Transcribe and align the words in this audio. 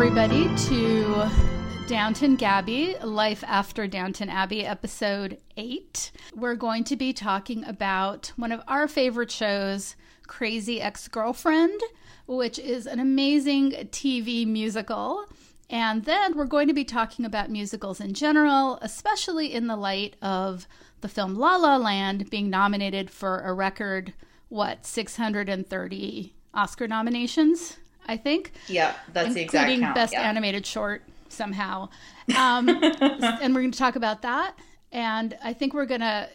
Everybody, 0.00 0.48
to 0.68 1.28
Downton 1.88 2.36
Gabby, 2.36 2.94
Life 3.02 3.42
After 3.44 3.88
Downton 3.88 4.28
Abbey, 4.28 4.64
episode 4.64 5.38
8. 5.56 6.12
We're 6.36 6.54
going 6.54 6.84
to 6.84 6.94
be 6.94 7.12
talking 7.12 7.64
about 7.64 8.30
one 8.36 8.52
of 8.52 8.62
our 8.68 8.86
favorite 8.86 9.32
shows, 9.32 9.96
Crazy 10.28 10.80
Ex 10.80 11.08
Girlfriend, 11.08 11.80
which 12.28 12.60
is 12.60 12.86
an 12.86 13.00
amazing 13.00 13.72
TV 13.90 14.46
musical. 14.46 15.24
And 15.68 16.04
then 16.04 16.36
we're 16.36 16.44
going 16.44 16.68
to 16.68 16.74
be 16.74 16.84
talking 16.84 17.24
about 17.24 17.50
musicals 17.50 18.00
in 18.00 18.14
general, 18.14 18.78
especially 18.80 19.52
in 19.52 19.66
the 19.66 19.76
light 19.76 20.14
of 20.22 20.68
the 21.00 21.08
film 21.08 21.34
La 21.34 21.56
La 21.56 21.76
Land 21.76 22.30
being 22.30 22.48
nominated 22.48 23.10
for 23.10 23.40
a 23.40 23.52
record, 23.52 24.14
what, 24.48 24.86
630 24.86 26.34
Oscar 26.54 26.86
nominations, 26.86 27.78
I 28.08 28.16
think? 28.16 28.52
Yeah, 28.66 28.94
that's 29.12 29.34
the 29.34 29.42
exact 29.42 29.64
including 29.64 29.84
count. 29.84 29.94
best 29.94 30.12
yeah. 30.14 30.22
animated 30.22 30.66
short 30.66 31.02
somehow. 31.28 31.88
Um, 32.36 32.68
and 32.68 33.54
we're 33.54 33.62
going 33.62 33.70
to 33.70 33.78
talk 33.78 33.96
about 33.96 34.20
that. 34.20 34.54
And 34.92 35.34
I 35.42 35.54
think 35.54 35.72
we're 35.72 35.86
going 35.86 36.02
to 36.02 36.28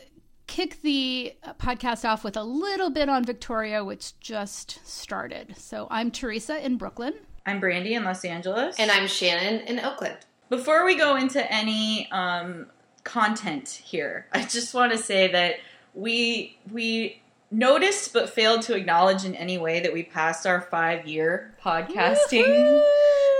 kick 0.48 0.82
the 0.82 1.36
podcast 1.60 2.04
off 2.08 2.24
with 2.24 2.36
a 2.36 2.44
little 2.44 2.90
bit 2.90 3.10
on 3.10 3.24
Victoria, 3.24 3.84
which 3.84 4.20
just 4.20 4.86
started. 4.88 5.56
So 5.58 5.88
I'm 5.92 6.10
Teresa 6.10 6.66
in 6.66 6.78
Brooklyn. 6.78 7.14
I'm 7.46 7.60
Brandy 7.60 7.94
in 7.94 8.04
Los 8.04 8.26
Angeles. 8.26 8.76
And 8.80 8.90
I'm 8.90 9.08
Shannon 9.08 9.68
in 9.68 9.80
Oakland. 9.80 10.18
Before 10.50 10.86
we 10.86 10.96
go 10.96 11.16
into 11.16 11.52
any 11.52 12.10
um, 12.12 12.68
content 13.04 13.70
here, 13.70 14.28
I 14.32 14.44
just 14.44 14.74
want 14.74 14.92
to 14.92 14.98
say 14.98 15.32
that 15.32 15.56
we 15.94 16.58
we 16.72 17.22
noticed 17.54 18.12
but 18.14 18.30
failed 18.30 18.62
to 18.64 18.76
acknowledge 18.76 19.24
in 19.26 19.36
any 19.36 19.58
way 19.58 19.80
that 19.80 19.94
we 19.94 20.04
passed 20.04 20.46
our 20.48 20.62
five 20.62 21.08
year 21.08 21.54
podcasting 21.64 22.82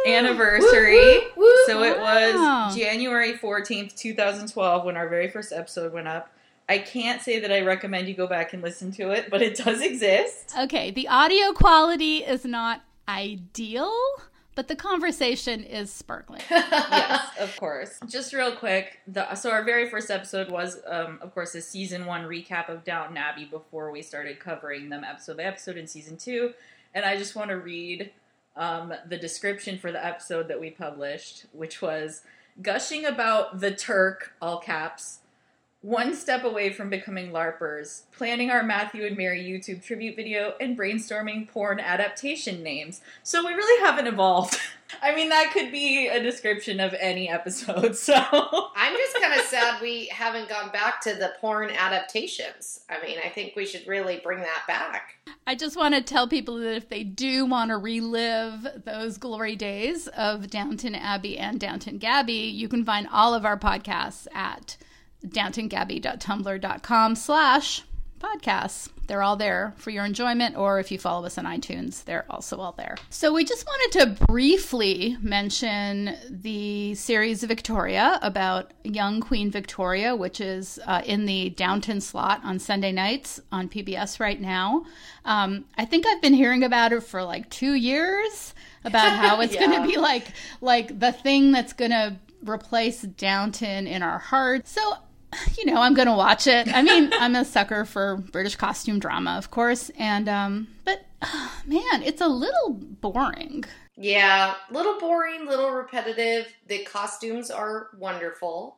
anniversary. 0.08 0.96
Woo, 0.96 1.22
woo, 1.38 1.44
woo. 1.46 1.64
So 1.68 1.84
it 1.84 1.98
Wow. 1.98 2.68
was 2.68 2.76
January 2.76 3.34
14th, 3.34 3.96
2012, 3.96 4.86
when 4.86 4.98
our 4.98 5.08
very 5.10 5.30
first 5.30 5.52
episode 5.52 5.94
went 5.94 6.08
up. 6.08 6.30
I 6.70 6.78
can't 6.78 7.22
say 7.22 7.40
that 7.40 7.52
I 7.52 7.62
recommend 7.62 8.08
you 8.08 8.14
go 8.14 8.26
back 8.28 8.54
and 8.54 8.62
listen 8.62 8.92
to 8.94 9.12
it, 9.12 9.30
but 9.30 9.42
it 9.42 9.56
does 9.58 9.82
exist. 9.82 10.54
Okay, 10.58 10.92
the 10.92 11.08
audio 11.10 11.52
quality 11.52 12.18
is 12.18 12.46
not 12.46 12.82
ideal, 13.08 13.92
but 14.56 14.68
the 14.68 14.76
conversation 14.76 15.64
is 15.64 15.92
sparkling. 15.92 16.42
yes, 16.50 17.28
of 17.40 17.56
course. 17.58 18.00
Just 18.08 18.34
real 18.34 18.56
quick, 18.56 19.00
the, 19.08 19.34
so 19.36 19.52
our 19.52 19.64
very 19.64 19.90
first 19.90 20.12
episode 20.12 20.50
was, 20.50 20.80
um, 20.88 21.20
of 21.22 21.34
course, 21.34 21.56
a 21.56 21.62
season 21.62 22.06
one 22.06 22.24
recap 22.24 22.70
of 22.70 22.84
Downton 22.84 23.18
Abbey 23.18 23.46
before 23.46 23.92
we 23.92 24.02
started 24.02 24.40
covering 24.40 24.90
them 24.90 25.04
episode 25.04 25.38
by 25.38 25.44
episode 25.44 25.78
in 25.78 25.88
season 25.88 26.18
two. 26.18 26.54
And 26.94 27.06
I 27.06 27.18
just 27.18 27.36
want 27.36 27.50
to 27.50 27.58
read 27.58 28.12
um, 28.56 28.94
the 29.08 29.18
description 29.18 29.78
for 29.78 29.92
the 29.92 30.04
episode 30.04 30.48
that 30.48 30.60
we 30.60 30.70
published, 30.70 31.46
which 31.54 31.82
was 31.82 32.22
gushing 32.62 33.06
about 33.06 33.60
the 33.60 33.72
Turk, 33.72 34.34
all 34.42 34.60
caps, 34.60 35.20
one 35.84 36.16
step 36.16 36.46
away 36.46 36.72
from 36.72 36.90
becoming 36.90 37.32
LARPers, 37.32 38.04
planning 38.16 38.50
our 38.50 38.64
Matthew 38.64 39.06
and 39.06 39.18
Mary 39.18 39.44
YouTube 39.44 39.84
tribute 39.84 40.16
video, 40.16 40.54
and 40.62 40.78
brainstorming 40.78 41.46
porn 41.50 41.78
adaptation 41.78 42.64
names. 42.64 43.02
So 43.22 43.46
we 43.46 43.54
really 43.54 43.86
haven't 43.86 44.08
evolved. 44.08 44.58
I 45.02 45.14
mean, 45.14 45.28
that 45.30 45.52
could 45.52 45.74
be 45.74 46.08
a 46.08 46.24
description 46.24 46.80
of 46.80 46.96
any 46.98 47.30
episode, 47.30 47.96
so. 47.98 48.14
I'm 48.14 48.96
just 48.96 49.20
kind 49.20 49.34
of 49.34 49.46
sad 49.46 49.82
we 49.82 50.08
haven't 50.08 50.48
gone 50.48 50.72
back 50.72 51.02
to 51.02 51.16
the 51.16 51.34
porn 51.42 51.70
adaptations. 51.70 52.80
I 52.90 53.06
mean, 53.06 53.18
I 53.24 53.28
think 53.28 53.58
we 53.58 53.66
should 53.66 53.86
really 53.86 54.22
bring 54.24 54.40
that 54.40 54.64
back. 54.66 55.16
I 55.46 55.56
just 55.56 55.76
want 55.76 55.96
to 55.96 56.02
tell 56.02 56.30
people 56.30 56.60
that 56.60 56.76
if 56.76 56.88
they 56.88 57.04
do 57.04 57.46
want 57.46 57.72
to 57.72 57.78
relive 57.78 58.66
those 58.86 59.18
glory 59.18 59.58
days 59.58 60.08
of 60.08 60.50
Downton 60.50 60.96
Abbey 60.96 61.38
and 61.38 61.60
Downton 61.60 61.98
Gabby, 61.98 62.34
you 62.34 62.70
can 62.70 62.86
find 62.86 63.06
all 63.12 63.34
of 63.34 63.44
our 63.44 63.60
podcasts 63.60 64.28
at 64.34 64.78
downtongabby.tumblr.com 65.28 67.16
slash 67.16 67.84
podcasts. 68.24 68.90
They're 69.06 69.22
all 69.22 69.36
there 69.36 69.74
for 69.76 69.90
your 69.90 70.06
enjoyment, 70.06 70.56
or 70.56 70.80
if 70.80 70.90
you 70.90 70.98
follow 70.98 71.26
us 71.26 71.38
on 71.38 71.44
iTunes, 71.44 72.06
they're 72.06 72.26
also 72.30 72.58
all 72.58 72.72
there. 72.72 72.96
So 73.10 73.34
we 73.34 73.44
just 73.44 73.66
wanted 73.66 74.00
to 74.00 74.26
briefly 74.26 75.18
mention 75.22 76.16
the 76.30 76.96
series 76.96 77.44
Victoria 77.44 78.20
about 78.22 78.72
young 78.86 79.20
Queen 79.20 79.52
Victoria, 79.52 80.16
which 80.16 80.40
is 80.40 80.80
uh, 80.86 81.02
in 81.06 81.26
the 81.26 81.50
Downton 81.50 82.00
slot 82.00 82.40
on 82.46 82.60
Sunday 82.60 82.94
nights 82.94 83.42
on 83.52 83.68
PBS 83.68 84.22
right 84.22 84.40
now. 84.40 84.86
Um, 85.26 85.66
I 85.78 85.84
think 85.84 86.08
I've 86.08 86.22
been 86.22 86.34
hearing 86.34 86.64
about 86.64 86.94
it 86.94 87.04
for 87.04 87.24
like 87.24 87.50
two 87.50 87.74
years 87.74 88.54
about 88.86 89.12
how 89.20 89.42
it's 89.42 89.56
going 89.56 89.82
to 89.82 89.86
be 89.86 89.98
like 89.98 90.28
like 90.62 90.98
the 90.98 91.12
thing 91.12 91.52
that's 91.52 91.74
going 91.74 91.92
to 91.92 92.16
replace 92.46 93.02
Downton 93.02 93.86
in 93.86 94.02
our 94.02 94.20
hearts. 94.20 94.72
So 94.72 94.98
you 95.58 95.66
know, 95.66 95.82
I'm 95.82 95.94
gonna 95.94 96.16
watch 96.16 96.48
it. 96.48 96.68
I 96.74 96.82
mean, 96.82 97.12
I'm 97.20 97.36
a 97.36 97.46
sucker 97.46 97.86
for 97.86 98.18
British 98.18 98.56
costume 98.56 99.00
drama, 99.00 99.32
of 99.38 99.52
course, 99.52 99.92
and 99.98 100.28
um, 100.30 100.68
but 100.86 101.06
man, 101.66 102.04
it's 102.04 102.22
a 102.22 102.28
little 102.28 102.72
boring. 102.72 103.66
Yeah, 103.96 104.56
little 104.72 105.00
boring, 105.00 105.46
little 105.46 105.72
repetitive. 105.72 106.48
The 106.68 106.84
costumes 106.84 107.52
are 107.52 107.90
wonderful. 107.98 108.78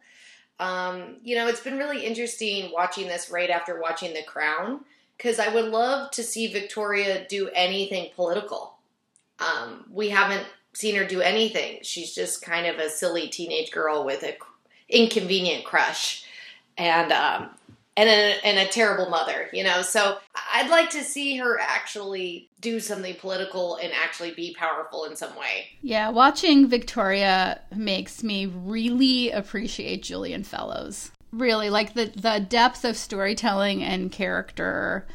Um, 0.60 1.18
you 1.24 1.36
know, 1.36 1.48
it's 1.48 1.62
been 1.62 1.78
really 1.78 2.06
interesting 2.06 2.72
watching 2.72 3.08
this 3.08 3.30
right 3.30 3.50
after 3.50 3.80
watching 3.80 4.14
The 4.14 4.24
Crown 4.24 4.82
because 5.18 5.40
I 5.40 5.54
would 5.54 5.66
love 5.66 6.12
to 6.12 6.24
see 6.24 6.48
Victoria 6.48 7.26
do 7.28 7.50
anything 7.54 8.12
political. 8.16 8.78
Um, 9.40 9.86
we 9.92 10.10
haven't 10.10 10.46
seen 10.74 10.96
her 10.96 11.06
do 11.06 11.22
anything. 11.22 11.80
She's 11.82 12.14
just 12.14 12.42
kind 12.42 12.68
of 12.68 12.80
a 12.80 12.90
silly 12.90 13.28
teenage 13.28 13.72
girl 13.72 14.06
with 14.06 14.24
a 14.24 14.36
inconvenient 14.90 15.64
crush 15.64 16.25
and 16.78 17.12
um, 17.12 17.50
and 17.98 18.10
a, 18.10 18.46
and 18.46 18.60
a 18.60 18.70
terrible 18.70 19.10
mother, 19.10 19.50
you 19.54 19.64
know. 19.64 19.82
So 19.82 20.18
I'd 20.54 20.70
like 20.70 20.90
to 20.92 21.04
see 21.04 21.38
her 21.38 21.60
actually 21.60 22.50
do 22.60 22.80
something 22.80 23.16
political 23.16 23.78
and 23.78 23.92
actually 23.94 24.32
be 24.32 24.54
powerful 24.58 25.06
in 25.06 25.16
some 25.16 25.36
way. 25.38 25.68
Yeah, 25.82 26.10
watching 26.10 26.68
Victoria 26.68 27.62
makes 27.74 28.24
me 28.24 28.48
really 28.48 29.32
appreciate 29.32 30.04
Julian 30.04 30.44
Fellowes. 30.44 31.12
Really, 31.32 31.70
like 31.70 31.94
the 31.94 32.06
the 32.16 32.46
depth 32.48 32.86
of 32.86 32.98
storytelling 32.98 33.84
and 33.84 34.12
character, 34.12 35.06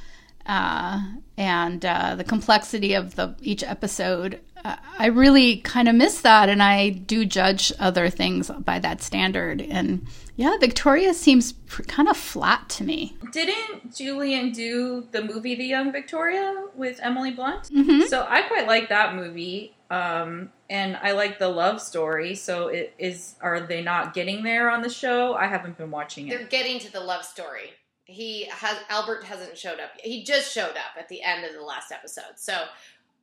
uh, 0.50 1.00
and 1.37 1.84
uh, 1.84 2.16
the 2.16 2.25
complexity 2.25 2.94
of 2.94 3.15
the 3.15 3.37
each 3.41 3.62
episode. 3.62 4.41
Uh, 4.65 4.77
I 4.99 5.06
really 5.06 5.59
kind 5.59 5.88
of 5.88 5.94
miss 5.94 6.21
that, 6.22 6.49
and 6.49 6.62
I 6.62 6.91
do 6.91 7.25
judge 7.25 7.72
other 7.78 8.11
things 8.11 8.50
by 8.50 8.78
that 8.81 9.00
standard. 9.00 9.62
And 9.62 10.06
yeah, 10.37 10.56
Victoria 10.59 11.15
seems 11.15 11.53
pr- 11.53 11.83
kind 11.84 12.09
of 12.09 12.16
flat 12.16 12.69
to 12.71 12.84
me. 12.84 13.16
Didn't 13.33 13.97
Julian 13.97 14.50
do 14.50 15.06
the 15.12 15.22
movie 15.22 15.55
The 15.55 15.65
Young 15.65 15.93
Victoria 15.93 16.67
with 16.75 16.99
Emily 17.00 17.31
Blunt? 17.31 17.71
Mhm. 17.71 18.09
So 18.09 18.27
I 18.28 18.43
quite 18.43 18.67
like 18.67 18.88
that 18.91 19.15
movie. 19.15 19.75
Um, 19.91 20.50
and 20.69 20.97
I 21.03 21.12
like 21.12 21.38
the 21.38 21.49
love 21.49 21.81
story. 21.81 22.34
So 22.34 22.69
it 22.69 22.93
is 22.99 23.37
are 23.41 23.61
they 23.61 23.82
not 23.82 24.15
getting 24.15 24.43
there 24.43 24.71
on 24.71 24.82
the 24.82 24.91
show? 24.91 25.34
I 25.34 25.47
haven't 25.47 25.78
been 25.78 25.91
watching 25.91 26.28
it. 26.28 26.37
They're 26.37 26.47
getting 26.49 26.78
to 26.81 26.93
the 26.93 27.00
love 27.00 27.25
story. 27.25 27.71
He 28.10 28.44
has 28.50 28.76
Albert 28.88 29.25
hasn't 29.25 29.56
showed 29.56 29.81
up. 29.81 29.91
He 30.03 30.25
just 30.25 30.53
showed 30.53 30.71
up 30.76 30.98
at 30.98 31.09
the 31.09 31.22
end 31.22 31.44
of 31.44 31.53
the 31.53 31.62
last 31.62 31.93
episode. 31.93 32.37
So, 32.37 32.65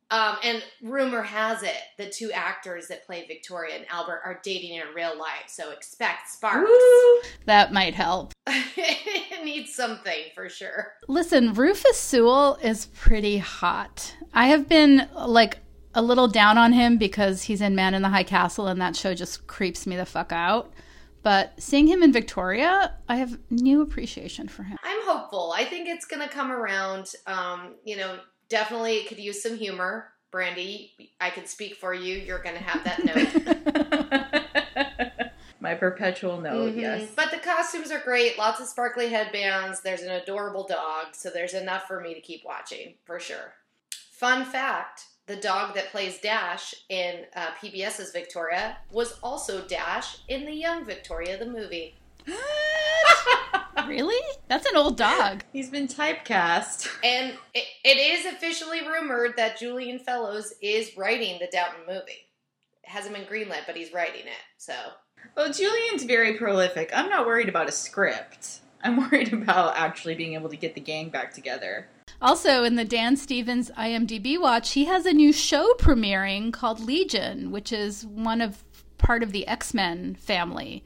um, 0.09 0.37
and 0.43 0.63
rumor 0.81 1.21
has 1.21 1.63
it 1.63 1.75
the 1.97 2.09
two 2.09 2.31
actors 2.31 2.87
that 2.87 3.05
play 3.05 3.25
Victoria 3.27 3.75
and 3.75 3.85
Albert 3.89 4.21
are 4.23 4.39
dating 4.43 4.75
in 4.75 4.83
real 4.95 5.17
life. 5.17 5.47
So 5.47 5.71
expect 5.71 6.29
sparks. 6.29 6.69
Woo! 6.69 7.21
That 7.45 7.73
might 7.73 7.93
help. 7.93 8.33
it 8.47 9.43
needs 9.43 9.73
something 9.73 10.31
for 10.33 10.47
sure. 10.47 10.93
Listen, 11.07 11.53
Rufus 11.53 11.99
Sewell 11.99 12.57
is 12.63 12.85
pretty 12.87 13.37
hot. 13.39 14.15
I 14.33 14.47
have 14.47 14.69
been 14.69 15.09
like 15.13 15.59
a 15.93 16.01
little 16.01 16.27
down 16.27 16.57
on 16.57 16.73
him 16.73 16.97
because 16.97 17.43
he's 17.43 17.59
in 17.59 17.75
Man 17.75 17.93
in 17.93 18.03
the 18.03 18.09
High 18.09 18.23
Castle 18.23 18.67
and 18.67 18.79
that 18.79 18.95
show 18.95 19.13
just 19.13 19.47
creeps 19.47 19.85
me 19.85 19.97
the 19.97 20.05
fuck 20.05 20.31
out. 20.31 20.71
But 21.23 21.53
seeing 21.61 21.87
him 21.87 22.03
in 22.03 22.13
Victoria, 22.13 22.93
I 23.09 23.17
have 23.17 23.37
new 23.49 23.81
appreciation 23.81 24.47
for 24.47 24.63
him. 24.63 24.77
I'm 24.83 25.01
hopeful. 25.05 25.53
I 25.55 25.65
think 25.65 25.87
it's 25.89 26.05
going 26.05 26.25
to 26.27 26.33
come 26.33 26.51
around. 26.51 27.11
Um, 27.25 27.75
you 27.83 27.97
know, 27.97 28.19
definitely 28.49 28.97
it 28.97 29.07
could 29.09 29.19
use 29.19 29.41
some 29.43 29.57
humor. 29.57 30.09
Brandy, 30.31 30.93
I 31.19 31.29
can 31.29 31.45
speak 31.45 31.75
for 31.75 31.93
you. 31.93 32.17
You're 32.17 32.41
going 32.43 32.55
to 32.55 32.63
have 32.63 32.83
that 32.83 33.03
note. 33.05 34.41
My 35.59 35.73
perpetual 35.73 36.39
note, 36.39 36.75
Mhm. 36.75 36.81
yes. 36.81 37.09
But 37.15 37.31
the 37.31 37.37
costumes 37.37 37.91
are 37.91 37.99
great. 37.99 38.37
Lots 38.37 38.59
of 38.61 38.67
sparkly 38.67 39.09
headbands. 39.09 39.81
There's 39.81 40.01
an 40.01 40.11
adorable 40.11 40.65
dog. 40.67 41.07
So 41.13 41.29
there's 41.29 41.53
enough 41.55 41.87
for 41.87 41.99
me 41.99 42.13
to 42.13 42.21
keep 42.21 42.45
watching, 42.45 42.95
for 43.05 43.19
sure. 43.19 43.55
Fun 44.11 44.45
fact 44.45 45.06
the 45.27 45.35
dog 45.35 45.75
that 45.75 45.91
plays 45.91 46.19
Dash 46.19 46.73
in 46.89 47.25
uh, 47.35 47.47
PBS's 47.61 48.11
Victoria 48.11 48.77
was 48.91 49.19
also 49.21 49.61
Dash 49.67 50.19
in 50.29 50.45
The 50.45 50.53
Young 50.53 50.85
Victoria, 50.85 51.37
the 51.37 51.45
movie. 51.45 51.95
really? 53.87 54.21
That's 54.47 54.65
an 54.65 54.77
old 54.77 54.97
dog. 54.97 55.43
He's 55.51 55.69
been 55.69 55.87
typecast. 55.87 56.87
And 57.03 57.33
it, 57.53 57.65
it 57.83 57.97
is 57.97 58.25
officially 58.25 58.87
rumored 58.87 59.33
that 59.37 59.59
Julian 59.59 59.99
Fellowes 59.99 60.53
is 60.61 60.95
writing 60.97 61.37
the 61.39 61.49
Downton 61.51 61.81
movie. 61.87 62.27
hasn't 62.83 63.13
been 63.13 63.25
greenlit, 63.25 63.65
but 63.65 63.75
he's 63.75 63.93
writing 63.93 64.21
it. 64.21 64.43
So 64.57 64.73
Well, 65.35 65.51
Julian's 65.51 66.03
very 66.03 66.37
prolific. 66.37 66.91
I'm 66.95 67.09
not 67.09 67.25
worried 67.25 67.49
about 67.49 67.67
a 67.67 67.73
script. 67.73 68.61
I'm 68.81 68.97
worried 69.11 69.33
about 69.33 69.75
actually 69.75 70.15
being 70.15 70.35
able 70.35 70.49
to 70.49 70.57
get 70.57 70.73
the 70.73 70.81
gang 70.81 71.09
back 71.09 71.33
together. 71.33 71.87
Also, 72.21 72.63
in 72.63 72.75
the 72.75 72.85
Dan 72.85 73.15
Stevens 73.15 73.69
IMDb 73.77 74.39
watch, 74.39 74.71
he 74.71 74.85
has 74.85 75.05
a 75.05 75.13
new 75.13 75.31
show 75.31 75.73
premiering 75.77 76.51
called 76.51 76.79
Legion, 76.79 77.51
which 77.51 77.71
is 77.71 78.05
one 78.05 78.41
of 78.41 78.63
part 78.97 79.21
of 79.21 79.31
the 79.31 79.47
X 79.47 79.73
Men 79.73 80.15
family. 80.15 80.83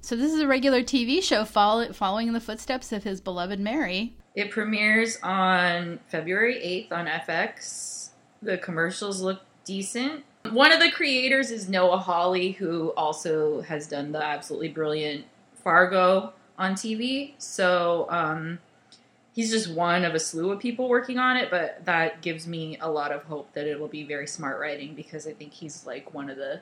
So 0.00 0.16
this 0.16 0.32
is 0.32 0.40
a 0.40 0.46
regular 0.46 0.82
TV 0.82 1.22
show 1.22 1.44
follow, 1.44 1.92
following 1.92 2.28
in 2.28 2.34
the 2.34 2.40
footsteps 2.40 2.92
of 2.92 3.04
his 3.04 3.20
beloved 3.20 3.60
Mary. 3.60 4.14
It 4.34 4.50
premieres 4.50 5.18
on 5.22 5.98
February 6.08 6.86
8th 6.90 6.96
on 6.96 7.06
FX. 7.06 8.10
The 8.40 8.56
commercials 8.56 9.20
look 9.20 9.42
decent. 9.64 10.24
One 10.50 10.72
of 10.72 10.80
the 10.80 10.90
creators 10.90 11.50
is 11.50 11.68
Noah 11.68 11.98
Hawley, 11.98 12.52
who 12.52 12.90
also 12.96 13.60
has 13.62 13.86
done 13.86 14.12
the 14.12 14.24
absolutely 14.24 14.68
brilliant 14.68 15.26
Fargo 15.62 16.32
on 16.58 16.72
TV. 16.72 17.34
So 17.38 18.06
um, 18.08 18.58
he's 19.40 19.50
just 19.50 19.70
one 19.70 20.04
of 20.04 20.14
a 20.14 20.18
slew 20.18 20.50
of 20.50 20.58
people 20.60 20.86
working 20.86 21.18
on 21.18 21.34
it, 21.38 21.50
but 21.50 21.82
that 21.86 22.20
gives 22.20 22.46
me 22.46 22.76
a 22.82 22.90
lot 22.90 23.10
of 23.10 23.22
hope 23.22 23.50
that 23.54 23.66
it 23.66 23.80
will 23.80 23.88
be 23.88 24.02
very 24.04 24.26
smart 24.26 24.60
writing 24.60 24.94
because 24.94 25.26
I 25.26 25.32
think 25.32 25.54
he's 25.54 25.86
like 25.86 26.12
one 26.12 26.28
of 26.28 26.36
the 26.36 26.60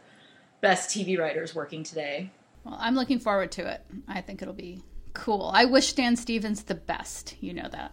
best 0.61 0.89
TV 0.91 1.19
writers 1.19 1.57
working 1.57 1.83
today. 1.83 2.31
Well, 2.63 2.77
I'm 2.79 2.95
looking 2.95 3.19
forward 3.19 3.51
to 3.53 3.67
it. 3.69 3.85
I 4.07 4.21
think 4.21 4.43
it'll 4.43 4.55
be 4.55 4.85
cool. 5.13 5.51
I 5.53 5.65
wish 5.65 5.93
Dan 5.95 6.15
Stevens 6.15 6.63
the 6.63 6.77
best. 6.77 7.35
You 7.41 7.53
know 7.53 7.69
that. 7.69 7.91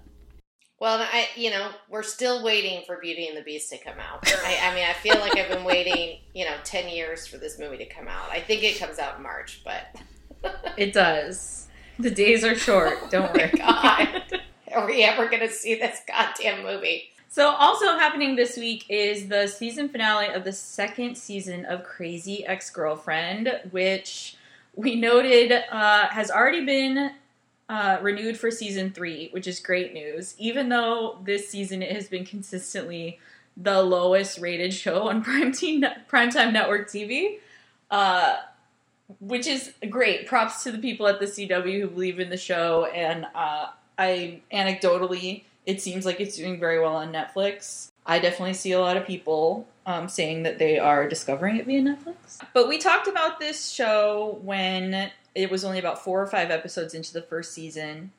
Well, 0.79 0.99
I 1.01 1.29
you 1.35 1.49
know 1.49 1.71
we're 1.89 2.03
still 2.03 2.43
waiting 2.43 2.83
for 2.85 2.99
Beauty 3.01 3.27
and 3.27 3.35
the 3.35 3.41
Beast 3.41 3.71
to 3.71 3.79
come 3.79 3.97
out. 3.99 4.31
I, 4.45 4.69
I 4.69 4.75
mean, 4.75 4.85
I 4.87 4.93
feel 4.93 5.17
like 5.19 5.35
I've 5.35 5.49
been 5.49 5.63
waiting 5.63 6.19
you 6.35 6.45
know 6.45 6.55
ten 6.63 6.89
years 6.89 7.25
for 7.25 7.37
this 7.39 7.57
movie 7.57 7.77
to 7.77 7.87
come 7.87 8.07
out. 8.07 8.29
I 8.29 8.39
think 8.39 8.61
it 8.61 8.77
comes 8.77 8.99
out 8.99 9.17
in 9.17 9.23
March, 9.23 9.61
but 9.65 9.95
It 10.77 10.93
does. 10.93 11.67
The 11.97 12.11
days 12.11 12.43
are 12.43 12.55
short. 12.55 12.99
Oh 13.03 13.09
Don't 13.09 13.31
Oh 13.31 13.33
my 13.33 13.45
worry. 13.45 13.51
God. 13.57 14.41
are 14.81 14.85
we 14.85 15.03
ever 15.03 15.27
going 15.27 15.41
to 15.41 15.51
see 15.51 15.75
this 15.75 16.01
goddamn 16.07 16.63
movie? 16.63 17.09
So, 17.29 17.49
also 17.49 17.97
happening 17.97 18.35
this 18.35 18.55
week 18.57 18.85
is 18.87 19.27
the 19.27 19.47
season 19.47 19.89
finale 19.89 20.27
of 20.27 20.43
the 20.43 20.53
second 20.53 21.17
season 21.17 21.65
of 21.65 21.83
Crazy 21.83 22.45
Ex 22.45 22.69
Girlfriend, 22.69 23.61
which 23.71 24.37
we 24.75 24.95
noted 24.95 25.51
uh, 25.71 26.07
has 26.07 26.31
already 26.31 26.65
been 26.65 27.11
uh, 27.67 27.97
renewed 28.01 28.37
for 28.37 28.51
season 28.51 28.91
three, 28.91 29.29
which 29.31 29.47
is 29.47 29.59
great 29.59 29.93
news. 29.93 30.35
Even 30.37 30.69
though 30.69 31.19
this 31.23 31.49
season 31.49 31.81
it 31.81 31.91
has 31.91 32.07
been 32.07 32.25
consistently 32.25 33.19
the 33.57 33.81
lowest 33.81 34.39
rated 34.39 34.73
show 34.73 35.09
on 35.09 35.23
Primetime, 35.25 35.93
Primetime 36.09 36.53
Network 36.53 36.87
TV, 36.87 37.39
uh, 37.91 38.37
which 39.19 39.47
is 39.47 39.73
great. 39.89 40.27
Props 40.27 40.63
to 40.63 40.71
the 40.71 40.77
people 40.77 41.07
at 41.07 41.19
the 41.19 41.25
CW 41.25 41.81
who 41.81 41.87
believe 41.87 42.19
in 42.19 42.29
the 42.29 42.37
show, 42.37 42.85
and 42.85 43.25
uh, 43.35 43.67
I 43.97 44.41
anecdotally 44.51 45.43
it 45.65 45.81
seems 45.81 46.05
like 46.05 46.19
it's 46.19 46.37
doing 46.37 46.59
very 46.59 46.79
well 46.79 46.95
on 46.95 47.11
Netflix. 47.11 47.91
I 48.05 48.19
definitely 48.19 48.53
see 48.53 48.71
a 48.71 48.79
lot 48.79 48.97
of 48.97 49.07
people 49.07 49.67
um, 49.85 50.07
saying 50.07 50.43
that 50.43 50.59
they 50.59 50.77
are 50.77 51.07
discovering 51.07 51.57
it 51.57 51.65
via 51.65 51.81
Netflix. 51.81 52.39
But 52.53 52.67
we 52.67 52.77
talked 52.77 53.07
about 53.07 53.39
this 53.39 53.69
show 53.69 54.39
when 54.43 55.11
it 55.33 55.49
was 55.49 55.65
only 55.65 55.79
about 55.79 56.03
four 56.03 56.21
or 56.21 56.27
five 56.27 56.51
episodes 56.51 56.93
into 56.93 57.13
the 57.13 57.21
first 57.21 57.53
season. 57.53 58.11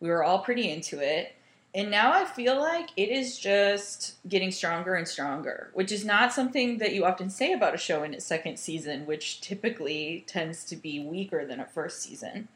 We 0.00 0.08
were 0.08 0.24
all 0.24 0.40
pretty 0.40 0.70
into 0.70 1.00
it. 1.00 1.34
And 1.74 1.90
now 1.90 2.12
I 2.12 2.24
feel 2.24 2.58
like 2.58 2.88
it 2.96 3.10
is 3.10 3.38
just 3.38 4.14
getting 4.26 4.50
stronger 4.50 4.94
and 4.94 5.06
stronger, 5.06 5.68
which 5.74 5.92
is 5.92 6.06
not 6.06 6.32
something 6.32 6.78
that 6.78 6.94
you 6.94 7.04
often 7.04 7.28
say 7.28 7.52
about 7.52 7.74
a 7.74 7.78
show 7.78 8.02
in 8.02 8.14
its 8.14 8.24
second 8.24 8.58
season, 8.58 9.04
which 9.04 9.42
typically 9.42 10.24
tends 10.26 10.64
to 10.64 10.76
be 10.76 11.00
weaker 11.00 11.44
than 11.44 11.60
a 11.60 11.66
first 11.66 12.00
season. 12.00 12.48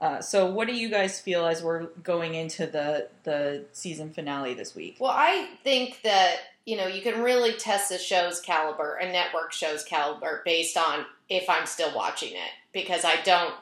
Uh, 0.00 0.20
so, 0.20 0.50
what 0.50 0.66
do 0.66 0.74
you 0.74 0.90
guys 0.90 1.20
feel 1.20 1.46
as 1.46 1.62
we're 1.62 1.86
going 2.02 2.34
into 2.34 2.66
the 2.66 3.08
the 3.22 3.64
season 3.72 4.10
finale 4.10 4.54
this 4.54 4.74
week? 4.74 4.96
Well, 5.00 5.14
I 5.14 5.48
think 5.64 6.02
that 6.02 6.36
you 6.66 6.76
know 6.76 6.86
you 6.86 7.00
can 7.00 7.22
really 7.22 7.52
test 7.54 7.90
a 7.90 7.98
show's 7.98 8.40
caliber, 8.40 8.96
a 8.96 9.10
network 9.10 9.52
show's 9.52 9.82
caliber, 9.82 10.42
based 10.44 10.76
on 10.76 11.06
if 11.28 11.48
I'm 11.48 11.66
still 11.66 11.94
watching 11.94 12.32
it, 12.32 12.50
because 12.72 13.04
I 13.04 13.22
don't 13.22 13.54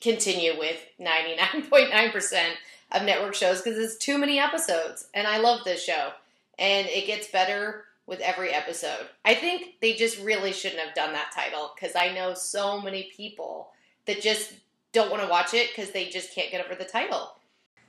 continue 0.00 0.58
with 0.58 0.84
ninety 0.98 1.36
nine 1.36 1.62
point 1.70 1.90
nine 1.90 2.10
percent 2.10 2.56
of 2.92 3.04
network 3.04 3.34
shows 3.34 3.62
because 3.62 3.78
it's 3.78 3.96
too 3.96 4.18
many 4.18 4.38
episodes, 4.38 5.08
and 5.14 5.26
I 5.26 5.38
love 5.38 5.64
this 5.64 5.82
show, 5.82 6.10
and 6.58 6.86
it 6.88 7.06
gets 7.06 7.28
better 7.28 7.84
with 8.06 8.20
every 8.20 8.50
episode. 8.50 9.06
I 9.24 9.34
think 9.34 9.76
they 9.80 9.94
just 9.94 10.20
really 10.20 10.52
shouldn't 10.52 10.82
have 10.82 10.94
done 10.94 11.12
that 11.12 11.32
title 11.32 11.72
because 11.74 11.96
I 11.96 12.12
know 12.12 12.34
so 12.34 12.80
many 12.82 13.10
people 13.16 13.70
that 14.06 14.20
just 14.20 14.52
don't 14.92 15.10
want 15.10 15.22
to 15.22 15.28
watch 15.28 15.54
it 15.54 15.68
because 15.68 15.92
they 15.92 16.08
just 16.08 16.34
can't 16.34 16.50
get 16.50 16.64
over 16.64 16.74
the 16.74 16.84
title. 16.84 17.32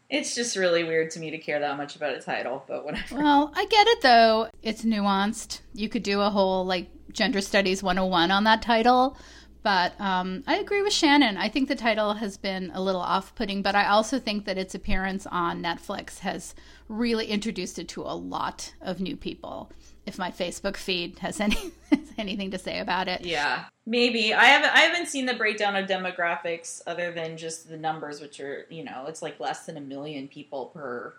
It's 0.09 0.35
just 0.35 0.57
really 0.57 0.83
weird 0.83 1.09
to 1.11 1.19
me 1.19 1.31
to 1.31 1.37
care 1.37 1.59
that 1.59 1.77
much 1.77 1.95
about 1.95 2.15
a 2.15 2.19
title, 2.19 2.65
but 2.67 2.83
whatever. 2.83 3.15
Well, 3.21 3.51
I 3.55 3.65
get 3.65 3.87
it 3.87 4.01
though. 4.01 4.49
It's 4.61 4.83
nuanced. 4.83 5.61
You 5.73 5.87
could 5.87 6.03
do 6.03 6.19
a 6.19 6.29
whole 6.29 6.65
like 6.65 6.89
gender 7.13 7.41
studies 7.41 7.81
101 7.81 8.29
on 8.29 8.43
that 8.43 8.61
title. 8.61 9.17
But 9.63 9.99
um, 10.01 10.43
I 10.47 10.55
agree 10.55 10.81
with 10.81 10.91
Shannon. 10.91 11.37
I 11.37 11.47
think 11.47 11.67
the 11.67 11.75
title 11.75 12.15
has 12.15 12.35
been 12.35 12.71
a 12.73 12.81
little 12.81 13.01
off 13.01 13.35
putting, 13.35 13.61
but 13.61 13.75
I 13.75 13.87
also 13.87 14.17
think 14.17 14.45
that 14.45 14.57
its 14.57 14.73
appearance 14.73 15.27
on 15.27 15.61
Netflix 15.61 16.19
has 16.19 16.55
really 16.89 17.27
introduced 17.27 17.77
it 17.77 17.87
to 17.89 18.01
a 18.01 18.15
lot 18.15 18.73
of 18.81 18.99
new 18.99 19.15
people. 19.15 19.71
If 20.05 20.17
my 20.17 20.31
Facebook 20.31 20.77
feed 20.77 21.19
has 21.19 21.39
any 21.39 21.73
anything 22.17 22.51
to 22.51 22.57
say 22.57 22.79
about 22.79 23.07
it. 23.07 23.25
Yeah, 23.25 23.65
maybe 23.85 24.33
I 24.33 24.45
haven't. 24.45 24.73
I 24.73 24.79
haven't 24.81 25.07
seen 25.07 25.25
the 25.25 25.33
breakdown 25.33 25.75
of 25.75 25.87
demographics 25.87 26.81
other 26.87 27.11
than 27.11 27.37
just 27.37 27.69
the 27.69 27.77
numbers, 27.77 28.21
which 28.21 28.39
are 28.39 28.65
you 28.69 28.83
know 28.83 29.05
it's 29.07 29.21
like 29.21 29.39
less 29.39 29.65
than 29.65 29.77
a 29.77 29.81
million 29.81 30.27
people 30.27 30.67
per 30.67 31.13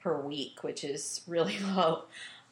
per 0.00 0.20
week, 0.20 0.62
which 0.62 0.84
is 0.84 1.22
really 1.26 1.58
low. 1.74 2.04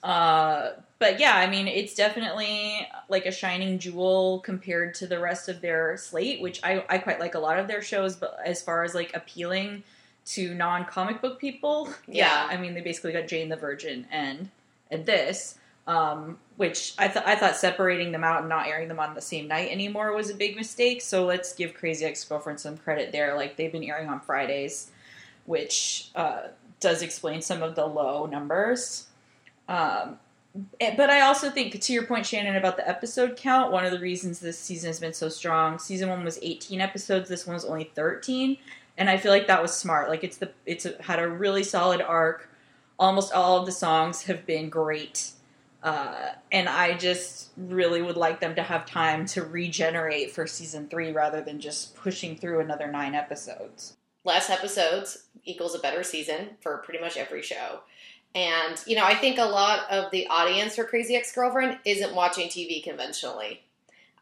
Uh, 0.03 0.71
but 0.99 1.21
yeah, 1.21 1.37
I 1.37 1.49
mean, 1.49 1.69
it's 1.69 1.95
definitely 1.95 2.87
like 3.09 3.27
a 3.27 3.33
shining 3.33 3.79
jewel 3.79 4.41
compared 4.41 4.95
to 4.95 5.07
the 5.07 5.19
rest 5.19 5.49
of 5.49 5.61
their 5.61 5.97
slate, 5.97 6.41
which 6.41 6.61
I, 6.63 6.85
I 6.89 6.99
quite 6.99 7.21
like 7.21 7.35
a 7.35 7.39
lot 7.39 7.59
of 7.59 7.69
their 7.69 7.83
shows. 7.83 8.17
But 8.17 8.39
as 8.45 8.63
far 8.63 8.83
as 8.83 8.95
like 8.95 9.15
appealing 9.15 9.83
to 10.27 10.55
non 10.55 10.85
comic 10.87 11.21
book 11.21 11.39
people, 11.39 11.89
yeah. 12.07 12.47
Yeah. 12.47 12.49
I 12.51 12.57
mean, 12.61 12.75
they 12.75 12.81
basically 12.81 13.13
got 13.13 13.29
Jane 13.29 13.49
the 13.49 13.57
Virgin 13.57 14.07
and 14.11 14.51
and 14.91 15.07
this, 15.07 15.57
um, 15.87 16.39
which 16.57 16.95
I 16.99 17.09
thought 17.09 17.27
I 17.27 17.35
thought 17.35 17.57
separating 17.57 18.13
them 18.13 18.23
out 18.23 18.41
and 18.41 18.49
not 18.49 18.67
airing 18.67 18.89
them 18.89 19.01
on 19.01 19.15
the 19.15 19.21
same 19.21 19.49
night 19.49 19.71
anymore 19.71 20.13
was 20.13 20.31
a 20.31 20.35
big 20.35 20.57
mistake. 20.57 21.03
So 21.03 21.25
let's 21.25 21.53
give 21.53 21.75
Crazy 21.75 22.05
Ex 22.05 22.23
Girlfriend 22.25 22.61
some 22.61 22.77
credit 22.77 23.13
there. 23.13 23.37
Like 23.37 23.57
they've 23.57 23.73
been 23.73 23.85
airing 23.85 24.09
on 24.09 24.21
Fridays, 24.21 24.91
which 25.47 26.11
uh, 26.15 26.49
does 26.81 27.03
explain 27.03 27.43
some 27.43 27.63
of 27.63 27.75
the 27.75 27.87
low 27.87 28.27
numbers. 28.27 29.07
Um, 29.69 30.19
eh, 30.81 30.95
but 30.97 31.11
I 31.11 31.21
also 31.21 31.51
think, 31.51 31.81
to 31.81 31.93
your 31.93 32.05
point, 32.05 32.27
Shannon, 32.27 32.57
about 32.57 32.77
the 32.77 32.89
episode 32.89 33.37
count, 33.37 33.71
one 33.71 33.85
of 33.85 33.93
the 33.93 34.01
reasons 34.01 34.41
this 34.41 34.59
season 34.59 34.89
has 34.89 34.99
been 34.99 35.13
so 35.13 35.29
strong. 35.29 35.79
Season 35.79 36.09
one 36.09 36.25
was 36.25 36.39
18 36.43 36.81
episodes. 36.81 37.29
This 37.29 37.47
one 37.47 37.55
was 37.55 37.65
only 37.65 37.85
13, 37.95 38.57
and 38.99 39.09
I 39.09 39.17
feel 39.17 39.31
like 39.31 39.47
that 39.47 39.63
was 39.63 39.75
smart. 39.75 40.09
Like 40.09 40.25
it's 40.25 40.39
the 40.39 40.51
it's 40.67 40.87
a, 40.87 41.01
had 41.03 41.21
a 41.21 41.29
really 41.29 41.63
solid 41.63 42.01
arc. 42.01 42.49
Almost 42.99 43.33
all 43.33 43.59
of 43.59 43.67
the 43.67 43.73
songs 43.73 44.25
have 44.25 44.45
been 44.45 44.69
great, 44.69 45.31
uh, 45.83 46.31
and 46.53 46.69
I 46.69 46.97
just 46.97 47.51
really 47.57 48.03
would 48.03 48.17
like 48.17 48.41
them 48.41 48.55
to 48.57 48.63
have 48.63 48.85
time 48.87 49.25
to 49.27 49.43
regenerate 49.43 50.31
for 50.33 50.47
season 50.47 50.89
three 50.89 51.13
rather 51.13 51.41
than 51.41 51.61
just 51.61 51.97
pushing 51.97 52.37
through 52.37 52.61
another 52.61 52.91
nine 52.91 53.15
episodes. 53.15 53.97
less 54.25 54.51
episodes 54.51 55.25
equals 55.45 55.75
a 55.75 55.79
better 55.79 56.03
season 56.03 56.51
for 56.61 56.79
pretty 56.79 57.01
much 57.01 57.17
every 57.17 57.43
show. 57.43 57.81
And, 58.35 58.77
you 58.87 58.95
know, 58.95 59.05
I 59.05 59.15
think 59.15 59.39
a 59.39 59.45
lot 59.45 59.91
of 59.91 60.11
the 60.11 60.27
audience 60.29 60.77
for 60.77 60.85
Crazy 60.85 61.17
Ex 61.17 61.35
Girlfriend 61.35 61.79
isn't 61.85 62.15
watching 62.15 62.49
TV 62.49 62.83
conventionally. 62.83 63.63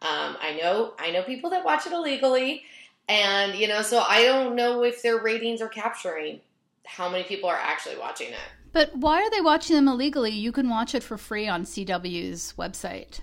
Um, 0.00 0.36
I 0.40 0.58
know, 0.62 0.94
I 0.98 1.10
know 1.10 1.22
people 1.22 1.50
that 1.50 1.64
watch 1.64 1.86
it 1.86 1.92
illegally, 1.92 2.62
and 3.08 3.54
you 3.58 3.66
know, 3.66 3.82
so 3.82 4.04
I 4.06 4.24
don't 4.24 4.54
know 4.54 4.84
if 4.84 5.02
their 5.02 5.18
ratings 5.18 5.60
are 5.60 5.68
capturing 5.68 6.40
how 6.86 7.08
many 7.08 7.24
people 7.24 7.50
are 7.50 7.58
actually 7.60 7.98
watching 7.98 8.28
it. 8.28 8.38
But 8.72 8.94
why 8.96 9.22
are 9.22 9.30
they 9.30 9.40
watching 9.40 9.76
them 9.76 9.88
illegally? 9.88 10.32
You 10.32 10.52
can 10.52 10.68
watch 10.68 10.94
it 10.94 11.02
for 11.02 11.16
free 11.16 11.48
on 11.48 11.64
CW's 11.64 12.54
website, 12.58 13.20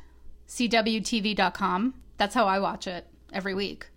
cwtv.com. 0.47 1.93
That's 2.17 2.35
how 2.35 2.47
I 2.47 2.59
watch 2.59 2.87
it 2.87 3.07
every 3.31 3.53
week. 3.53 3.87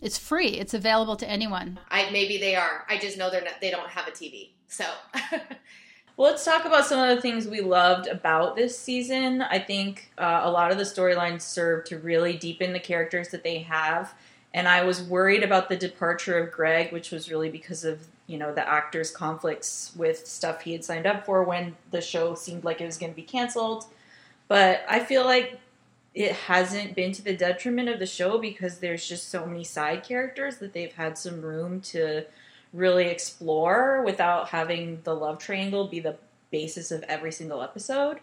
It's 0.00 0.18
free. 0.18 0.48
It's 0.48 0.74
available 0.74 1.16
to 1.16 1.28
anyone. 1.28 1.78
I 1.90 2.10
maybe 2.10 2.38
they 2.38 2.54
are. 2.54 2.84
I 2.88 2.98
just 2.98 3.16
know 3.16 3.30
they're 3.30 3.42
not. 3.42 3.60
They 3.60 3.70
don't 3.70 3.88
have 3.88 4.06
a 4.08 4.10
TV, 4.10 4.50
so. 4.68 4.84
Well, 6.16 6.30
let's 6.30 6.46
talk 6.46 6.64
about 6.64 6.86
some 6.86 6.98
of 6.98 7.14
the 7.14 7.20
things 7.20 7.46
we 7.46 7.60
loved 7.60 8.06
about 8.06 8.56
this 8.56 8.78
season. 8.78 9.42
I 9.42 9.58
think 9.58 10.10
uh, 10.16 10.40
a 10.44 10.50
lot 10.50 10.72
of 10.72 10.78
the 10.78 10.84
storylines 10.84 11.42
serve 11.42 11.84
to 11.86 11.98
really 11.98 12.38
deepen 12.38 12.72
the 12.72 12.80
characters 12.80 13.28
that 13.28 13.44
they 13.44 13.58
have. 13.58 14.14
And 14.54 14.66
I 14.66 14.82
was 14.82 15.02
worried 15.02 15.42
about 15.42 15.68
the 15.68 15.76
departure 15.76 16.38
of 16.38 16.52
Greg, 16.52 16.90
which 16.90 17.10
was 17.10 17.30
really 17.30 17.50
because 17.50 17.84
of 17.84 18.06
you 18.26 18.38
know 18.38 18.52
the 18.52 18.68
actor's 18.68 19.10
conflicts 19.10 19.92
with 19.96 20.26
stuff 20.26 20.62
he 20.62 20.72
had 20.72 20.84
signed 20.84 21.06
up 21.06 21.26
for 21.26 21.42
when 21.44 21.76
the 21.90 22.00
show 22.00 22.34
seemed 22.34 22.64
like 22.64 22.80
it 22.80 22.86
was 22.86 22.98
going 22.98 23.12
to 23.12 23.16
be 23.16 23.22
canceled. 23.22 23.84
But 24.48 24.84
I 24.88 25.00
feel 25.00 25.24
like 25.24 25.58
it 26.14 26.32
hasn't 26.32 26.94
been 26.94 27.12
to 27.12 27.22
the 27.22 27.36
detriment 27.36 27.88
of 27.88 27.98
the 27.98 28.06
show 28.06 28.38
because 28.38 28.78
there's 28.78 29.06
just 29.06 29.28
so 29.28 29.44
many 29.44 29.64
side 29.64 30.02
characters 30.02 30.56
that 30.58 30.72
they've 30.72 30.94
had 30.94 31.18
some 31.18 31.42
room 31.42 31.80
to 31.82 32.24
really 32.72 33.06
explore 33.06 34.02
without 34.02 34.48
having 34.48 35.00
the 35.04 35.14
love 35.14 35.38
triangle 35.38 35.88
be 35.88 36.00
the 36.00 36.16
basis 36.50 36.90
of 36.90 37.02
every 37.04 37.32
single 37.32 37.62
episode. 37.62 38.18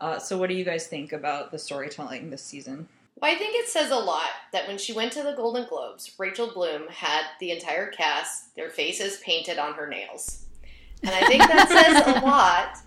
Uh, 0.00 0.18
so, 0.18 0.38
what 0.38 0.48
do 0.48 0.54
you 0.54 0.64
guys 0.64 0.86
think 0.86 1.12
about 1.12 1.50
the 1.50 1.58
storytelling 1.58 2.30
this 2.30 2.42
season? 2.42 2.88
Well, 3.16 3.30
I 3.30 3.36
think 3.36 3.54
it 3.54 3.68
says 3.68 3.90
a 3.90 3.96
lot 3.96 4.30
that 4.52 4.66
when 4.66 4.78
she 4.78 4.92
went 4.92 5.12
to 5.12 5.22
the 5.22 5.34
Golden 5.34 5.66
Globes, 5.68 6.12
Rachel 6.18 6.50
Bloom 6.52 6.88
had 6.88 7.22
the 7.38 7.52
entire 7.52 7.88
cast, 7.88 8.54
their 8.56 8.70
faces 8.70 9.18
painted 9.18 9.58
on 9.58 9.74
her 9.74 9.86
nails. 9.86 10.44
And 11.02 11.12
I 11.12 11.26
think 11.26 11.42
that 11.42 11.68
says 11.68 12.16
a 12.16 12.20
lot 12.26 12.78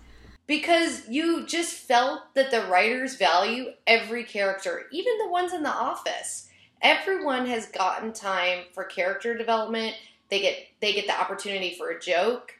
because 0.46 1.08
you 1.08 1.46
just 1.46 1.74
felt 1.74 2.34
that 2.34 2.50
the 2.50 2.66
writers 2.66 3.16
value 3.16 3.72
every 3.86 4.24
character, 4.24 4.86
even 4.92 5.16
the 5.18 5.28
ones 5.28 5.52
in 5.52 5.62
the 5.62 5.70
office. 5.70 6.48
Everyone 6.82 7.46
has 7.46 7.66
gotten 7.66 8.12
time 8.12 8.64
for 8.72 8.84
character 8.84 9.36
development. 9.36 9.94
They 10.28 10.40
get 10.40 10.58
they 10.80 10.92
get 10.92 11.06
the 11.06 11.18
opportunity 11.18 11.74
for 11.74 11.90
a 11.90 12.00
joke 12.00 12.52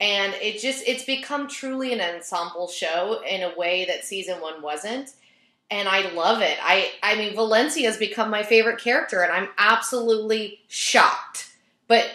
and 0.00 0.34
it 0.34 0.60
just 0.60 0.86
it's 0.86 1.04
become 1.04 1.48
truly 1.48 1.92
an 1.92 2.00
ensemble 2.00 2.68
show 2.68 3.22
in 3.28 3.42
a 3.42 3.56
way 3.56 3.86
that 3.86 4.04
season 4.04 4.40
1 4.40 4.62
wasn't 4.62 5.12
and 5.70 5.88
I 5.88 6.12
love 6.12 6.42
it. 6.42 6.56
I 6.62 6.92
I 7.02 7.16
mean 7.16 7.34
Valencia 7.34 7.86
has 7.88 7.96
become 7.96 8.30
my 8.30 8.42
favorite 8.42 8.80
character 8.80 9.22
and 9.22 9.32
I'm 9.32 9.48
absolutely 9.58 10.60
shocked. 10.68 11.50
But 11.88 12.06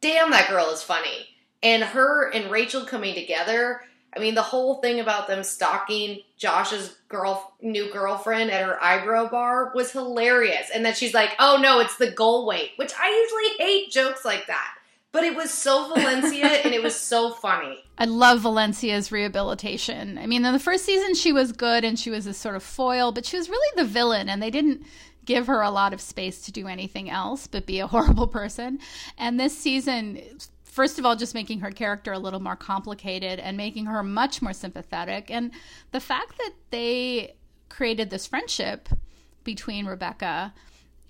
damn 0.00 0.30
that 0.30 0.48
girl 0.48 0.70
is 0.70 0.82
funny. 0.82 1.28
And 1.62 1.82
her 1.82 2.30
and 2.30 2.50
Rachel 2.50 2.84
coming 2.84 3.14
together, 3.14 3.82
I 4.14 4.20
mean 4.20 4.34
the 4.34 4.42
whole 4.42 4.76
thing 4.76 5.00
about 5.00 5.26
them 5.26 5.42
stalking 5.42 6.20
Josh's 6.36 6.96
girl 7.08 7.54
new 7.62 7.90
girlfriend 7.90 8.50
at 8.50 8.64
her 8.66 8.82
eyebrow 8.82 9.28
bar 9.28 9.72
was 9.74 9.92
hilarious. 9.92 10.70
And 10.74 10.84
then 10.84 10.94
she's 10.94 11.14
like, 11.14 11.34
"Oh 11.38 11.58
no, 11.60 11.80
it's 11.80 11.96
the 11.96 12.10
goal 12.10 12.46
weight," 12.46 12.72
which 12.76 12.92
I 12.98 13.08
usually 13.08 13.66
hate 13.66 13.90
jokes 13.90 14.24
like 14.24 14.46
that. 14.48 14.74
But 15.12 15.24
it 15.24 15.34
was 15.34 15.50
so 15.50 15.94
Valencia 15.94 16.46
and 16.46 16.74
it 16.74 16.82
was 16.82 16.94
so 16.94 17.32
funny. 17.32 17.85
I 17.98 18.04
love 18.04 18.40
Valencia's 18.40 19.10
rehabilitation. 19.10 20.18
I 20.18 20.26
mean, 20.26 20.44
in 20.44 20.52
the 20.52 20.58
first 20.58 20.84
season, 20.84 21.14
she 21.14 21.32
was 21.32 21.52
good 21.52 21.84
and 21.84 21.98
she 21.98 22.10
was 22.10 22.26
a 22.26 22.34
sort 22.34 22.56
of 22.56 22.62
foil, 22.62 23.10
but 23.10 23.24
she 23.24 23.36
was 23.36 23.48
really 23.48 23.76
the 23.76 23.88
villain, 23.88 24.28
and 24.28 24.42
they 24.42 24.50
didn't 24.50 24.82
give 25.24 25.46
her 25.46 25.60
a 25.60 25.70
lot 25.70 25.92
of 25.92 26.00
space 26.00 26.42
to 26.42 26.52
do 26.52 26.68
anything 26.68 27.10
else 27.10 27.46
but 27.46 27.66
be 27.66 27.80
a 27.80 27.86
horrible 27.88 28.28
person. 28.28 28.78
And 29.18 29.38
this 29.40 29.56
season, 29.56 30.20
first 30.62 30.98
of 30.98 31.06
all, 31.06 31.16
just 31.16 31.34
making 31.34 31.60
her 31.60 31.70
character 31.70 32.12
a 32.12 32.18
little 32.18 32.40
more 32.40 32.56
complicated 32.56 33.40
and 33.40 33.56
making 33.56 33.86
her 33.86 34.02
much 34.02 34.42
more 34.42 34.52
sympathetic. 34.52 35.30
And 35.30 35.50
the 35.92 36.00
fact 36.00 36.38
that 36.38 36.52
they 36.70 37.34
created 37.68 38.10
this 38.10 38.26
friendship 38.26 38.88
between 39.42 39.86
Rebecca 39.86 40.52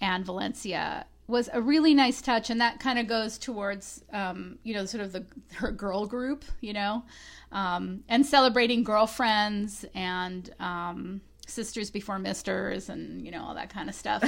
and 0.00 0.25
Valencia 0.25 1.07
was 1.28 1.49
a 1.52 1.61
really 1.61 1.95
nice 1.95 2.21
touch, 2.21 2.50
and 2.50 2.61
that 2.61 2.80
kind 2.80 2.99
of 2.99 3.06
goes 3.06 3.38
towards, 3.38 4.02
um, 4.12 4.59
you 4.62 4.75
know, 4.75 4.85
sort 4.85 5.02
of 5.02 5.12
the 5.12 5.25
her 5.54 5.73
girl 5.73 6.06
group, 6.06 6.45
you 6.61 6.73
know, 6.73 7.04
um, 7.52 8.04
and 8.09 8.25
celebrating 8.25 8.85
girlfriends 8.85 9.85
and 9.95 10.50
um, 10.61 11.21
sisters 11.47 11.90
before 11.90 12.18
misters, 12.18 12.88
and 12.88 13.25
you 13.25 13.30
know 13.30 13.42
all 13.42 13.54
that 13.54 13.71
kind 13.71 13.88
of 13.88 13.95
stuff. 13.95 14.23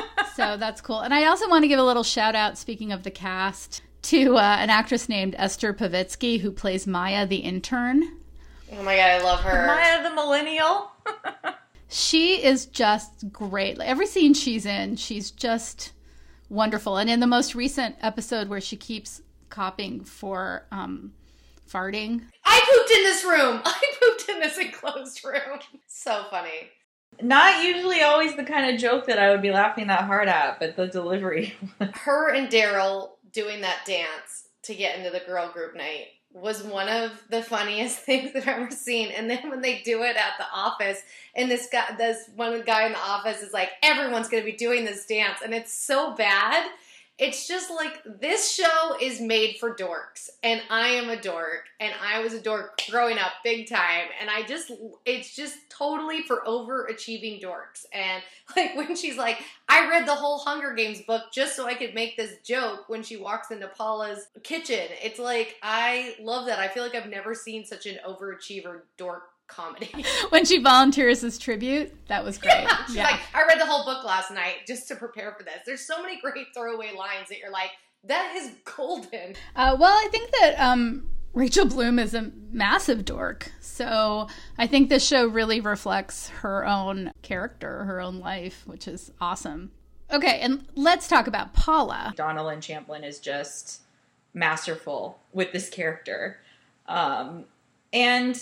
so 0.36 0.56
that's 0.56 0.80
cool. 0.80 1.00
And 1.00 1.12
I 1.12 1.24
also 1.24 1.48
want 1.48 1.64
to 1.64 1.68
give 1.68 1.78
a 1.78 1.84
little 1.84 2.04
shout 2.04 2.34
out. 2.34 2.56
Speaking 2.56 2.92
of 2.92 3.02
the 3.02 3.10
cast, 3.10 3.82
to 4.02 4.36
uh, 4.36 4.56
an 4.58 4.70
actress 4.70 5.08
named 5.08 5.34
Esther 5.38 5.74
Povitsky 5.74 6.40
who 6.40 6.50
plays 6.50 6.86
Maya 6.86 7.26
the 7.26 7.36
intern. 7.36 8.18
Oh 8.72 8.82
my 8.82 8.96
god, 8.96 9.10
I 9.10 9.22
love 9.22 9.40
her. 9.40 9.66
Maya 9.66 10.02
the 10.02 10.14
millennial. 10.14 10.92
she 11.88 12.42
is 12.42 12.66
just 12.66 13.30
great. 13.32 13.78
Every 13.80 14.06
scene 14.06 14.34
she's 14.34 14.66
in, 14.66 14.96
she's 14.96 15.30
just 15.30 15.92
wonderful. 16.48 16.96
And 16.96 17.08
in 17.10 17.20
the 17.20 17.26
most 17.26 17.54
recent 17.54 17.96
episode 18.00 18.48
where 18.48 18.60
she 18.60 18.76
keeps 18.76 19.22
copying 19.48 20.04
for 20.04 20.66
um, 20.70 21.12
farting, 21.70 22.22
I 22.44 22.60
pooped 22.70 22.90
in 22.90 23.02
this 23.04 23.24
room. 23.24 23.60
I 23.64 23.82
pooped 24.00 24.28
in 24.28 24.40
this 24.40 24.58
enclosed 24.58 25.24
room. 25.24 25.60
So 25.90 26.24
funny. 26.30 26.70
Not 27.20 27.64
usually 27.64 28.02
always 28.02 28.36
the 28.36 28.44
kind 28.44 28.72
of 28.72 28.80
joke 28.80 29.06
that 29.06 29.18
I 29.18 29.30
would 29.30 29.42
be 29.42 29.50
laughing 29.50 29.88
that 29.88 30.04
hard 30.04 30.28
at, 30.28 30.60
but 30.60 30.76
the 30.76 30.86
delivery. 30.86 31.56
Her 31.92 32.32
and 32.32 32.48
Darryl 32.48 33.10
doing 33.32 33.62
that 33.62 33.84
dance 33.84 34.48
to 34.62 34.74
get 34.74 34.96
into 34.96 35.10
the 35.10 35.20
girl 35.26 35.50
group 35.50 35.74
night 35.74 36.06
was 36.40 36.62
one 36.62 36.88
of 36.88 37.22
the 37.30 37.42
funniest 37.42 37.98
things 38.00 38.32
I've 38.34 38.48
ever 38.48 38.70
seen. 38.70 39.10
And 39.10 39.30
then 39.30 39.50
when 39.50 39.60
they 39.60 39.82
do 39.82 40.02
it 40.02 40.16
at 40.16 40.32
the 40.38 40.46
office, 40.52 41.02
and 41.34 41.50
this 41.50 41.68
guy, 41.70 41.94
this 41.96 42.30
one 42.34 42.62
guy 42.62 42.86
in 42.86 42.92
the 42.92 42.98
office 42.98 43.42
is 43.42 43.52
like, 43.52 43.70
everyone's 43.82 44.28
going 44.28 44.42
to 44.42 44.50
be 44.50 44.56
doing 44.56 44.84
this 44.84 45.06
dance, 45.06 45.38
and 45.44 45.54
it's 45.54 45.72
so 45.72 46.14
bad 46.14 46.68
it's 47.18 47.48
just 47.48 47.68
like 47.68 48.00
this 48.20 48.52
show 48.52 48.96
is 49.00 49.20
made 49.20 49.56
for 49.58 49.74
dorks 49.74 50.30
and 50.42 50.62
i 50.70 50.88
am 50.88 51.10
a 51.10 51.20
dork 51.20 51.64
and 51.80 51.92
i 52.02 52.20
was 52.20 52.32
a 52.32 52.40
dork 52.40 52.80
growing 52.90 53.18
up 53.18 53.32
big 53.42 53.68
time 53.68 54.06
and 54.20 54.30
i 54.30 54.42
just 54.42 54.70
it's 55.04 55.34
just 55.34 55.56
totally 55.68 56.22
for 56.22 56.42
overachieving 56.46 57.42
dorks 57.42 57.86
and 57.92 58.22
like 58.56 58.76
when 58.76 58.94
she's 58.94 59.16
like 59.16 59.42
i 59.68 59.88
read 59.88 60.06
the 60.06 60.14
whole 60.14 60.38
hunger 60.38 60.72
games 60.74 61.00
book 61.02 61.24
just 61.32 61.56
so 61.56 61.66
i 61.66 61.74
could 61.74 61.94
make 61.94 62.16
this 62.16 62.36
joke 62.44 62.88
when 62.88 63.02
she 63.02 63.16
walks 63.16 63.50
into 63.50 63.66
paula's 63.68 64.28
kitchen 64.42 64.86
it's 65.02 65.18
like 65.18 65.56
i 65.62 66.14
love 66.20 66.46
that. 66.46 66.58
I 66.58 66.68
feel 66.68 66.82
like 66.82 66.94
i've 66.94 67.10
never 67.10 67.34
seen 67.34 67.64
such 67.64 67.86
an 67.86 67.98
overachiever 68.06 68.82
dork 68.96 69.30
comedy. 69.48 70.04
when 70.28 70.44
she 70.44 70.62
volunteers 70.62 71.24
as 71.24 71.38
tribute, 71.38 71.92
that 72.08 72.24
was 72.24 72.38
great. 72.38 72.62
Yeah, 72.62 72.84
she's 72.86 72.96
yeah. 72.96 73.04
like, 73.04 73.20
I 73.34 73.44
read 73.46 73.60
the 73.60 73.66
whole 73.66 73.84
book 73.84 74.04
last 74.04 74.30
night 74.30 74.66
just 74.66 74.86
to 74.88 74.96
prepare 74.96 75.32
for 75.36 75.42
this. 75.42 75.60
There's 75.66 75.80
so 75.80 76.00
many 76.00 76.20
great 76.20 76.46
throwaway 76.54 76.92
lines 76.96 77.28
that 77.28 77.38
you're 77.38 77.50
like, 77.50 77.70
that 78.04 78.34
is 78.36 78.52
golden. 78.64 79.34
Uh, 79.56 79.76
well, 79.78 79.92
I 79.92 80.08
think 80.10 80.30
that 80.40 80.54
um, 80.60 81.10
Rachel 81.32 81.66
Bloom 81.66 81.98
is 81.98 82.14
a 82.14 82.30
massive 82.50 83.04
dork. 83.04 83.52
So 83.60 84.28
I 84.56 84.66
think 84.66 84.88
this 84.88 85.06
show 85.06 85.26
really 85.26 85.60
reflects 85.60 86.28
her 86.28 86.64
own 86.66 87.12
character, 87.22 87.84
her 87.84 88.00
own 88.00 88.18
life, 88.18 88.62
which 88.66 88.88
is 88.88 89.12
awesome. 89.20 89.72
Okay, 90.10 90.40
and 90.40 90.66
let's 90.74 91.06
talk 91.06 91.26
about 91.26 91.52
Paula. 91.52 92.14
Donna 92.16 92.44
Lynne 92.44 92.62
Champlin 92.62 93.04
is 93.04 93.20
just 93.20 93.82
masterful 94.32 95.18
with 95.32 95.52
this 95.52 95.68
character. 95.68 96.38
Um, 96.86 97.44
and 97.92 98.40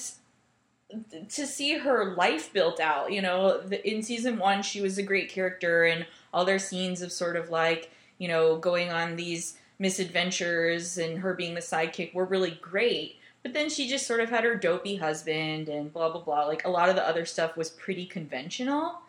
to 1.30 1.46
see 1.46 1.78
her 1.78 2.14
life 2.14 2.52
built 2.52 2.80
out. 2.80 3.12
You 3.12 3.22
know, 3.22 3.60
in 3.84 4.02
season 4.02 4.38
one, 4.38 4.62
she 4.62 4.80
was 4.80 4.98
a 4.98 5.02
great 5.02 5.28
character, 5.28 5.84
and 5.84 6.06
all 6.32 6.44
their 6.44 6.58
scenes 6.58 7.02
of 7.02 7.12
sort 7.12 7.36
of 7.36 7.50
like, 7.50 7.90
you 8.18 8.28
know, 8.28 8.56
going 8.56 8.90
on 8.90 9.16
these 9.16 9.58
misadventures 9.78 10.96
and 10.98 11.18
her 11.18 11.34
being 11.34 11.54
the 11.54 11.60
sidekick 11.60 12.14
were 12.14 12.24
really 12.24 12.58
great. 12.62 13.16
But 13.42 13.52
then 13.52 13.68
she 13.68 13.88
just 13.88 14.06
sort 14.06 14.20
of 14.20 14.30
had 14.30 14.44
her 14.44 14.56
dopey 14.56 14.96
husband 14.96 15.68
and 15.68 15.92
blah, 15.92 16.10
blah, 16.10 16.22
blah. 16.22 16.46
Like 16.46 16.64
a 16.64 16.70
lot 16.70 16.88
of 16.88 16.96
the 16.96 17.06
other 17.06 17.24
stuff 17.24 17.56
was 17.56 17.70
pretty 17.70 18.06
conventional. 18.06 19.00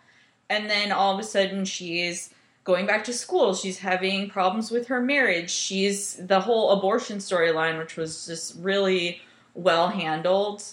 And 0.50 0.70
then 0.70 0.92
all 0.92 1.14
of 1.14 1.20
a 1.20 1.24
sudden 1.24 1.66
she's 1.66 2.30
going 2.64 2.86
back 2.86 3.04
to 3.06 3.14
school. 3.14 3.56
She's 3.56 3.80
having 3.80 4.30
problems 4.30 4.70
with 4.70 4.88
her 4.88 5.02
marriage. 5.02 5.50
She's 5.50 6.16
the 6.16 6.42
whole 6.42 6.72
abortion 6.72 7.18
storyline, 7.18 7.80
which 7.80 7.96
was 7.96 8.26
just 8.28 8.56
really 8.60 9.22
well 9.56 9.90
handled 9.90 10.64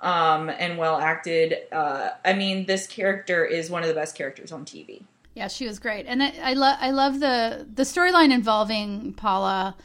um, 0.00 0.48
and 0.48 0.78
well 0.78 0.96
acted. 0.98 1.56
Uh, 1.72 2.10
I 2.24 2.34
mean, 2.34 2.66
this 2.66 2.86
character 2.86 3.44
is 3.44 3.70
one 3.70 3.82
of 3.82 3.88
the 3.88 3.94
best 3.94 4.14
characters 4.14 4.52
on 4.52 4.64
TV. 4.64 5.02
Yeah, 5.34 5.48
she 5.48 5.66
was 5.66 5.78
great, 5.78 6.06
and 6.06 6.22
I, 6.22 6.32
I 6.42 6.52
love 6.54 6.78
I 6.80 6.90
love 6.90 7.20
the 7.20 7.66
the 7.72 7.84
storyline 7.84 8.32
involving 8.32 9.14
Paula. 9.14 9.76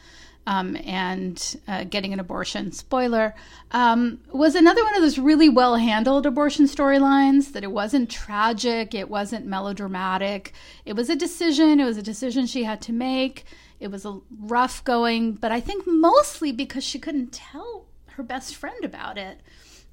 Um, 0.46 0.76
and 0.84 1.56
uh, 1.66 1.84
getting 1.84 2.12
an 2.12 2.20
abortion. 2.20 2.70
Spoiler 2.70 3.34
um, 3.70 4.20
was 4.30 4.54
another 4.54 4.84
one 4.84 4.94
of 4.94 5.00
those 5.00 5.18
really 5.18 5.48
well 5.48 5.76
handled 5.76 6.26
abortion 6.26 6.66
storylines. 6.66 7.54
That 7.54 7.64
it 7.64 7.72
wasn't 7.72 8.10
tragic, 8.10 8.94
it 8.94 9.08
wasn't 9.08 9.46
melodramatic. 9.46 10.52
It 10.84 10.96
was 10.96 11.08
a 11.08 11.16
decision. 11.16 11.80
It 11.80 11.86
was 11.86 11.96
a 11.96 12.02
decision 12.02 12.44
she 12.44 12.64
had 12.64 12.82
to 12.82 12.92
make. 12.92 13.46
It 13.80 13.90
was 13.90 14.04
a 14.04 14.20
rough 14.38 14.84
going, 14.84 15.32
but 15.32 15.50
I 15.50 15.60
think 15.60 15.84
mostly 15.86 16.52
because 16.52 16.84
she 16.84 16.98
couldn't 16.98 17.32
tell 17.32 17.86
her 18.08 18.22
best 18.22 18.54
friend 18.54 18.84
about 18.84 19.16
it. 19.16 19.40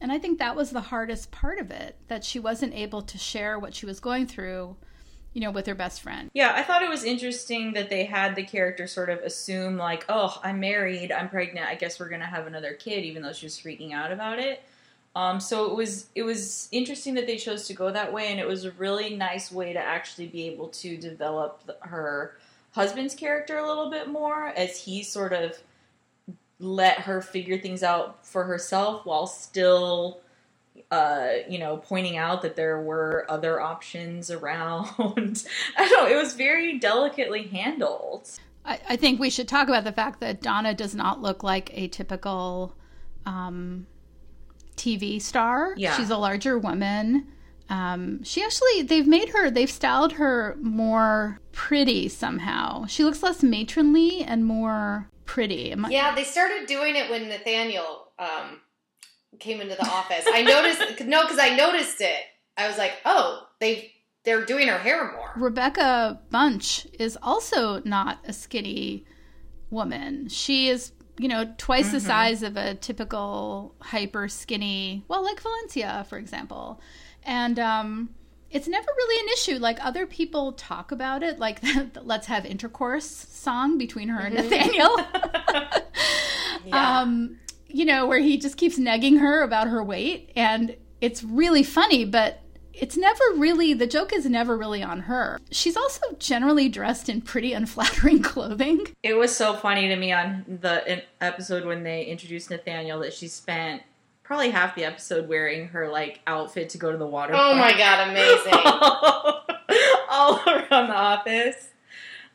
And 0.01 0.11
I 0.11 0.17
think 0.17 0.39
that 0.39 0.55
was 0.55 0.71
the 0.71 0.81
hardest 0.81 1.29
part 1.29 1.59
of 1.59 1.69
it 1.69 1.95
that 2.07 2.25
she 2.25 2.39
wasn't 2.39 2.73
able 2.73 3.03
to 3.03 3.17
share 3.19 3.59
what 3.59 3.75
she 3.75 3.85
was 3.85 3.99
going 3.99 4.25
through, 4.25 4.75
you 5.31 5.41
know, 5.41 5.51
with 5.51 5.67
her 5.67 5.75
best 5.75 6.01
friend. 6.01 6.31
Yeah, 6.33 6.53
I 6.55 6.63
thought 6.63 6.81
it 6.81 6.89
was 6.89 7.03
interesting 7.03 7.73
that 7.73 7.91
they 7.91 8.05
had 8.05 8.35
the 8.35 8.43
character 8.43 8.87
sort 8.87 9.11
of 9.11 9.19
assume, 9.19 9.77
like, 9.77 10.03
oh, 10.09 10.39
I'm 10.43 10.59
married, 10.59 11.11
I'm 11.11 11.29
pregnant, 11.29 11.67
I 11.67 11.75
guess 11.75 11.99
we're 11.99 12.09
going 12.09 12.21
to 12.21 12.27
have 12.27 12.47
another 12.47 12.73
kid, 12.73 13.05
even 13.05 13.21
though 13.21 13.31
she 13.31 13.45
was 13.45 13.57
freaking 13.57 13.93
out 13.93 14.11
about 14.11 14.39
it. 14.39 14.63
Um, 15.15 15.39
so 15.39 15.69
it 15.69 15.75
was 15.75 16.07
it 16.15 16.23
was 16.23 16.69
interesting 16.71 17.15
that 17.15 17.27
they 17.27 17.37
chose 17.37 17.67
to 17.67 17.73
go 17.73 17.91
that 17.91 18.13
way, 18.13 18.31
and 18.31 18.39
it 18.39 18.47
was 18.47 18.65
a 18.65 18.71
really 18.71 19.15
nice 19.15 19.51
way 19.51 19.73
to 19.73 19.79
actually 19.79 20.27
be 20.27 20.47
able 20.47 20.69
to 20.69 20.97
develop 20.97 21.69
her 21.81 22.37
husband's 22.71 23.13
character 23.13 23.57
a 23.57 23.67
little 23.67 23.91
bit 23.91 24.07
more 24.07 24.47
as 24.47 24.81
he 24.85 25.03
sort 25.03 25.33
of 25.33 25.59
let 26.61 26.99
her 26.99 27.21
figure 27.21 27.57
things 27.57 27.83
out 27.83 28.25
for 28.25 28.43
herself 28.45 29.05
while 29.05 29.27
still 29.27 30.21
uh, 30.89 31.29
you 31.49 31.59
know, 31.59 31.77
pointing 31.77 32.17
out 32.17 32.41
that 32.41 32.55
there 32.55 32.81
were 32.81 33.25
other 33.29 33.61
options 33.61 34.31
around. 34.31 34.87
I 35.77 35.87
don't 35.87 36.03
know, 36.03 36.07
it 36.07 36.15
was 36.15 36.33
very 36.33 36.79
delicately 36.79 37.43
handled. 37.43 38.29
I, 38.65 38.79
I, 38.89 38.95
think 38.95 39.19
we 39.19 39.29
should 39.29 39.47
talk 39.47 39.67
about 39.67 39.85
the 39.85 39.91
fact 39.91 40.19
that 40.19 40.41
Donna 40.41 40.73
does 40.73 40.93
not 40.93 41.21
look 41.21 41.43
like 41.43 41.71
a 41.73 41.87
typical 41.87 42.75
um, 43.25 43.87
TV 44.75 45.21
star. 45.21 45.73
Yeah. 45.77 45.95
She's 45.95 46.09
a 46.09 46.17
larger 46.17 46.59
woman. 46.59 47.27
Um, 47.69 48.23
she 48.23 48.43
actually, 48.43 48.83
they've 48.83 49.07
made 49.07 49.29
her, 49.29 49.49
they've 49.49 49.71
styled 49.71 50.13
her 50.13 50.57
more 50.61 51.39
pretty 51.53 52.09
somehow. 52.09 52.85
She 52.85 53.03
looks 53.03 53.23
less 53.23 53.41
matronly 53.41 54.23
and 54.23 54.45
more 54.45 55.09
pretty. 55.31 55.73
yeah, 55.87 56.13
they 56.13 56.25
started 56.25 56.67
doing 56.67 56.97
it 56.97 57.09
when 57.09 57.29
Nathaniel 57.29 58.09
um, 58.19 58.59
came 59.39 59.61
into 59.61 59.75
the 59.75 59.87
office. 59.87 60.25
I 60.27 60.41
noticed, 60.41 61.05
no, 61.05 61.21
because 61.21 61.39
I 61.39 61.55
noticed 61.55 62.01
it. 62.01 62.19
I 62.57 62.67
was 62.67 62.77
like, 62.77 62.91
oh, 63.05 63.47
they 63.61 63.93
they're 64.25 64.43
doing 64.43 64.67
her 64.67 64.77
hair 64.77 65.09
more. 65.13 65.31
Rebecca 65.37 66.19
Bunch 66.29 66.85
is 66.99 67.17
also 67.23 67.81
not 67.85 68.19
a 68.25 68.33
skinny 68.33 69.05
woman. 69.69 70.27
She 70.27 70.67
is, 70.67 70.91
you 71.17 71.29
know, 71.29 71.49
twice 71.57 71.85
mm-hmm. 71.85 71.93
the 71.93 72.01
size 72.01 72.43
of 72.43 72.57
a 72.57 72.75
typical 72.75 73.73
hyper 73.79 74.27
skinny, 74.27 75.05
well, 75.07 75.23
like 75.23 75.39
Valencia, 75.39 76.05
for 76.09 76.17
example. 76.17 76.81
And 77.23 77.57
um, 77.57 78.09
it's 78.51 78.67
never 78.67 78.87
really 78.97 79.27
an 79.27 79.33
issue. 79.33 79.57
Like 79.57 79.83
other 79.83 80.05
people 80.05 80.53
talk 80.53 80.91
about 80.91 81.23
it, 81.23 81.39
like 81.39 81.61
the 81.93 82.01
"Let's 82.03 82.27
Have 82.27 82.45
Intercourse" 82.45 83.05
song 83.05 83.77
between 83.77 84.09
her 84.09 84.21
mm-hmm. 84.21 84.37
and 84.37 84.49
Nathaniel. 84.49 84.97
yeah. 86.65 86.99
um, 86.99 87.37
you 87.67 87.85
know, 87.85 88.05
where 88.05 88.19
he 88.19 88.37
just 88.37 88.57
keeps 88.57 88.77
negging 88.77 89.19
her 89.19 89.41
about 89.41 89.67
her 89.67 89.83
weight, 89.83 90.31
and 90.35 90.75
it's 90.99 91.23
really 91.23 91.63
funny, 91.63 92.05
but 92.05 92.41
it's 92.73 92.97
never 92.97 93.23
really 93.35 93.73
the 93.73 93.87
joke 93.87 94.13
is 94.13 94.25
never 94.25 94.57
really 94.57 94.83
on 94.83 95.01
her. 95.01 95.39
She's 95.51 95.75
also 95.75 96.01
generally 96.19 96.69
dressed 96.69 97.09
in 97.09 97.21
pretty 97.21 97.53
unflattering 97.53 98.21
clothing. 98.23 98.87
It 99.03 99.13
was 99.13 99.35
so 99.35 99.53
funny 99.53 99.87
to 99.87 99.95
me 99.95 100.11
on 100.11 100.45
the 100.61 101.03
episode 101.19 101.65
when 101.65 101.83
they 101.83 102.05
introduced 102.05 102.49
Nathaniel 102.49 102.99
that 102.99 103.13
she 103.13 103.27
spent 103.27 103.83
probably 104.31 104.49
half 104.49 104.75
the 104.75 104.85
episode 104.85 105.27
wearing 105.27 105.67
her 105.67 105.89
like 105.89 106.21
outfit 106.25 106.69
to 106.69 106.77
go 106.77 106.89
to 106.89 106.97
the 106.97 107.05
water. 107.05 107.33
Oh 107.33 107.53
park. 107.53 107.57
my 107.57 107.77
god, 107.77 108.07
amazing! 108.07 108.53
All 110.09 110.41
around 110.47 110.87
the 110.87 110.95
office. 110.95 111.67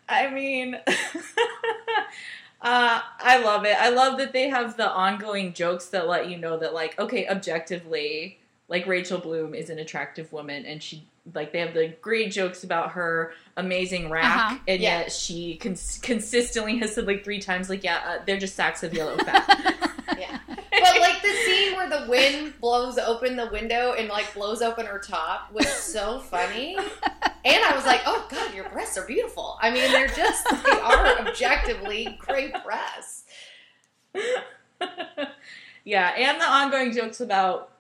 I 0.07 0.29
mean, 0.29 0.75
uh, 0.87 0.91
I 2.61 3.43
love 3.43 3.65
it. 3.65 3.79
I 3.81 3.89
love 3.89 4.19
that 4.19 4.35
they 4.35 4.51
have 4.51 4.77
the 4.77 4.93
ongoing 4.93 5.55
jokes 5.55 5.87
that 5.87 6.07
let 6.07 6.29
you 6.29 6.37
know 6.37 6.59
that, 6.59 6.75
like, 6.75 6.99
okay, 6.99 7.27
objectively, 7.29 8.41
like 8.69 8.87
Rachel 8.87 9.17
Bloom 9.19 9.55
is 9.55 9.71
an 9.71 9.79
attractive 9.79 10.31
woman, 10.35 10.67
and 10.67 10.83
she 10.83 11.09
like 11.35 11.53
they 11.53 11.61
have 11.61 11.73
the 11.73 11.95
great 12.03 12.31
jokes 12.31 12.63
about 12.63 12.91
her 12.93 13.33
amazing 13.57 14.11
rack, 14.11 14.25
uh-huh. 14.25 14.59
and 14.69 14.83
yeah. 14.83 14.99
yet 14.99 15.13
she 15.13 15.57
cons- 15.57 15.99
consistently 16.03 16.77
has 16.77 16.95
said 16.95 17.07
like 17.07 17.25
three 17.25 17.41
times, 17.41 17.71
like, 17.71 17.83
yeah, 17.83 18.01
uh, 18.07 18.19
they're 18.27 18.39
just 18.39 18.55
sacks 18.55 18.83
of 18.83 18.93
yellow 18.93 19.17
fat. 19.17 19.47
yeah. 20.19 20.39
But 20.47 21.01
like 21.01 21.23
the 21.23 21.33
scene 21.45 21.75
where 21.75 21.86
the 22.01 22.11
wind 22.11 22.55
blows 22.61 22.99
open 22.99 23.37
the 23.37 23.47
window 23.47 23.95
and 23.97 24.09
like 24.09 24.33
blows 24.35 24.63
open 24.63 24.87
her 24.87 24.99
top 24.99 25.53
was 25.53 25.69
so 25.69 26.19
funny. 26.19 26.77
And 26.77 27.65
I 27.65 27.77
was 27.77 27.87
like, 27.87 28.01
oh 28.07 28.27
God, 28.29 28.55
your 28.55 28.69
breasts 28.71 28.99
are 28.99 29.07
beautiful. 29.07 29.57
I 29.61 29.71
mean, 29.71 29.91
they're 29.93 30.09
just, 30.09 30.49
they 30.65 30.81
are 30.81 31.21
objectively 31.21 32.19
great 32.19 32.53
breasts. 32.65 33.25
yeah, 35.85 36.13
and 36.17 36.41
the 36.41 36.45
ongoing 36.45 36.93
jokes 36.93 37.21
about 37.21 37.71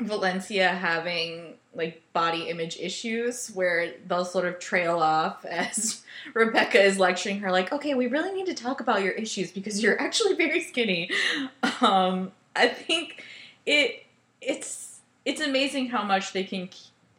Valencia 0.00 0.68
having 0.68 1.54
like 1.74 2.02
body 2.12 2.48
image 2.48 2.76
issues 2.78 3.48
where 3.48 3.94
they'll 4.06 4.24
sort 4.24 4.46
of 4.46 4.58
trail 4.58 4.98
off 4.98 5.44
as 5.48 6.02
Rebecca 6.34 6.82
is 6.82 6.98
lecturing 6.98 7.40
her, 7.40 7.52
like, 7.52 7.72
okay, 7.72 7.94
we 7.94 8.06
really 8.08 8.32
need 8.32 8.46
to 8.46 8.54
talk 8.54 8.80
about 8.80 9.02
your 9.02 9.12
issues 9.12 9.52
because 9.52 9.82
you're 9.82 10.00
actually 10.00 10.34
very 10.34 10.60
skinny. 10.60 11.10
Um, 11.80 12.32
I 12.56 12.68
think 12.68 13.22
it 13.66 14.04
it's 14.40 15.00
it's 15.24 15.40
amazing 15.40 15.88
how 15.88 16.02
much 16.02 16.32
they 16.32 16.44
can 16.44 16.68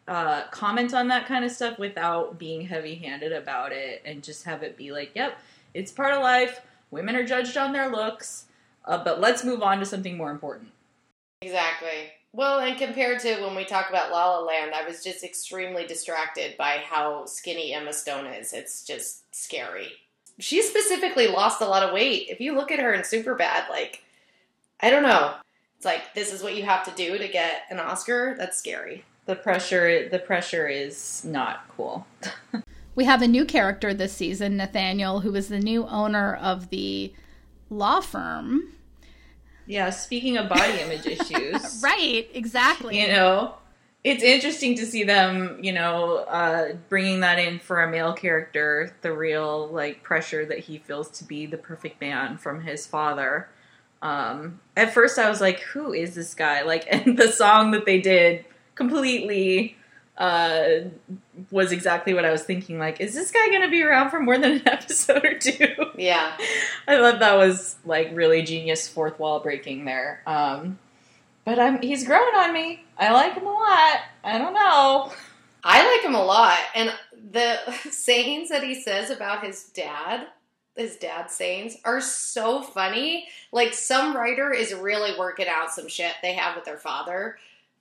uh, 0.07 0.43
comment 0.51 0.93
on 0.93 1.07
that 1.07 1.25
kind 1.25 1.43
of 1.43 1.51
stuff 1.51 1.79
without 1.79 2.37
being 2.37 2.61
heavy 2.61 2.95
handed 2.95 3.31
about 3.31 3.71
it 3.71 4.01
and 4.05 4.23
just 4.23 4.43
have 4.43 4.61
it 4.61 4.77
be 4.77 4.91
like, 4.91 5.11
yep, 5.15 5.39
it's 5.73 5.91
part 5.91 6.13
of 6.13 6.21
life. 6.21 6.61
Women 6.91 7.15
are 7.15 7.25
judged 7.25 7.57
on 7.57 7.73
their 7.73 7.89
looks, 7.89 8.45
uh, 8.85 9.03
but 9.03 9.19
let's 9.19 9.43
move 9.43 9.63
on 9.63 9.79
to 9.79 9.85
something 9.85 10.15
more 10.15 10.29
important. 10.29 10.69
Exactly. 11.41 12.11
Well, 12.33 12.59
and 12.59 12.77
compared 12.77 13.19
to 13.21 13.41
when 13.41 13.55
we 13.55 13.65
talk 13.65 13.89
about 13.89 14.11
La 14.11 14.37
La 14.37 14.41
Land, 14.41 14.73
I 14.73 14.85
was 14.85 15.03
just 15.03 15.23
extremely 15.23 15.87
distracted 15.87 16.57
by 16.57 16.83
how 16.85 17.25
skinny 17.25 17.73
Emma 17.73 17.93
Stone 17.93 18.27
is. 18.27 18.53
It's 18.53 18.85
just 18.85 19.23
scary. 19.33 19.93
She 20.37 20.61
specifically 20.61 21.27
lost 21.27 21.61
a 21.61 21.65
lot 21.65 21.83
of 21.83 21.93
weight. 21.93 22.27
If 22.29 22.41
you 22.41 22.53
look 22.53 22.71
at 22.71 22.79
her 22.79 22.93
in 22.93 23.01
Superbad, 23.01 23.69
like, 23.69 24.03
I 24.81 24.89
don't 24.89 25.03
know. 25.03 25.35
It's 25.85 25.93
like 25.93 26.15
this 26.15 26.33
is 26.33 26.41
what 26.41 26.55
you 26.55 26.63
have 26.63 26.83
to 26.85 26.91
do 26.95 27.19
to 27.19 27.27
get 27.27 27.63
an 27.69 27.79
Oscar. 27.79 28.35
That's 28.37 28.57
scary. 28.57 29.05
The 29.25 29.35
pressure 29.35 30.09
the 30.09 30.17
pressure 30.17 30.67
is 30.67 31.23
not 31.23 31.67
cool. 31.69 32.07
we 32.95 33.05
have 33.05 33.21
a 33.21 33.27
new 33.27 33.45
character 33.45 33.93
this 33.93 34.13
season, 34.13 34.57
Nathaniel, 34.57 35.19
who 35.19 35.35
is 35.35 35.49
the 35.49 35.59
new 35.59 35.85
owner 35.85 36.35
of 36.35 36.69
the 36.69 37.13
law 37.69 38.01
firm 38.01 38.75
yeah, 39.67 39.89
speaking 39.89 40.37
of 40.37 40.49
body 40.49 40.79
image 40.79 41.05
issues. 41.05 41.81
right, 41.83 42.29
exactly. 42.33 43.01
You 43.01 43.07
know, 43.07 43.55
it's 44.03 44.23
interesting 44.23 44.75
to 44.75 44.85
see 44.85 45.03
them, 45.03 45.59
you 45.61 45.73
know, 45.73 46.17
uh, 46.17 46.73
bringing 46.89 47.21
that 47.21 47.39
in 47.39 47.59
for 47.59 47.81
a 47.81 47.89
male 47.89 48.13
character, 48.13 48.95
the 49.01 49.11
real, 49.11 49.67
like, 49.69 50.03
pressure 50.03 50.45
that 50.45 50.59
he 50.59 50.77
feels 50.77 51.09
to 51.17 51.23
be 51.23 51.45
the 51.45 51.57
perfect 51.57 51.99
man 51.99 52.37
from 52.37 52.61
his 52.61 52.85
father. 52.85 53.49
Um, 54.05 54.59
at 54.77 54.93
first, 54.93 55.17
I 55.17 55.29
was 55.29 55.41
like, 55.41 55.61
who 55.61 55.91
is 55.91 56.13
this 56.13 56.35
guy? 56.35 56.61
Like, 56.61 56.85
and 56.91 57.17
the 57.17 57.31
song 57.31 57.71
that 57.71 57.85
they 57.85 57.99
did 57.99 58.45
completely 58.75 59.77
uh, 60.17 60.67
was 61.51 61.71
exactly 61.71 62.13
what 62.13 62.23
I 62.23 62.31
was 62.31 62.43
thinking. 62.43 62.77
Like, 62.77 63.01
is 63.01 63.13
this 63.13 63.31
guy 63.31 63.47
going 63.47 63.63
to 63.63 63.69
be 63.69 63.81
around 63.81 64.11
for 64.11 64.19
more 64.19 64.37
than 64.37 64.51
an 64.53 64.61
episode 64.67 65.25
or 65.25 65.39
two? 65.39 65.73
Yeah. 65.97 66.37
I 66.87 66.97
thought 66.97 67.19
that 67.19 67.35
was 67.35 67.77
like 67.83 68.11
really 68.13 68.43
genius 68.43 68.87
fourth 68.87 69.19
wall 69.19 69.39
breaking 69.39 69.85
there. 69.85 70.21
Um, 70.27 70.77
but 71.43 71.59
I'm 71.59 71.81
he's 71.81 72.05
growing 72.05 72.35
on 72.35 72.53
me. 72.53 72.83
I 72.97 73.11
like 73.11 73.33
him 73.33 73.45
a 73.45 73.51
lot. 73.51 73.99
I 74.23 74.37
don't 74.37 74.53
know. 74.53 75.11
I 75.63 75.95
like 75.95 76.05
him 76.05 76.13
a 76.13 76.23
lot, 76.23 76.59
and 76.75 76.93
the 77.31 77.57
sayings 77.89 78.49
that 78.49 78.63
he 78.63 78.75
says 78.75 79.09
about 79.09 79.43
his 79.43 79.63
dad, 79.73 80.27
his 80.75 80.97
dad's 80.97 81.33
sayings, 81.33 81.77
are 81.85 82.01
so 82.01 82.61
funny. 82.61 83.27
Like 83.51 83.73
some 83.73 84.15
writer 84.15 84.51
is 84.51 84.73
really 84.73 85.17
working 85.17 85.47
out 85.47 85.71
some 85.71 85.87
shit 85.87 86.13
they 86.21 86.33
have 86.33 86.55
with 86.55 86.65
their 86.65 86.77
father 86.77 87.37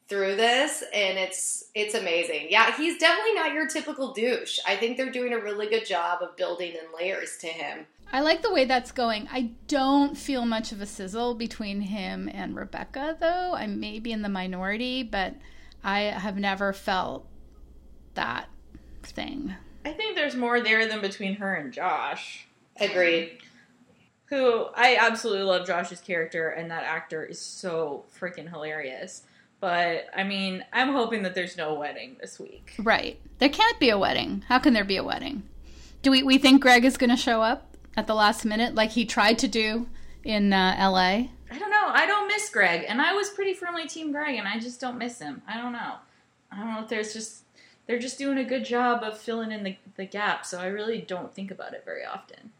through 0.07 0.37
this 0.37 0.85
and 0.93 1.19
it's 1.19 1.65
it's 1.75 1.95
amazing. 1.95 2.49
Yeah, 2.51 2.77
he's 2.77 2.99
definitely 2.99 3.35
not 3.35 3.53
your 3.53 3.67
typical 3.67 4.13
douche. 4.13 4.59
I 4.67 4.77
think 4.77 4.97
they're 4.97 5.11
doing 5.11 5.33
a 5.33 5.39
really 5.39 5.67
good 5.67 5.87
job 5.87 6.23
of 6.23 6.37
building 6.37 6.73
in 6.73 6.99
layers 6.99 7.37
to 7.39 7.47
him. 7.49 7.87
I 8.13 8.21
like 8.21 8.43
the 8.43 8.53
way 8.53 8.65
that's 8.65 8.93
going. 8.93 9.29
I 9.33 9.53
don't 9.67 10.17
feel 10.17 10.45
much 10.45 10.73
of 10.73 10.81
a 10.81 10.87
sizzle 10.87 11.35
between 11.35 11.81
him 11.81 12.31
and 12.33 12.55
Rebecca 12.55 13.17
though. 13.19 13.55
I 13.55 13.67
may 13.67 13.99
be 13.99 14.13
in 14.13 14.23
the 14.23 14.29
minority, 14.29 15.03
but 15.03 15.35
I 15.83 16.01
have 16.01 16.37
never 16.37 16.73
felt 16.73 17.27
that 18.15 18.49
thing. 19.03 19.55
I 19.85 19.93
think 19.93 20.17
there's 20.17 20.37
more 20.37 20.61
there 20.61 20.87
than 20.87 21.01
between 21.01 21.35
her 21.37 21.55
and 21.55 21.73
Josh. 21.73 22.47
Agreed. 22.81 23.39
Who 24.27 24.67
I 24.75 24.97
absolutely 24.97 25.45
love 25.45 25.67
Josh's 25.67 26.01
character 26.01 26.49
and 26.49 26.71
that 26.71 26.85
actor 26.85 27.25
is 27.25 27.41
so 27.41 28.05
freaking 28.19 28.49
hilarious. 28.49 29.23
But 29.61 30.07
I 30.15 30.25
mean, 30.25 30.65
I'm 30.73 30.93
hoping 30.93 31.23
that 31.23 31.35
there's 31.35 31.57
no 31.57 31.75
wedding 31.75 32.17
this 32.21 32.39
week. 32.39 32.75
Right. 32.79 33.21
There 33.39 33.49
can't 33.49 33.79
be 33.79 33.91
a 33.91 33.99
wedding. 33.99 34.45
How 34.49 34.59
can 34.59 34.73
there 34.75 34.85
be 34.85 34.97
a 34.97 35.05
wedding? 35.05 35.43
Do 36.03 36.11
we, 36.11 36.23
we 36.23 36.37
think 36.39 36.61
Greg 36.61 36.85
is 36.85 36.97
going 36.97 37.11
to 37.11 37.17
show 37.17 37.41
up 37.41 37.75
at 37.97 38.07
the 38.07 38.15
last 38.15 38.45
minute 38.45 38.75
like 38.75 38.91
he 38.91 39.07
tried 39.07 39.39
to 39.39 39.49
do 39.49 39.87
in 40.23 40.53
uh, 40.53 40.77
LA? 40.79 41.29
I 41.51 41.59
don't 41.59 41.71
know. 41.71 41.87
I 41.87 42.05
don't 42.07 42.29
miss 42.29 42.51
Greg. 42.51 42.85
And 42.89 43.01
I 43.01 43.15
was 43.15 43.31
pretty 43.31 43.55
firmly 43.55 43.87
Team 43.87 44.13
Greg, 44.13 44.37
and 44.37 44.49
I 44.49 44.59
just 44.59 44.81
don't 44.81 44.99
miss 44.99 45.19
him. 45.19 45.41
I 45.47 45.57
don't 45.57 45.73
know. 45.73 45.95
I 46.51 46.59
don't 46.59 46.75
know 46.75 46.83
if 46.83 46.89
there's 46.89 47.13
just. 47.13 47.45
They're 47.87 47.99
just 47.99 48.19
doing 48.19 48.39
a 48.39 48.45
good 48.45 48.65
job 48.65 49.03
of 49.03 49.19
filling 49.19 49.53
in 49.53 49.63
the, 49.63 49.77
the 49.97 50.07
gap, 50.07 50.47
so 50.47 50.59
I 50.59 50.67
really 50.67 51.03
don't 51.03 51.35
think 51.35 51.51
about 51.51 51.75
it 51.75 51.85
very 51.85 52.05
often. 52.05 52.51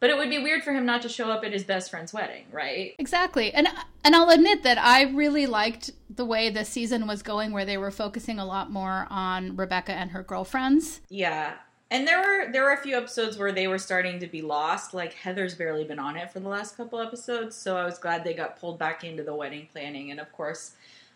But 0.00 0.10
it 0.10 0.16
would 0.16 0.30
be 0.30 0.38
weird 0.38 0.62
for 0.62 0.72
him 0.72 0.86
not 0.86 1.02
to 1.02 1.08
show 1.08 1.30
up 1.30 1.44
at 1.44 1.52
his 1.52 1.64
best 1.64 1.90
friend's 1.90 2.12
wedding, 2.12 2.44
right? 2.52 2.94
Exactly. 2.98 3.52
And 3.52 3.66
and 4.04 4.14
I'll 4.14 4.30
admit 4.30 4.62
that 4.62 4.78
I 4.78 5.02
really 5.04 5.46
liked 5.46 5.90
the 6.08 6.24
way 6.24 6.50
the 6.50 6.64
season 6.64 7.06
was 7.06 7.22
going 7.22 7.52
where 7.52 7.64
they 7.64 7.78
were 7.78 7.90
focusing 7.90 8.38
a 8.38 8.44
lot 8.44 8.70
more 8.70 9.06
on 9.10 9.56
Rebecca 9.56 9.92
and 9.92 10.10
her 10.12 10.22
girlfriends. 10.22 11.00
Yeah. 11.08 11.54
And 11.90 12.06
there 12.06 12.20
were 12.20 12.52
there 12.52 12.62
were 12.62 12.72
a 12.72 12.82
few 12.82 12.96
episodes 12.96 13.38
where 13.38 13.50
they 13.50 13.66
were 13.66 13.78
starting 13.78 14.20
to 14.20 14.26
be 14.26 14.42
lost. 14.42 14.94
Like 14.94 15.14
Heather's 15.14 15.54
barely 15.54 15.84
been 15.84 15.98
on 15.98 16.16
it 16.16 16.30
for 16.30 16.38
the 16.38 16.48
last 16.48 16.76
couple 16.76 17.00
episodes, 17.00 17.56
so 17.56 17.76
I 17.76 17.84
was 17.84 17.98
glad 17.98 18.24
they 18.24 18.34
got 18.34 18.60
pulled 18.60 18.78
back 18.78 19.04
into 19.04 19.22
the 19.24 19.34
wedding 19.34 19.68
planning. 19.72 20.10
And 20.10 20.20
of 20.20 20.30
course, 20.32 20.72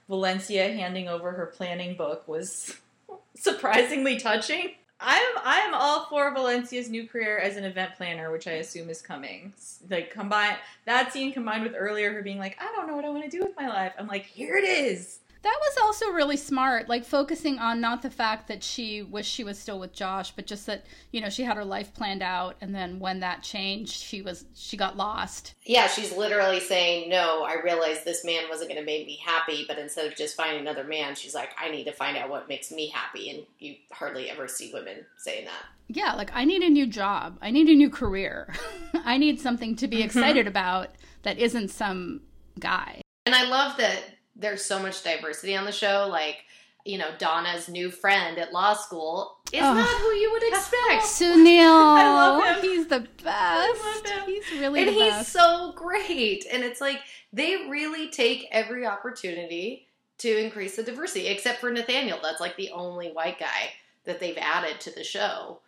Valencia 0.09 0.73
handing 0.73 1.09
over 1.09 1.33
her 1.33 1.47
planning 1.47 1.97
book 1.97 2.27
was 2.27 2.77
surprisingly 3.37 4.19
touching. 4.19 4.75
I'm 5.03 5.33
I'm 5.45 5.75
all 5.75 6.07
for 6.07 6.33
Valencia's 6.33 6.89
new 6.89 7.07
career 7.09 7.39
as 7.39 7.57
an 7.57 7.65
event 7.65 7.97
planner, 7.97 8.31
which 8.31 8.47
I 8.47 8.53
assume 8.53 8.89
is 8.89 9.03
coming. 9.03 9.53
Like 9.91 10.11
combine 10.13 10.57
that 10.85 11.13
scene 11.13 11.33
combined 11.33 11.65
with 11.65 11.75
earlier 11.77 12.13
her 12.13 12.23
being 12.23 12.39
like, 12.39 12.57
I 12.61 12.73
don't 12.77 12.87
know 12.87 12.95
what 12.95 13.05
I 13.05 13.11
want 13.11 13.25
to 13.25 13.31
do 13.31 13.41
with 13.41 13.57
my 13.57 13.69
life. 13.69 13.93
I'm 13.99 14.07
like, 14.07 14.27
here 14.27 14.57
it 14.57 14.65
is. 14.65 15.19
That 15.43 15.59
was 15.61 15.77
also 15.83 16.11
really 16.11 16.37
smart, 16.37 16.89
like 16.89 17.05
focusing 17.05 17.59
on 17.59 17.81
not 17.81 18.03
the 18.03 18.11
fact 18.11 18.47
that 18.47 18.63
she 18.63 19.03
wished 19.03 19.33
she 19.33 19.43
was 19.43 19.59
still 19.59 19.81
with 19.81 19.93
Josh, 19.93 20.31
but 20.31 20.47
just 20.47 20.67
that, 20.67 20.87
you 21.11 21.21
know, 21.21 21.29
she 21.29 21.43
had 21.43 21.57
her 21.57 21.65
life 21.65 21.93
planned 21.95 22.23
out 22.23 22.57
and 22.61 22.73
then 22.73 23.01
when 23.01 23.19
that 23.21 23.43
changed, 23.43 23.93
she 23.93 24.23
was 24.23 24.45
she 24.55 24.77
got 24.77 24.97
lost. 24.97 25.55
Yeah, 25.65 25.89
she's 25.89 26.17
literally 26.17 26.61
saying, 26.61 27.09
"No, 27.09 27.43
I 27.43 27.61
realized 27.63 28.05
this 28.05 28.25
man 28.25 28.45
wasn't 28.49 28.71
going 28.71 28.81
to 28.81 28.87
make 28.87 29.07
me 29.07 29.21
happy, 29.25 29.65
but 29.67 29.79
instead 29.79 30.07
of 30.07 30.17
just 30.17 30.37
finding 30.37 30.61
another 30.61 30.85
man, 30.85 31.15
she's 31.17 31.35
like, 31.35 31.51
I 31.61 31.71
need 31.71 31.85
to 31.85 31.93
find 31.93 32.17
out 32.17 32.29
what 32.31 32.49
makes 32.49 32.71
me 32.71 32.89
happy." 32.89 33.31
And 33.31 33.43
you 33.59 33.75
hardly 33.93 34.31
ever 34.31 34.47
see 34.47 34.71
women 34.73 35.05
saying 35.19 35.47
that. 35.47 35.65
Yeah, 35.89 36.15
like 36.15 36.31
I 36.35 36.45
need 36.45 36.63
a 36.63 36.71
new 36.71 36.87
job. 36.87 37.39
I 37.43 37.51
need 37.51 37.69
a 37.69 37.75
new 37.75 37.91
career. 37.91 38.55
I 39.05 39.19
need 39.19 39.41
something 39.41 39.75
to 39.77 39.89
be 39.89 39.97
Mm-hmm. 39.97 40.05
excited 40.07 40.47
about 40.47 40.91
that 41.25 41.39
isn't 41.39 41.69
some 41.69 42.21
guy. 42.61 43.01
And 43.27 43.35
I 43.35 43.45
love 43.49 43.77
that 43.79 44.01
there's 44.37 44.65
so 44.65 44.79
much 44.81 45.03
diversity 45.03 45.57
on 45.57 45.65
the 45.65 45.73
show. 45.73 46.09
Like, 46.11 46.45
you 46.85 46.99
know, 46.99 47.11
Donna's 47.19 47.69
new 47.69 47.91
friend 47.91 48.39
at 48.39 48.53
law 48.53 48.75
school 48.75 49.39
is 49.53 49.63
Ugh. 49.63 49.77
not 49.77 50.01
who 50.01 50.09
you 50.09 50.33
would 50.33 50.43
expect. 50.43 51.03
Sunil. 51.05 51.97
I 51.97 52.13
love 52.13 52.57
him. 52.57 52.63
He's 52.63 52.87
the 52.89 53.01
best. 53.01 53.27
I 53.27 54.03
love 54.05 54.07
him. 54.07 54.35
He's 54.35 54.61
really 54.61 54.81
and 54.83 54.91
he's 54.91 55.11
best. 55.11 55.33
so 55.33 55.73
great. 55.77 56.47
And 56.51 56.63
it's 56.65 56.81
like 56.81 57.01
they 57.33 57.69
really 57.69 58.09
take 58.09 58.49
every 58.51 58.87
opportunity 58.87 59.87
to 60.19 60.45
increase 60.45 60.77
the 60.77 60.83
diversity, 60.83 61.27
except 61.29 61.61
for 61.61 61.71
Nathaniel. 61.71 62.19
That's 62.23 62.41
like 62.41 62.57
the 62.57 62.71
only 62.71 63.11
white 63.11 63.39
guy 63.39 63.73
that 64.05 64.21
they've 64.21 64.39
added 64.39 64.81
to 64.81 64.91
the 64.91 65.05
show. 65.05 65.61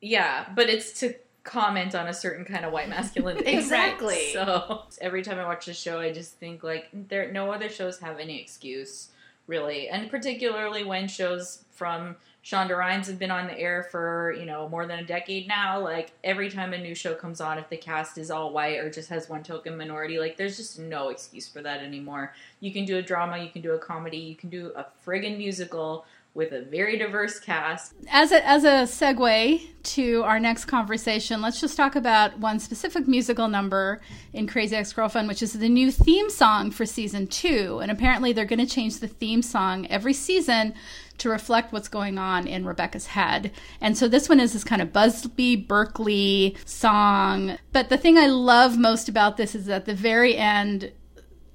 Yeah, 0.00 0.46
but 0.54 0.68
it's 0.68 1.00
to 1.00 1.14
comment 1.48 1.94
on 1.94 2.06
a 2.08 2.14
certain 2.14 2.44
kind 2.44 2.64
of 2.64 2.72
white 2.72 2.88
masculinity. 2.88 3.50
Exactly. 3.50 4.32
So 4.32 4.82
every 5.00 5.22
time 5.22 5.38
I 5.38 5.44
watch 5.44 5.66
the 5.66 5.74
show, 5.74 5.98
I 5.98 6.12
just 6.12 6.34
think 6.34 6.62
like 6.62 6.88
there 6.92 7.32
no 7.32 7.50
other 7.50 7.68
shows 7.68 7.98
have 8.00 8.18
any 8.18 8.40
excuse 8.40 9.08
really, 9.46 9.88
and 9.88 10.10
particularly 10.10 10.84
when 10.84 11.08
shows 11.08 11.64
from 11.70 12.16
Shonda 12.44 12.76
Rhimes 12.76 13.06
have 13.08 13.18
been 13.18 13.30
on 13.30 13.46
the 13.46 13.58
air 13.58 13.88
for 13.90 14.34
you 14.38 14.44
know 14.44 14.68
more 14.68 14.86
than 14.86 14.98
a 14.98 15.04
decade 15.04 15.48
now. 15.48 15.80
Like 15.80 16.12
every 16.22 16.50
time 16.50 16.72
a 16.72 16.78
new 16.78 16.94
show 16.94 17.14
comes 17.14 17.40
on, 17.40 17.58
if 17.58 17.68
the 17.68 17.76
cast 17.76 18.18
is 18.18 18.30
all 18.30 18.52
white 18.52 18.78
or 18.78 18.90
just 18.90 19.08
has 19.08 19.28
one 19.28 19.42
token 19.42 19.76
minority, 19.76 20.18
like 20.18 20.36
there's 20.36 20.56
just 20.56 20.78
no 20.78 21.08
excuse 21.08 21.48
for 21.48 21.62
that 21.62 21.80
anymore. 21.80 22.34
You 22.60 22.72
can 22.72 22.84
do 22.84 22.98
a 22.98 23.02
drama, 23.02 23.38
you 23.38 23.48
can 23.50 23.62
do 23.62 23.72
a 23.72 23.78
comedy, 23.78 24.18
you 24.18 24.36
can 24.36 24.50
do 24.50 24.72
a 24.76 24.86
friggin' 25.04 25.38
musical 25.38 26.04
with 26.38 26.52
a 26.52 26.62
very 26.62 26.96
diverse 26.96 27.40
cast. 27.40 27.94
as 28.12 28.30
a 28.30 28.46
as 28.46 28.62
a 28.62 28.86
segue 28.86 29.60
to 29.82 30.22
our 30.22 30.38
next 30.38 30.66
conversation, 30.66 31.42
let's 31.42 31.60
just 31.60 31.76
talk 31.76 31.96
about 31.96 32.38
one 32.38 32.60
specific 32.60 33.08
musical 33.08 33.48
number 33.48 34.00
in 34.32 34.46
Crazy 34.46 34.76
Ex 34.76 34.92
Girlfriend, 34.92 35.26
which 35.26 35.42
is 35.42 35.52
the 35.54 35.68
new 35.68 35.90
theme 35.90 36.30
song 36.30 36.70
for 36.70 36.86
season 36.86 37.26
two. 37.26 37.80
And 37.82 37.90
apparently, 37.90 38.32
they're 38.32 38.44
going 38.44 38.64
to 38.64 38.72
change 38.72 39.00
the 39.00 39.08
theme 39.08 39.42
song 39.42 39.88
every 39.88 40.12
season 40.12 40.74
to 41.18 41.28
reflect 41.28 41.72
what's 41.72 41.88
going 41.88 42.18
on 42.18 42.46
in 42.46 42.64
Rebecca's 42.64 43.06
head. 43.06 43.50
And 43.80 43.98
so 43.98 44.06
this 44.06 44.28
one 44.28 44.38
is 44.38 44.52
this 44.52 44.62
kind 44.62 44.80
of 44.80 44.92
Busby 44.92 45.56
Berkeley 45.56 46.56
song. 46.64 47.58
But 47.72 47.88
the 47.88 47.98
thing 47.98 48.16
I 48.16 48.28
love 48.28 48.78
most 48.78 49.08
about 49.08 49.38
this 49.38 49.56
is 49.56 49.68
at 49.68 49.86
the 49.86 49.94
very 49.94 50.36
end, 50.36 50.92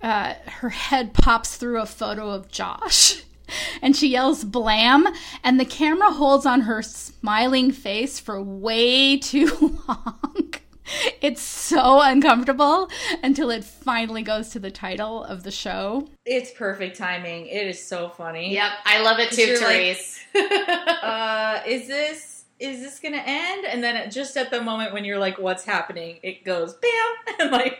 uh, 0.01 0.33
her 0.45 0.69
head 0.69 1.13
pops 1.13 1.55
through 1.55 1.79
a 1.79 1.85
photo 1.85 2.29
of 2.31 2.51
Josh. 2.51 3.23
And 3.81 3.95
she 3.95 4.07
yells 4.07 4.43
blam, 4.43 5.07
and 5.43 5.59
the 5.59 5.65
camera 5.65 6.11
holds 6.11 6.45
on 6.45 6.61
her 6.61 6.81
smiling 6.81 7.71
face 7.71 8.19
for 8.19 8.41
way 8.41 9.17
too 9.31 9.79
long. 9.87 10.53
It's 11.21 11.41
so 11.41 12.01
uncomfortable 12.01 12.89
until 13.23 13.49
it 13.49 13.63
finally 13.63 14.21
goes 14.21 14.49
to 14.49 14.59
the 14.59 14.69
title 14.69 15.23
of 15.23 15.43
the 15.43 15.51
show. 15.51 16.09
It's 16.25 16.51
perfect 16.51 16.97
timing. 16.97 17.47
It 17.47 17.67
is 17.67 17.81
so 17.85 18.09
funny. 18.09 18.53
Yep, 18.53 18.71
I 18.85 19.01
love 19.01 19.17
it 19.19 19.31
too, 19.31 19.41
You're 19.43 19.61
like- 19.61 19.97
Uh, 21.03 21.61
is 21.67 21.87
this 21.87 22.45
is 22.59 22.81
this 22.81 22.99
gonna 22.99 23.23
end? 23.25 23.65
And 23.65 23.83
then 23.83 24.09
just 24.11 24.37
at 24.37 24.49
the 24.51 24.61
moment 24.61 24.93
when 24.93 25.03
you're 25.05 25.19
like, 25.19 25.37
"What's 25.37 25.63
happening?" 25.65 26.19
It 26.23 26.43
goes 26.45 26.73
bam, 26.75 27.35
and 27.39 27.51
like 27.51 27.79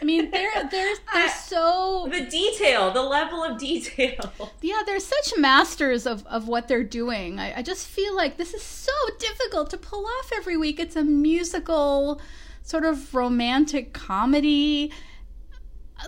I 0.00 0.04
mean, 0.04 0.30
they're 0.30 0.68
they're 0.70 0.94
they're 1.12 1.28
so 1.28 2.08
the 2.10 2.24
detail, 2.24 2.90
the 2.90 3.02
level 3.02 3.42
of 3.42 3.58
detail. 3.58 4.32
yeah, 4.62 4.82
they're 4.86 5.00
such 5.00 5.34
masters 5.38 6.06
of 6.06 6.26
of 6.26 6.48
what 6.48 6.68
they're 6.68 6.84
doing. 6.84 7.38
I, 7.38 7.58
I 7.58 7.62
just 7.62 7.86
feel 7.86 8.14
like 8.14 8.36
this 8.36 8.54
is 8.54 8.62
so 8.62 8.92
difficult 9.18 9.70
to 9.70 9.78
pull 9.78 10.06
off 10.06 10.30
every 10.34 10.56
week. 10.56 10.78
It's 10.80 10.96
a 10.96 11.04
musical, 11.04 12.20
sort 12.62 12.84
of 12.84 13.14
romantic 13.14 13.92
comedy. 13.92 14.92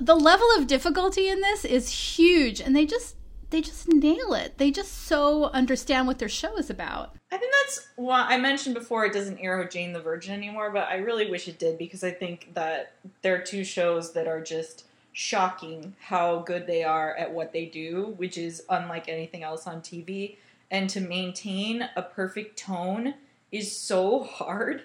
The 0.00 0.14
level 0.14 0.46
of 0.56 0.66
difficulty 0.66 1.28
in 1.28 1.40
this 1.40 1.64
is 1.64 1.90
huge, 1.90 2.60
and 2.60 2.76
they 2.76 2.86
just 2.86 3.16
they 3.50 3.60
just 3.60 3.88
nail 3.88 4.32
it. 4.32 4.58
They 4.58 4.70
just 4.70 5.06
so 5.06 5.44
understand 5.46 6.06
what 6.06 6.18
their 6.18 6.28
show 6.28 6.56
is 6.56 6.70
about. 6.70 7.14
I 7.32 7.36
think 7.36 7.52
that's 7.64 7.88
why 7.96 8.26
I 8.28 8.38
mentioned 8.38 8.74
before 8.74 9.04
it 9.04 9.12
doesn't 9.12 9.38
air 9.38 9.58
with 9.58 9.70
Jane 9.70 9.92
the 9.92 10.00
Virgin 10.00 10.32
anymore, 10.34 10.70
but 10.70 10.88
I 10.88 10.96
really 10.96 11.30
wish 11.30 11.48
it 11.48 11.58
did 11.58 11.78
because 11.78 12.02
I 12.02 12.10
think 12.10 12.54
that 12.54 12.92
there 13.22 13.34
are 13.34 13.40
two 13.40 13.64
shows 13.64 14.12
that 14.12 14.26
are 14.26 14.40
just 14.40 14.84
shocking 15.12 15.94
how 16.00 16.38
good 16.40 16.66
they 16.66 16.84
are 16.84 17.14
at 17.16 17.32
what 17.32 17.52
they 17.52 17.66
do, 17.66 18.14
which 18.16 18.38
is 18.38 18.62
unlike 18.68 19.08
anything 19.08 19.42
else 19.42 19.66
on 19.66 19.80
TV. 19.80 20.36
And 20.70 20.88
to 20.90 21.00
maintain 21.00 21.88
a 21.96 22.02
perfect 22.02 22.56
tone 22.58 23.14
is 23.50 23.76
so 23.76 24.22
hard. 24.22 24.82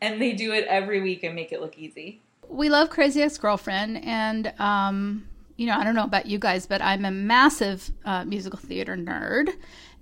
And 0.00 0.20
they 0.20 0.32
do 0.32 0.52
it 0.52 0.64
every 0.68 1.00
week 1.00 1.22
and 1.22 1.34
make 1.34 1.52
it 1.52 1.60
look 1.60 1.78
easy. 1.78 2.20
we 2.48 2.68
love 2.68 2.90
Crazy 2.90 3.22
Ex 3.22 3.36
Girlfriend, 3.38 4.02
and 4.04 4.52
um, 4.58 5.28
you 5.58 5.66
know, 5.66 5.76
I 5.76 5.82
don't 5.82 5.96
know 5.96 6.04
about 6.04 6.26
you 6.26 6.38
guys, 6.38 6.66
but 6.66 6.80
I'm 6.80 7.04
a 7.04 7.10
massive 7.10 7.90
uh, 8.04 8.24
musical 8.24 8.60
theater 8.60 8.96
nerd, 8.96 9.50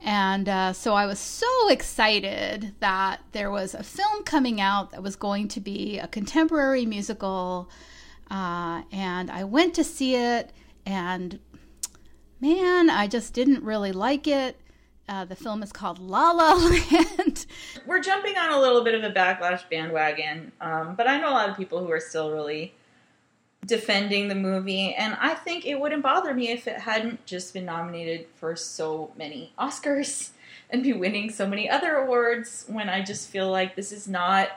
and 0.05 0.47
uh, 0.51 0.75
so 0.75 0.93
I 0.93 1.07
was 1.07 1.19
so 1.19 1.71
excited 1.71 2.75
that 2.81 3.23
there 3.33 3.51
was 3.51 3.73
a 3.75 3.83
film 3.83 4.23
coming 4.25 4.61
out 4.61 4.91
that 4.91 5.03
was 5.03 5.17
going 5.17 5.49
to 5.49 5.61
be 5.61 5.99
a 5.99 6.09
contemporary 6.09 6.85
musical, 6.85 7.71
uh, 8.31 8.83
and 8.93 9.31
I 9.31 9.45
went 9.45 9.73
to 9.77 9.83
see 9.83 10.15
it, 10.15 10.53
and 10.85 11.39
man, 12.39 12.91
I 12.91 13.07
just 13.07 13.33
didn't 13.33 13.65
really 13.65 13.93
like 13.93 14.29
it. 14.29 14.61
Uh, 15.09 15.25
the 15.25 15.37
film 15.37 15.63
is 15.63 15.73
called 15.73 15.99
La 15.99 16.33
La 16.33 16.53
Land. 16.53 17.47
We're 17.87 18.03
jumping 18.03 18.37
on 18.37 18.53
a 18.53 18.61
little 18.61 18.85
bit 18.85 18.95
of 18.95 19.05
a 19.05 19.11
backlash 19.11 19.67
bandwagon, 19.71 20.53
um, 20.61 20.97
but 20.97 21.09
I 21.09 21.19
know 21.19 21.31
a 21.31 21.33
lot 21.33 21.49
of 21.49 21.57
people 21.57 21.83
who 21.83 21.91
are 21.91 22.01
still 22.01 22.31
really 22.31 22.75
defending 23.67 24.29
the 24.29 24.35
movie, 24.35 24.95
and 24.95 25.17
I 25.21 25.35
think 25.35 25.67
it 25.67 25.81
wouldn't 25.81 26.03
bother 26.03 26.33
me 26.33 26.51
if 26.51 26.67
it 26.67 26.81
hadn't 26.81 27.27
just 27.27 27.53
been 27.53 27.67
nominated 27.67 28.27
for 28.37 28.57
so 28.57 29.11
many 29.17 29.53
Oscars 29.59 30.31
and 30.71 30.83
be 30.83 30.93
winning 30.93 31.31
so 31.31 31.47
many 31.47 31.69
other 31.69 31.97
awards 31.97 32.65
when 32.69 32.89
I 32.89 33.03
just 33.03 33.29
feel 33.29 33.51
like 33.51 33.77
this 33.77 33.93
is 33.93 34.09
not. 34.09 34.51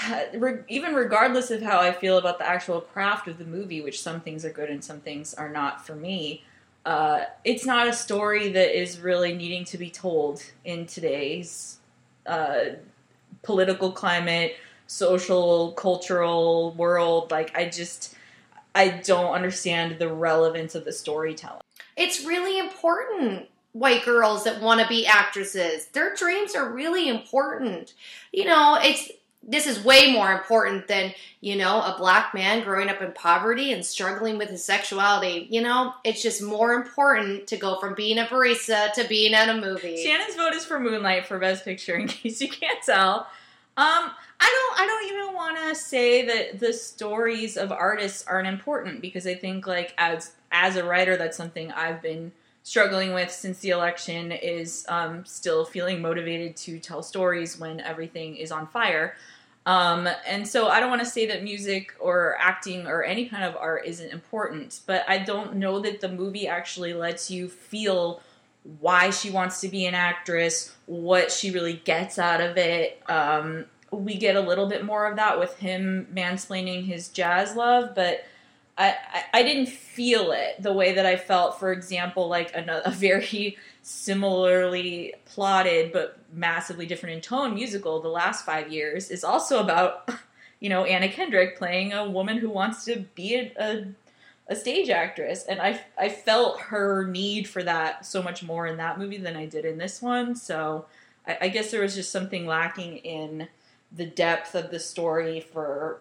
Even 0.68 0.94
regardless 0.94 1.50
of 1.50 1.62
how 1.62 1.78
I 1.78 1.92
feel 1.92 2.18
about 2.18 2.38
the 2.38 2.48
actual 2.48 2.80
craft 2.80 3.28
of 3.28 3.38
the 3.38 3.44
movie, 3.44 3.80
which 3.80 4.00
some 4.00 4.20
things 4.20 4.44
are 4.44 4.50
good 4.50 4.70
and 4.70 4.82
some 4.82 5.00
things 5.00 5.34
are 5.34 5.50
not 5.50 5.86
for 5.86 5.94
me, 5.94 6.44
uh, 6.84 7.24
it's 7.44 7.64
not 7.64 7.86
a 7.86 7.92
story 7.92 8.48
that 8.52 8.78
is 8.78 8.98
really 9.00 9.34
needing 9.34 9.64
to 9.64 9.78
be 9.78 9.90
told 9.90 10.42
in 10.64 10.86
today's 10.86 11.78
uh, 12.26 12.64
political 13.42 13.92
climate, 13.92 14.56
social, 14.86 15.72
cultural 15.72 16.72
world. 16.72 17.30
Like, 17.30 17.56
I 17.56 17.68
just, 17.68 18.16
I 18.74 18.88
don't 18.88 19.34
understand 19.34 19.98
the 19.98 20.12
relevance 20.12 20.74
of 20.74 20.84
the 20.84 20.92
storytelling. 20.92 21.62
It's 21.96 22.24
really 22.24 22.58
important. 22.58 23.48
White 23.72 24.04
girls 24.04 24.44
that 24.44 24.60
want 24.60 24.80
to 24.80 24.86
be 24.86 25.06
actresses, 25.06 25.86
their 25.86 26.14
dreams 26.14 26.54
are 26.54 26.70
really 26.70 27.08
important. 27.08 27.94
You 28.30 28.44
know, 28.44 28.78
it's 28.80 29.10
this 29.42 29.66
is 29.66 29.82
way 29.82 30.12
more 30.12 30.30
important 30.32 30.86
than, 30.86 31.12
you 31.40 31.56
know, 31.56 31.80
a 31.80 31.96
black 31.98 32.32
man 32.32 32.62
growing 32.62 32.88
up 32.88 33.02
in 33.02 33.12
poverty 33.12 33.72
and 33.72 33.84
struggling 33.84 34.38
with 34.38 34.50
his 34.50 34.64
sexuality. 34.64 35.48
You 35.50 35.62
know, 35.62 35.94
it's 36.04 36.22
just 36.22 36.42
more 36.42 36.74
important 36.74 37.48
to 37.48 37.56
go 37.56 37.80
from 37.80 37.94
being 37.94 38.18
a 38.18 38.24
barista 38.24 38.92
to 38.92 39.04
being 39.08 39.32
in 39.32 39.48
a 39.48 39.60
movie. 39.60 40.04
Shannon's 40.04 40.36
vote 40.36 40.54
is 40.54 40.64
for 40.64 40.78
Moonlight 40.78 41.26
for 41.26 41.38
Best 41.38 41.64
Picture, 41.64 41.96
in 41.96 42.06
case 42.06 42.40
you 42.40 42.48
can't 42.48 42.82
tell. 42.84 43.26
Um, 43.76 44.10
I 44.40 44.74
don't. 44.76 44.80
I 44.80 44.86
don't 44.86 45.14
even 45.14 45.34
want 45.34 45.56
to 45.68 45.74
say 45.74 46.26
that 46.26 46.60
the 46.60 46.72
stories 46.74 47.56
of 47.56 47.72
artists 47.72 48.24
aren't 48.26 48.48
important 48.48 49.00
because 49.00 49.26
I 49.26 49.34
think, 49.34 49.66
like, 49.66 49.94
as 49.96 50.32
as 50.50 50.76
a 50.76 50.84
writer, 50.84 51.16
that's 51.16 51.36
something 51.36 51.72
I've 51.72 52.02
been 52.02 52.32
struggling 52.64 53.14
with 53.14 53.30
since 53.30 53.60
the 53.60 53.70
election. 53.70 54.30
Is 54.30 54.84
um, 54.88 55.24
still 55.24 55.64
feeling 55.64 56.02
motivated 56.02 56.54
to 56.58 56.78
tell 56.78 57.02
stories 57.02 57.58
when 57.58 57.80
everything 57.80 58.36
is 58.36 58.52
on 58.52 58.66
fire. 58.66 59.16
Um, 59.64 60.08
and 60.26 60.46
so 60.46 60.68
I 60.68 60.80
don't 60.80 60.90
want 60.90 61.02
to 61.02 61.08
say 61.08 61.26
that 61.26 61.42
music 61.42 61.94
or 62.00 62.36
acting 62.38 62.86
or 62.86 63.04
any 63.04 63.26
kind 63.26 63.44
of 63.44 63.56
art 63.56 63.86
isn't 63.86 64.10
important, 64.10 64.80
but 64.86 65.04
I 65.08 65.18
don't 65.18 65.54
know 65.54 65.78
that 65.78 66.00
the 66.00 66.08
movie 66.08 66.48
actually 66.48 66.94
lets 66.94 67.30
you 67.30 67.48
feel 67.48 68.20
why 68.64 69.10
she 69.10 69.30
wants 69.30 69.60
to 69.60 69.68
be 69.68 69.86
an 69.86 69.94
actress, 69.94 70.72
what 70.86 71.32
she 71.32 71.50
really 71.50 71.74
gets 71.84 72.18
out 72.18 72.40
of 72.40 72.56
it. 72.56 73.02
Um, 73.08 73.66
we 73.90 74.16
get 74.16 74.36
a 74.36 74.40
little 74.40 74.68
bit 74.68 74.84
more 74.84 75.06
of 75.06 75.16
that 75.16 75.38
with 75.38 75.58
him 75.58 76.06
mansplaining 76.14 76.86
his 76.86 77.08
jazz 77.08 77.56
love, 77.56 77.94
but 77.94 78.24
I, 78.78 78.96
I, 79.12 79.24
I 79.34 79.42
didn't 79.42 79.68
feel 79.68 80.32
it 80.32 80.62
the 80.62 80.72
way 80.72 80.94
that 80.94 81.04
I 81.04 81.16
felt, 81.16 81.58
for 81.58 81.72
example, 81.72 82.28
like 82.28 82.54
a, 82.54 82.82
a 82.86 82.90
very 82.90 83.58
similarly 83.82 85.14
plotted 85.26 85.92
but 85.92 86.18
massively 86.32 86.86
different 86.86 87.16
in 87.16 87.20
tone 87.20 87.54
musical, 87.54 88.00
The 88.00 88.08
Last 88.08 88.46
Five 88.46 88.72
Years, 88.72 89.10
is 89.10 89.24
also 89.24 89.60
about, 89.60 90.08
you 90.60 90.68
know, 90.68 90.84
Anna 90.84 91.08
Kendrick 91.08 91.58
playing 91.58 91.92
a 91.92 92.08
woman 92.08 92.38
who 92.38 92.48
wants 92.48 92.84
to 92.86 93.04
be 93.14 93.34
a, 93.34 93.52
a, 93.58 93.86
a 94.48 94.56
stage 94.56 94.90
actress. 94.90 95.44
And 95.44 95.60
I, 95.60 95.80
I 95.98 96.08
felt 96.08 96.60
her 96.60 97.06
need 97.06 97.48
for 97.48 97.62
that 97.62 98.04
so 98.04 98.22
much 98.22 98.42
more 98.42 98.66
in 98.66 98.76
that 98.78 98.98
movie 98.98 99.18
than 99.18 99.36
I 99.36 99.46
did 99.46 99.64
in 99.64 99.78
this 99.78 100.02
one. 100.02 100.34
So 100.34 100.86
I, 101.26 101.38
I 101.42 101.48
guess 101.48 101.70
there 101.70 101.82
was 101.82 101.94
just 101.94 102.10
something 102.10 102.46
lacking 102.46 102.98
in 102.98 103.48
the 103.94 104.06
depth 104.06 104.54
of 104.54 104.70
the 104.70 104.80
story 104.80 105.40
for 105.40 106.00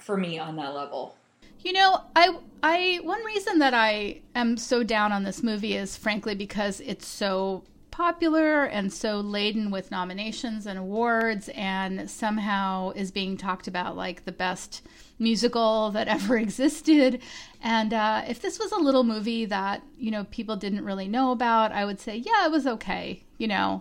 for 0.00 0.16
me 0.16 0.38
on 0.38 0.56
that 0.56 0.74
level. 0.74 1.16
You 1.60 1.72
know, 1.72 2.02
I 2.14 2.36
I 2.62 3.00
one 3.02 3.24
reason 3.24 3.58
that 3.60 3.72
I 3.72 4.20
am 4.34 4.56
so 4.56 4.82
down 4.82 5.12
on 5.12 5.22
this 5.22 5.42
movie 5.42 5.76
is 5.76 5.96
frankly 5.96 6.34
because 6.34 6.80
it's 6.80 7.06
so 7.06 7.62
popular 7.94 8.64
and 8.64 8.92
so 8.92 9.20
laden 9.20 9.70
with 9.70 9.88
nominations 9.92 10.66
and 10.66 10.76
awards 10.76 11.48
and 11.54 12.10
somehow 12.10 12.90
is 12.96 13.12
being 13.12 13.36
talked 13.36 13.68
about 13.68 13.96
like 13.96 14.24
the 14.24 14.32
best 14.32 14.82
musical 15.20 15.92
that 15.92 16.08
ever 16.16 16.36
existed 16.36 17.20
and 17.62 17.94
uh, 17.94 18.24
if 18.26 18.42
this 18.42 18.58
was 18.58 18.72
a 18.72 18.76
little 18.76 19.04
movie 19.04 19.44
that 19.44 19.80
you 19.96 20.10
know 20.10 20.24
people 20.32 20.56
didn't 20.56 20.84
really 20.84 21.06
know 21.06 21.30
about 21.30 21.70
i 21.70 21.84
would 21.84 22.00
say 22.00 22.16
yeah 22.16 22.44
it 22.44 22.50
was 22.50 22.66
okay 22.66 23.22
you 23.38 23.46
know 23.46 23.80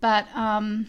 but 0.00 0.26
um, 0.34 0.88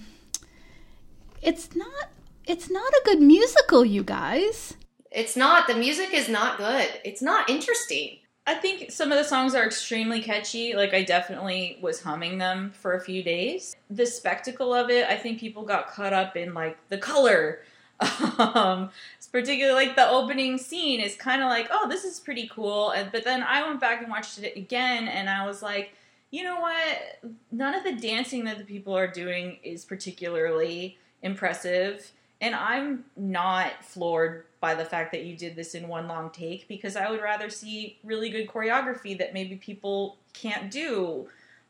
it's 1.44 1.76
not 1.76 2.10
it's 2.48 2.72
not 2.72 2.92
a 2.92 3.02
good 3.06 3.22
musical 3.22 3.86
you 3.86 4.02
guys 4.02 4.74
it's 5.16 5.38
not. 5.38 5.68
The 5.68 5.76
music 5.76 6.14
is 6.14 6.28
not 6.28 6.58
good. 6.58 6.90
It's 7.06 7.22
not 7.22 7.50
interesting. 7.50 8.18
I 8.48 8.54
think 8.54 8.92
some 8.92 9.12
of 9.12 9.18
the 9.18 9.24
songs 9.24 9.56
are 9.56 9.66
extremely 9.66 10.22
catchy. 10.22 10.76
Like 10.76 10.94
I 10.94 11.04
definitely 11.04 11.80
was 11.82 12.02
humming 12.02 12.38
them 12.38 12.72
for 12.72 12.94
a 12.94 13.02
few 13.02 13.24
days. 13.24 13.76
The 13.90 14.06
spectacle 14.06 14.74
of 14.74 14.90
it, 14.90 15.08
I 15.08 15.18
think 15.18 15.40
people 15.40 15.64
got 15.64 15.90
caught 15.90 16.14
up 16.14 16.36
in 16.36 16.54
like 16.54 16.78
the 16.90 16.98
color. 16.98 17.60
Um, 18.38 18.90
particularly 19.36 19.86
like 19.86 19.96
the 19.98 20.10
opening 20.10 20.58
scene 20.58 21.02
is 21.02 21.16
kind 21.16 21.42
of 21.42 21.50
like, 21.50 21.68
oh, 21.72 21.90
this 21.90 22.06
is 22.06 22.22
pretty 22.22 22.50
cool. 22.54 22.92
And 22.92 23.12
but 23.12 23.26
then 23.26 23.44
I 23.44 23.68
went 23.68 23.82
back 23.82 24.02
and 24.02 24.10
watched 24.10 24.40
it 24.40 24.56
again, 24.56 25.10
and 25.10 25.30
I 25.30 25.46
was 25.46 25.62
like, 25.62 25.94
you 26.32 26.44
know 26.44 26.60
what? 26.60 27.34
None 27.52 27.74
of 27.74 27.84
the 27.84 27.94
dancing 27.94 28.46
that 28.46 28.58
the 28.58 28.64
people 28.64 28.98
are 28.98 29.08
doing 29.08 29.60
is 29.64 29.84
particularly 29.84 30.98
impressive. 31.22 32.12
And 32.40 32.56
I'm 32.56 33.06
not 33.18 33.84
floored 33.84 34.46
by 34.66 34.74
the 34.74 34.84
fact 34.84 35.12
that 35.12 35.26
you 35.26 35.38
did 35.38 35.56
this 35.56 35.76
in 35.76 35.88
one 35.88 36.08
long 36.08 36.32
take 36.32 36.68
because 36.68 36.96
I 36.96 37.12
would 37.12 37.22
rather 37.22 37.52
see 37.52 38.00
really 38.04 38.32
good 38.32 38.48
choreography 38.48 39.16
that 39.20 39.32
maybe 39.32 39.58
people 39.58 40.18
can't 40.34 40.72
do 40.72 41.28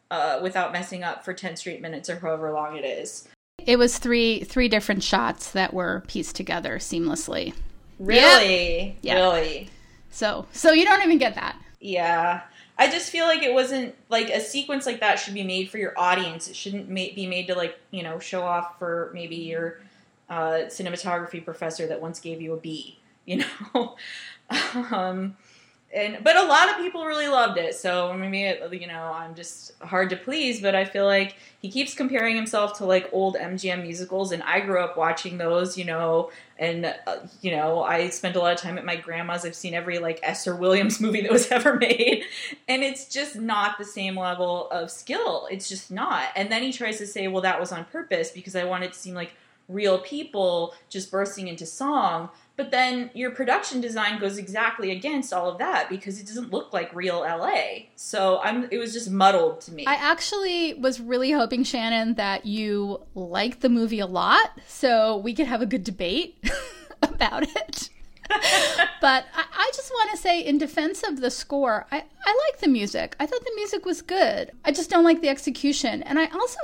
uh, 0.10 0.40
without 0.42 0.72
messing 0.72 1.04
up 1.04 1.26
for 1.26 1.34
10 1.34 1.58
straight 1.58 1.82
minutes 1.82 2.10
or 2.10 2.18
however 2.20 2.54
long 2.54 2.78
it 2.78 2.86
is. 2.86 3.28
It 3.66 3.78
was 3.78 3.98
three 3.98 4.46
three 4.46 4.70
different 4.70 5.04
shots 5.04 5.52
that 5.52 5.74
were 5.74 6.06
pieced 6.08 6.38
together 6.38 6.78
seamlessly. 6.78 7.54
Really? 8.00 8.98
Yeah. 9.02 9.16
Really? 9.16 9.70
So 10.10 10.46
so 10.54 10.72
you 10.72 10.86
don't 10.86 11.04
even 11.04 11.18
get 11.18 11.36
that. 11.36 11.58
Yeah. 11.82 12.44
I 12.80 12.90
just 12.90 13.10
feel 13.10 13.26
like 13.26 13.44
it 13.44 13.54
wasn't 13.54 13.94
like 14.08 14.30
a 14.30 14.40
sequence 14.40 14.86
like 14.86 15.02
that 15.02 15.20
should 15.20 15.34
be 15.34 15.44
made 15.44 15.70
for 15.70 15.80
your 15.80 16.00
audience. 16.00 16.48
It 16.48 16.56
shouldn't 16.56 16.88
be 16.88 17.28
made 17.28 17.48
to 17.48 17.56
like, 17.56 17.78
you 17.92 18.04
know, 18.04 18.20
show 18.20 18.44
off 18.44 18.80
for 18.80 19.12
maybe 19.14 19.36
your 19.36 19.82
uh, 20.30 20.66
cinematography 20.68 21.44
professor 21.44 21.88
that 21.88 22.02
once 22.02 22.20
gave 22.20 22.42
you 22.42 22.54
a 22.54 22.58
B, 22.58 23.00
you 23.26 23.44
know. 23.74 23.96
um, 24.92 25.36
and 25.96 26.18
but 26.24 26.36
a 26.36 26.44
lot 26.44 26.70
of 26.70 26.76
people 26.78 27.06
really 27.06 27.30
loved 27.30 27.58
it. 27.58 27.74
So 27.74 28.14
maybe 28.14 28.44
it, 28.44 28.74
you 28.74 28.86
know 28.86 29.14
I'm 29.14 29.34
just 29.34 29.82
hard 29.82 30.10
to 30.10 30.18
please, 30.18 30.62
but 30.62 30.76
I 30.76 30.84
feel 30.84 31.06
like 31.06 31.36
he 31.62 31.72
keeps 31.72 31.94
comparing 31.94 32.36
himself 32.36 32.78
to 32.80 32.86
like 32.86 33.10
old 33.14 33.36
MGM 33.36 33.82
musicals, 33.82 34.34
and 34.34 34.44
I 34.44 34.60
grew 34.60 34.80
up 34.80 34.98
watching 34.98 35.38
those, 35.38 35.78
you 35.78 35.86
know. 35.86 36.32
And 36.60 36.94
uh, 37.08 37.18
you 37.42 37.52
know, 37.52 37.82
I 37.82 38.10
spent 38.10 38.36
a 38.36 38.40
lot 38.40 38.54
of 38.54 38.60
time 38.60 38.78
at 38.78 38.84
my 38.86 38.98
grandma's. 38.98 39.46
I've 39.46 39.56
seen 39.56 39.74
every 39.74 40.00
like 40.00 40.20
Esther 40.22 40.56
Williams 40.56 41.00
movie 41.02 41.22
that 41.22 41.32
was 41.32 41.50
ever 41.50 41.76
made, 41.76 42.26
and 42.68 42.84
it's 42.84 43.08
just 43.08 43.38
not 43.38 43.78
the 43.78 43.86
same 43.86 44.18
level 44.20 44.70
of 44.72 44.92
skill. 44.92 45.48
It's 45.50 45.70
just 45.70 45.92
not. 45.92 46.28
And 46.36 46.52
then 46.52 46.62
he 46.62 46.74
tries 46.74 46.98
to 46.98 47.08
say, 47.08 47.30
"Well, 47.30 47.44
that 47.44 47.60
was 47.60 47.72
on 47.72 47.86
purpose 47.86 48.32
because 48.32 48.56
I 48.56 48.66
wanted 48.66 48.92
to 48.92 49.00
seem 49.00 49.14
like." 49.14 49.32
Real 49.68 50.00
people 50.00 50.74
just 50.90 51.12
bursting 51.12 51.48
into 51.48 51.66
song. 51.66 52.30
But 52.58 52.72
then 52.72 53.10
your 53.14 53.32
production 53.32 53.82
design 53.82 54.20
goes 54.20 54.38
exactly 54.38 54.92
against 54.92 55.34
all 55.34 55.50
of 55.50 55.58
that 55.58 55.90
because 55.90 56.22
it 56.22 56.28
doesn't 56.28 56.52
look 56.52 56.72
like 56.72 56.94
real 56.96 57.20
LA. 57.20 57.88
So 57.96 58.40
I'm 58.42 58.70
it 58.72 58.78
was 58.78 58.94
just 58.94 59.10
muddled 59.10 59.62
to 59.62 59.74
me. 59.74 59.86
I 59.86 59.96
actually 59.96 60.74
was 60.76 61.02
really 61.02 61.32
hoping 61.32 61.64
Shannon 61.64 62.14
that 62.16 62.46
you 62.46 63.02
liked 63.14 63.62
the 63.62 63.70
movie 63.70 64.00
a 64.00 64.06
lot 64.06 64.60
so 64.68 65.18
we 65.18 65.34
could 65.34 65.48
have 65.48 65.62
a 65.62 65.66
good 65.66 65.84
debate 65.84 66.38
about 67.02 67.44
it. 67.44 67.90
but 69.02 69.26
I, 69.36 69.46
I 69.54 69.72
just 69.76 69.92
want 69.92 70.12
to 70.12 70.18
say, 70.18 70.42
in 70.42 70.58
defense 70.58 71.04
of 71.04 71.22
the 71.22 71.30
score, 71.30 71.86
I, 71.92 71.98
I 71.98 72.50
like 72.50 72.60
the 72.60 72.68
music. 72.68 73.16
I 73.20 73.26
thought 73.26 73.44
the 73.44 73.54
music 73.56 73.86
was 73.86 74.02
good. 74.02 74.52
I 74.64 74.72
just 74.72 74.90
don't 74.90 75.04
like 75.04 75.22
the 75.22 75.30
execution. 75.30 76.02
And 76.04 76.18
I 76.18 76.26
also 76.28 76.60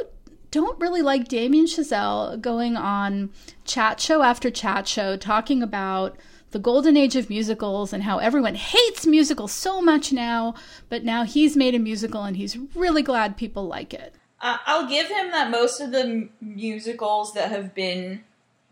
don't 0.51 0.79
really 0.79 1.01
like 1.01 1.27
Damien 1.27 1.65
Chazelle 1.65 2.39
going 2.39 2.75
on 2.77 3.31
chat 3.65 3.99
show 3.99 4.21
after 4.21 4.51
chat 4.51 4.87
show 4.87 5.15
talking 5.17 5.63
about 5.63 6.17
the 6.51 6.59
golden 6.59 6.97
age 6.97 7.15
of 7.15 7.29
musicals 7.29 7.93
and 7.93 8.03
how 8.03 8.17
everyone 8.19 8.55
hates 8.55 9.07
musicals 9.07 9.53
so 9.53 9.81
much 9.81 10.11
now, 10.11 10.53
but 10.89 11.03
now 11.03 11.23
he's 11.23 11.55
made 11.55 11.73
a 11.73 11.79
musical 11.79 12.23
and 12.23 12.35
he's 12.35 12.57
really 12.75 13.01
glad 13.01 13.37
people 13.37 13.65
like 13.65 13.93
it. 13.93 14.13
I'll 14.41 14.87
give 14.87 15.07
him 15.07 15.31
that 15.31 15.51
most 15.51 15.79
of 15.79 15.91
the 15.91 16.27
musicals 16.41 17.33
that 17.33 17.49
have 17.49 17.73
been 17.73 18.23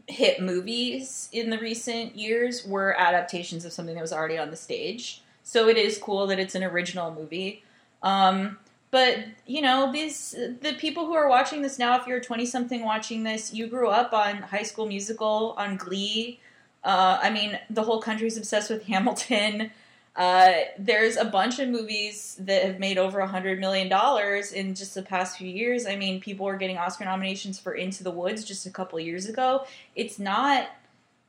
hit 0.07 0.41
movies 0.41 1.29
in 1.31 1.51
the 1.51 1.59
recent 1.59 2.15
years 2.15 2.65
were 2.65 2.99
adaptations 2.99 3.63
of 3.63 3.71
something 3.71 3.95
that 3.95 4.01
was 4.01 4.11
already 4.11 4.37
on 4.37 4.49
the 4.49 4.57
stage. 4.57 5.21
So 5.43 5.69
it 5.69 5.77
is 5.77 5.97
cool 5.97 6.27
that 6.27 6.39
it's 6.39 6.55
an 6.55 6.63
original 6.63 7.13
movie. 7.13 7.63
Um, 8.01 8.57
but 8.91 9.17
you 9.45 9.61
know 9.61 9.91
these 9.91 10.31
the 10.61 10.73
people 10.79 11.05
who 11.05 11.13
are 11.13 11.29
watching 11.29 11.61
this 11.61 11.77
now 11.79 11.99
if 11.99 12.07
you're 12.07 12.19
20 12.19 12.45
something 12.45 12.83
watching 12.83 13.23
this 13.23 13.53
you 13.53 13.67
grew 13.67 13.89
up 13.89 14.13
on 14.13 14.37
high 14.37 14.63
school 14.63 14.85
musical 14.85 15.53
on 15.57 15.77
glee 15.77 16.39
uh, 16.83 17.19
i 17.21 17.29
mean 17.29 17.59
the 17.69 17.83
whole 17.83 18.01
country's 18.01 18.37
obsessed 18.37 18.69
with 18.69 18.83
hamilton 18.87 19.71
uh, 20.15 20.63
there's 20.77 21.15
a 21.15 21.23
bunch 21.23 21.59
of 21.59 21.69
movies 21.69 22.35
that 22.41 22.63
have 22.65 22.77
made 22.77 22.97
over 22.97 23.19
a 23.19 23.27
hundred 23.27 23.57
million 23.57 23.87
dollars 23.87 24.51
in 24.51 24.75
just 24.75 24.93
the 24.93 25.01
past 25.01 25.37
few 25.37 25.47
years. 25.47 25.85
I 25.85 25.95
mean, 25.95 26.19
people 26.19 26.45
were 26.45 26.57
getting 26.57 26.77
Oscar 26.77 27.05
nominations 27.05 27.57
for 27.57 27.73
Into 27.73 28.03
the 28.03 28.11
Woods 28.11 28.43
just 28.43 28.65
a 28.65 28.69
couple 28.69 28.99
years 28.99 29.27
ago. 29.27 29.65
It's 29.95 30.19
not 30.19 30.67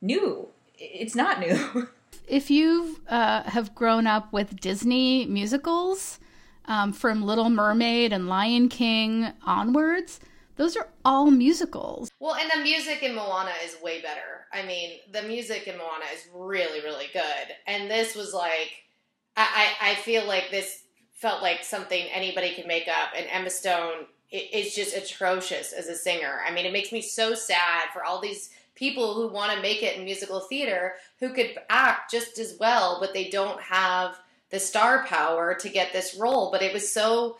new. 0.00 0.48
It's 0.76 1.14
not 1.14 1.38
new. 1.38 1.88
if 2.26 2.50
you 2.50 3.00
uh, 3.08 3.44
have 3.44 3.76
grown 3.76 4.08
up 4.08 4.32
with 4.32 4.58
Disney 4.58 5.24
musicals, 5.26 6.18
um, 6.66 6.92
from 6.92 7.22
Little 7.22 7.50
Mermaid 7.50 8.12
and 8.12 8.28
Lion 8.28 8.68
King 8.68 9.32
onwards, 9.44 10.20
those 10.56 10.76
are 10.76 10.88
all 11.04 11.30
musicals. 11.30 12.10
Well, 12.20 12.36
and 12.36 12.50
the 12.50 12.62
music 12.62 13.02
in 13.02 13.14
Moana 13.14 13.52
is 13.64 13.76
way 13.82 14.02
better. 14.02 14.46
I 14.52 14.62
mean, 14.62 14.98
the 15.10 15.22
music 15.22 15.66
in 15.66 15.78
Moana 15.78 16.04
is 16.12 16.26
really, 16.34 16.80
really 16.82 17.06
good. 17.12 17.54
And 17.66 17.90
this 17.90 18.14
was 18.14 18.34
like, 18.34 18.70
I, 19.36 19.74
I, 19.80 19.92
I 19.92 19.94
feel 19.94 20.26
like 20.26 20.50
this 20.50 20.82
felt 21.14 21.42
like 21.42 21.64
something 21.64 22.06
anybody 22.12 22.54
could 22.54 22.66
make 22.66 22.88
up. 22.88 23.10
And 23.16 23.26
Emma 23.30 23.50
Stone 23.50 24.06
is 24.30 24.74
just 24.74 24.96
atrocious 24.96 25.72
as 25.72 25.88
a 25.88 25.96
singer. 25.96 26.40
I 26.46 26.52
mean, 26.52 26.66
it 26.66 26.72
makes 26.72 26.92
me 26.92 27.02
so 27.02 27.34
sad 27.34 27.88
for 27.92 28.04
all 28.04 28.20
these 28.20 28.50
people 28.74 29.14
who 29.14 29.28
want 29.28 29.52
to 29.52 29.60
make 29.60 29.82
it 29.82 29.96
in 29.96 30.04
musical 30.04 30.40
theater 30.40 30.94
who 31.18 31.32
could 31.32 31.58
act 31.68 32.10
just 32.10 32.38
as 32.38 32.56
well, 32.60 32.98
but 33.00 33.12
they 33.12 33.28
don't 33.28 33.60
have 33.60 34.18
the 34.50 34.60
star 34.60 35.04
power 35.06 35.54
to 35.54 35.68
get 35.68 35.92
this 35.92 36.16
role, 36.16 36.50
but 36.50 36.62
it 36.62 36.72
was 36.72 36.92
so 36.92 37.38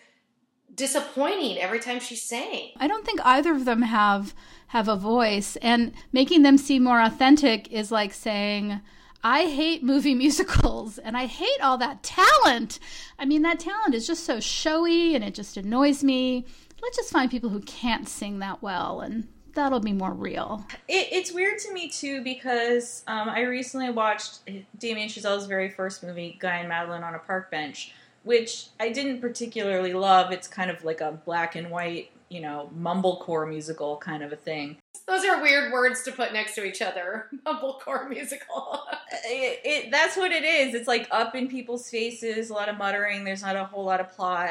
disappointing 0.75 1.59
every 1.59 1.81
time 1.81 2.01
she 2.01 2.17
sang. 2.17 2.71
I 2.77 2.87
don't 2.87 3.05
think 3.05 3.21
either 3.25 3.53
of 3.53 3.65
them 3.65 3.83
have 3.83 4.35
have 4.69 4.89
a 4.89 4.97
voice 4.97 5.57
and 5.57 5.93
making 6.13 6.43
them 6.43 6.57
seem 6.57 6.85
more 6.85 7.01
authentic 7.01 7.71
is 7.73 7.91
like 7.91 8.13
saying 8.13 8.81
I 9.25 9.47
hate 9.47 9.83
movie 9.83 10.15
musicals 10.27 10.99
and 10.99 11.17
I 11.17 11.27
hate 11.27 11.61
all 11.61 11.77
that 11.79 12.03
talent. 12.03 12.79
I 13.19 13.25
mean 13.25 13.43
that 13.43 13.61
talent 13.61 13.95
is 13.95 14.07
just 14.07 14.25
so 14.25 14.39
showy 14.39 15.15
and 15.15 15.25
it 15.25 15.35
just 15.35 15.57
annoys 15.57 16.05
me. 16.05 16.47
Let's 16.81 16.97
just 16.97 17.13
find 17.13 17.31
people 17.31 17.51
who 17.51 17.61
can't 17.61 18.09
sing 18.09 18.39
that 18.39 18.63
well 18.63 19.01
and 19.01 19.29
that'll 19.55 19.81
be 19.81 19.93
more 19.93 20.13
real. 20.13 20.65
It, 20.89 21.09
it's 21.13 21.33
weird 21.33 21.59
to 21.61 21.73
me 21.73 21.89
too 21.89 22.23
because 22.23 23.03
um, 23.07 23.29
I 23.29 23.43
recently 23.43 23.91
watched 23.91 24.41
Damien 24.79 25.09
Chazelle's 25.09 25.47
very 25.47 25.69
first 25.69 26.03
movie, 26.03 26.37
Guy 26.41 26.59
and 26.59 26.69
Madeline 26.69 27.03
on 27.03 27.15
a 27.15 27.19
Park 27.19 27.51
Bench, 27.51 27.93
which 28.23 28.69
I 28.79 28.91
didn't 28.91 29.21
particularly 29.21 29.93
love. 29.93 30.33
It's 30.33 30.49
kind 30.49 30.71
of 30.71 30.85
like 30.85 31.01
a 31.01 31.13
black 31.13 31.57
and 31.57 31.71
white, 31.71 32.11
you 32.29 32.41
know, 32.41 32.71
mumblecore 32.79 33.49
musical 33.49 33.97
kind 33.97 34.23
of 34.23 34.33
a 34.33 34.37
thing. 34.37 34.77
Those 35.07 35.25
are 35.25 35.43
weird 35.43 35.73
words 35.73 36.03
to 36.05 36.13
put 36.13 36.33
next 36.33 36.55
to 36.55 36.65
each 36.65 36.83
other. 36.83 37.27
Mumblecore 37.47 38.09
musical. 38.09 38.83
it, 39.25 39.61
it, 39.65 39.91
that's 39.91 40.17
what 40.17 40.31
it 40.31 40.45
is. 40.45 40.75
It's 40.75 40.87
like 40.87 41.09
up 41.11 41.35
in 41.35 41.49
people's 41.49 41.91
faces, 41.91 42.51
a 42.51 42.53
lot 42.55 42.69
of 42.69 42.79
muttering. 42.79 43.25
There's 43.25 43.43
not 43.43 43.57
a 43.57 43.65
whole 43.65 43.85
lot 43.85 44.01
of 44.01 44.13
plot, 44.13 44.51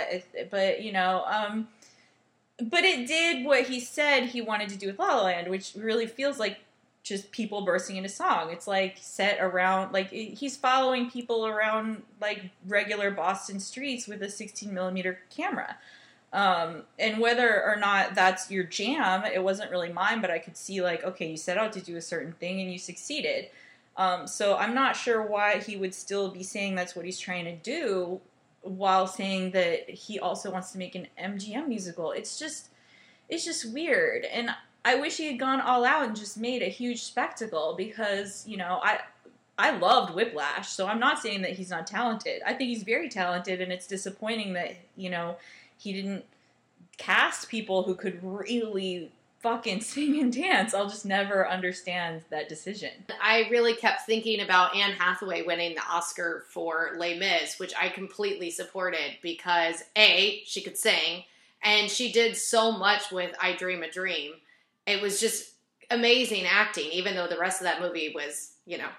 but 0.51 0.81
you 0.83 0.91
know, 0.91 1.23
um, 1.27 1.67
but 2.61 2.83
it 2.83 3.07
did 3.07 3.45
what 3.45 3.63
he 3.63 3.79
said 3.79 4.25
he 4.25 4.41
wanted 4.41 4.69
to 4.69 4.77
do 4.77 4.87
with 4.87 4.99
La 4.99 5.15
La 5.15 5.23
Land, 5.23 5.49
which 5.49 5.73
really 5.75 6.07
feels 6.07 6.39
like 6.39 6.59
just 7.03 7.31
people 7.31 7.61
bursting 7.61 7.95
into 7.95 8.09
song. 8.09 8.51
It's 8.51 8.67
like 8.67 8.97
set 8.99 9.39
around 9.39 9.93
like 9.93 10.09
he's 10.09 10.57
following 10.57 11.09
people 11.09 11.45
around 11.45 12.03
like 12.21 12.51
regular 12.67 13.11
Boston 13.11 13.59
streets 13.59 14.07
with 14.07 14.21
a 14.21 14.29
16 14.29 14.73
millimeter 14.73 15.19
camera. 15.35 15.77
Um, 16.31 16.83
and 16.99 17.19
whether 17.19 17.63
or 17.63 17.75
not 17.75 18.13
that's 18.13 18.51
your 18.51 18.63
jam, 18.63 19.23
it 19.25 19.43
wasn't 19.43 19.71
really 19.71 19.91
mine, 19.91 20.21
but 20.21 20.29
I 20.29 20.37
could 20.37 20.55
see 20.55 20.81
like, 20.81 21.03
okay, 21.03 21.31
you 21.31 21.37
set 21.37 21.57
out 21.57 21.73
to 21.73 21.81
do 21.81 21.95
a 21.95 22.01
certain 22.01 22.33
thing 22.33 22.61
and 22.61 22.71
you 22.71 22.77
succeeded. 22.77 23.47
Um, 23.97 24.27
so 24.27 24.55
I'm 24.55 24.75
not 24.75 24.95
sure 24.95 25.25
why 25.25 25.57
he 25.57 25.75
would 25.75 25.95
still 25.95 26.29
be 26.29 26.43
saying 26.43 26.75
that's 26.75 26.95
what 26.95 27.05
he's 27.05 27.19
trying 27.19 27.45
to 27.45 27.55
do 27.55 28.21
while 28.61 29.07
saying 29.07 29.51
that 29.51 29.89
he 29.89 30.19
also 30.19 30.51
wants 30.51 30.71
to 30.71 30.77
make 30.77 30.95
an 30.95 31.07
MGM 31.21 31.67
musical. 31.67 32.11
It's 32.11 32.37
just 32.37 32.69
it's 33.29 33.45
just 33.45 33.71
weird. 33.73 34.25
And 34.25 34.49
I 34.83 34.95
wish 34.95 35.17
he 35.17 35.27
had 35.27 35.39
gone 35.39 35.61
all 35.61 35.85
out 35.85 36.07
and 36.07 36.15
just 36.15 36.37
made 36.37 36.61
a 36.61 36.69
huge 36.69 37.03
spectacle 37.03 37.75
because, 37.77 38.45
you 38.47 38.57
know, 38.57 38.79
I 38.83 38.99
I 39.57 39.77
loved 39.77 40.15
Whiplash, 40.15 40.69
so 40.69 40.87
I'm 40.87 40.99
not 40.99 41.19
saying 41.19 41.41
that 41.41 41.51
he's 41.51 41.69
not 41.69 41.85
talented. 41.85 42.41
I 42.45 42.53
think 42.53 42.69
he's 42.69 42.83
very 42.83 43.09
talented 43.09 43.59
and 43.61 43.71
it's 43.71 43.87
disappointing 43.87 44.53
that, 44.53 44.75
you 44.95 45.09
know, 45.09 45.35
he 45.77 45.91
didn't 45.93 46.23
cast 46.97 47.49
people 47.49 47.83
who 47.83 47.95
could 47.95 48.19
really 48.23 49.11
fucking 49.39 49.81
sing 49.81 50.19
and 50.19 50.33
dance. 50.33 50.73
I'll 50.73 50.89
just 50.89 51.05
never 51.05 51.47
understand 51.47 52.23
that 52.29 52.49
decision. 52.49 52.91
I 53.21 53.47
really 53.49 53.75
kept 53.75 54.05
thinking 54.05 54.41
about 54.41 54.75
Anne 54.75 54.91
Hathaway 54.91 55.43
winning 55.43 55.75
the 55.75 55.81
Oscar 55.81 56.45
for 56.49 56.91
Les 56.97 57.17
Mis, 57.17 57.59
which 57.59 57.73
I 57.79 57.89
completely 57.89 58.51
supported 58.51 59.17
because 59.21 59.83
A, 59.95 60.41
she 60.45 60.61
could 60.61 60.77
sing, 60.77 61.23
and 61.63 61.89
she 61.89 62.11
did 62.11 62.37
so 62.37 62.71
much 62.71 63.11
with 63.11 63.35
I 63.41 63.53
Dream 63.53 63.83
a 63.83 63.91
Dream. 63.91 64.33
It 64.85 65.01
was 65.01 65.19
just 65.19 65.53
amazing 65.91 66.45
acting, 66.45 66.89
even 66.91 67.15
though 67.15 67.27
the 67.27 67.37
rest 67.37 67.61
of 67.61 67.65
that 67.65 67.81
movie 67.81 68.11
was, 68.13 68.53
you 68.65 68.77
know, 68.77 68.89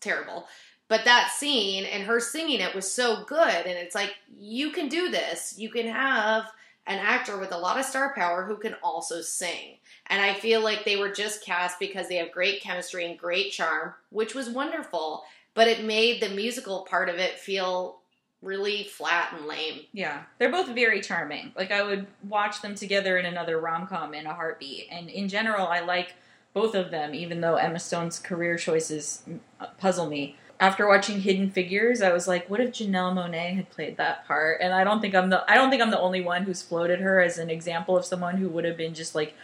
terrible. 0.00 0.46
But 0.88 1.06
that 1.06 1.30
scene 1.30 1.84
and 1.86 2.02
her 2.02 2.20
singing 2.20 2.60
it 2.60 2.74
was 2.74 2.90
so 2.90 3.24
good. 3.24 3.66
And 3.66 3.78
it's 3.78 3.94
like, 3.94 4.14
you 4.36 4.72
can 4.72 4.88
do 4.88 5.10
this. 5.10 5.54
You 5.56 5.70
can 5.70 5.86
have 5.86 6.50
an 6.86 6.98
actor 6.98 7.38
with 7.38 7.52
a 7.52 7.58
lot 7.58 7.78
of 7.78 7.84
star 7.84 8.12
power 8.14 8.44
who 8.44 8.56
can 8.56 8.74
also 8.82 9.20
sing. 9.20 9.78
And 10.08 10.20
I 10.20 10.34
feel 10.34 10.62
like 10.62 10.84
they 10.84 10.96
were 10.96 11.12
just 11.12 11.44
cast 11.44 11.78
because 11.78 12.08
they 12.08 12.16
have 12.16 12.32
great 12.32 12.60
chemistry 12.60 13.06
and 13.06 13.18
great 13.18 13.52
charm, 13.52 13.94
which 14.10 14.34
was 14.34 14.50
wonderful. 14.50 15.22
But 15.54 15.68
it 15.68 15.84
made 15.84 16.20
the 16.20 16.30
musical 16.30 16.82
part 16.82 17.08
of 17.08 17.16
it 17.16 17.38
feel 17.38 18.00
really 18.40 18.84
flat 18.84 19.32
and 19.32 19.46
lame. 19.46 19.82
Yeah, 19.92 20.22
they're 20.38 20.50
both 20.50 20.68
very 20.70 21.00
charming. 21.00 21.52
Like 21.56 21.70
I 21.70 21.82
would 21.82 22.06
watch 22.28 22.60
them 22.60 22.74
together 22.74 23.16
in 23.16 23.26
another 23.26 23.60
rom 23.60 23.86
com 23.86 24.14
in 24.14 24.26
a 24.26 24.34
heartbeat. 24.34 24.88
And 24.90 25.08
in 25.08 25.28
general, 25.28 25.68
I 25.68 25.80
like 25.80 26.14
both 26.52 26.74
of 26.74 26.90
them, 26.90 27.14
even 27.14 27.40
though 27.40 27.54
Emma 27.54 27.78
Stone's 27.78 28.18
career 28.18 28.56
choices 28.56 29.22
uh, 29.60 29.66
puzzle 29.78 30.06
me 30.06 30.36
after 30.62 30.86
watching 30.86 31.20
Hidden 31.20 31.50
Figures, 31.50 32.02
I 32.02 32.12
was 32.12 32.28
like, 32.28 32.48
what 32.48 32.60
if 32.60 32.70
Janelle 32.70 33.12
Monáe 33.12 33.56
had 33.56 33.68
played 33.70 33.96
that 33.96 34.24
part? 34.28 34.60
And 34.60 34.72
I 34.72 34.84
don't 34.84 35.00
think 35.00 35.12
I'm 35.12 35.28
the 35.28 35.44
I 35.50 35.56
don't 35.56 35.70
think 35.70 35.82
I'm 35.82 35.90
the 35.90 35.98
only 35.98 36.20
one 36.20 36.44
who's 36.44 36.62
floated 36.62 37.00
her 37.00 37.20
as 37.20 37.36
an 37.36 37.50
example 37.50 37.96
of 37.96 38.04
someone 38.04 38.36
who 38.36 38.48
would 38.48 38.64
have 38.64 38.76
been 38.76 38.94
just 38.94 39.16
like 39.16 39.34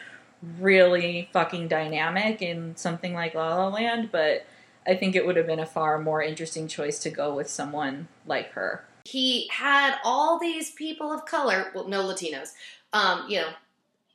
really 0.60 1.28
fucking 1.32 1.66
dynamic 1.66 2.40
in 2.40 2.76
something 2.76 3.14
like 3.14 3.34
La 3.34 3.56
La 3.56 3.66
Land, 3.66 4.10
but 4.12 4.46
I 4.86 4.94
think 4.94 5.16
it 5.16 5.26
would 5.26 5.36
have 5.36 5.48
been 5.48 5.58
a 5.58 5.66
far 5.66 5.98
more 5.98 6.22
interesting 6.22 6.68
choice 6.68 7.00
to 7.00 7.10
go 7.10 7.34
with 7.34 7.50
someone 7.50 8.06
like 8.24 8.52
her. 8.52 8.84
He 9.04 9.48
had 9.50 9.96
all 10.04 10.38
these 10.38 10.70
people 10.70 11.10
of 11.10 11.26
color, 11.26 11.72
well, 11.74 11.88
no 11.88 12.04
Latinos, 12.04 12.50
um, 12.92 13.24
you 13.28 13.40
know, 13.40 13.50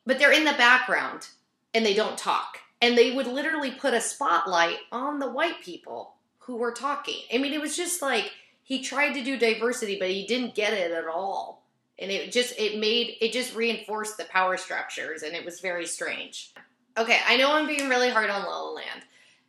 but 0.05 0.19
they're 0.19 0.31
in 0.31 0.45
the 0.45 0.53
background 0.53 1.27
and 1.73 1.85
they 1.85 1.93
don't 1.93 2.17
talk. 2.17 2.59
And 2.81 2.97
they 2.97 3.11
would 3.11 3.27
literally 3.27 3.71
put 3.71 3.93
a 3.93 3.99
spotlight 3.99 4.77
on 4.89 5.19
the 5.19 5.29
white 5.29 5.61
people 5.61 6.12
who 6.45 6.57
were 6.57 6.71
talking. 6.71 7.21
I 7.33 7.37
mean, 7.37 7.53
it 7.53 7.61
was 7.61 7.75
just 7.75 8.01
like 8.01 8.31
he 8.63 8.81
tried 8.81 9.13
to 9.13 9.23
do 9.23 9.37
diversity, 9.37 9.97
but 9.99 10.09
he 10.09 10.25
didn't 10.25 10.55
get 10.55 10.73
it 10.73 10.91
at 10.91 11.07
all. 11.07 11.63
And 11.99 12.11
it 12.11 12.31
just 12.31 12.57
it 12.57 12.79
made 12.79 13.17
it 13.21 13.31
just 13.31 13.55
reinforced 13.55 14.17
the 14.17 14.25
power 14.25 14.57
structures, 14.57 15.23
and 15.23 15.35
it 15.35 15.45
was 15.45 15.59
very 15.59 15.85
strange. 15.85 16.53
Okay, 16.97 17.19
I 17.27 17.37
know 17.37 17.53
I'm 17.53 17.67
being 17.67 17.87
really 17.87 18.09
hard 18.09 18.29
on 18.29 18.43
La 18.43 18.61
La 18.61 18.71
Land, 18.71 19.03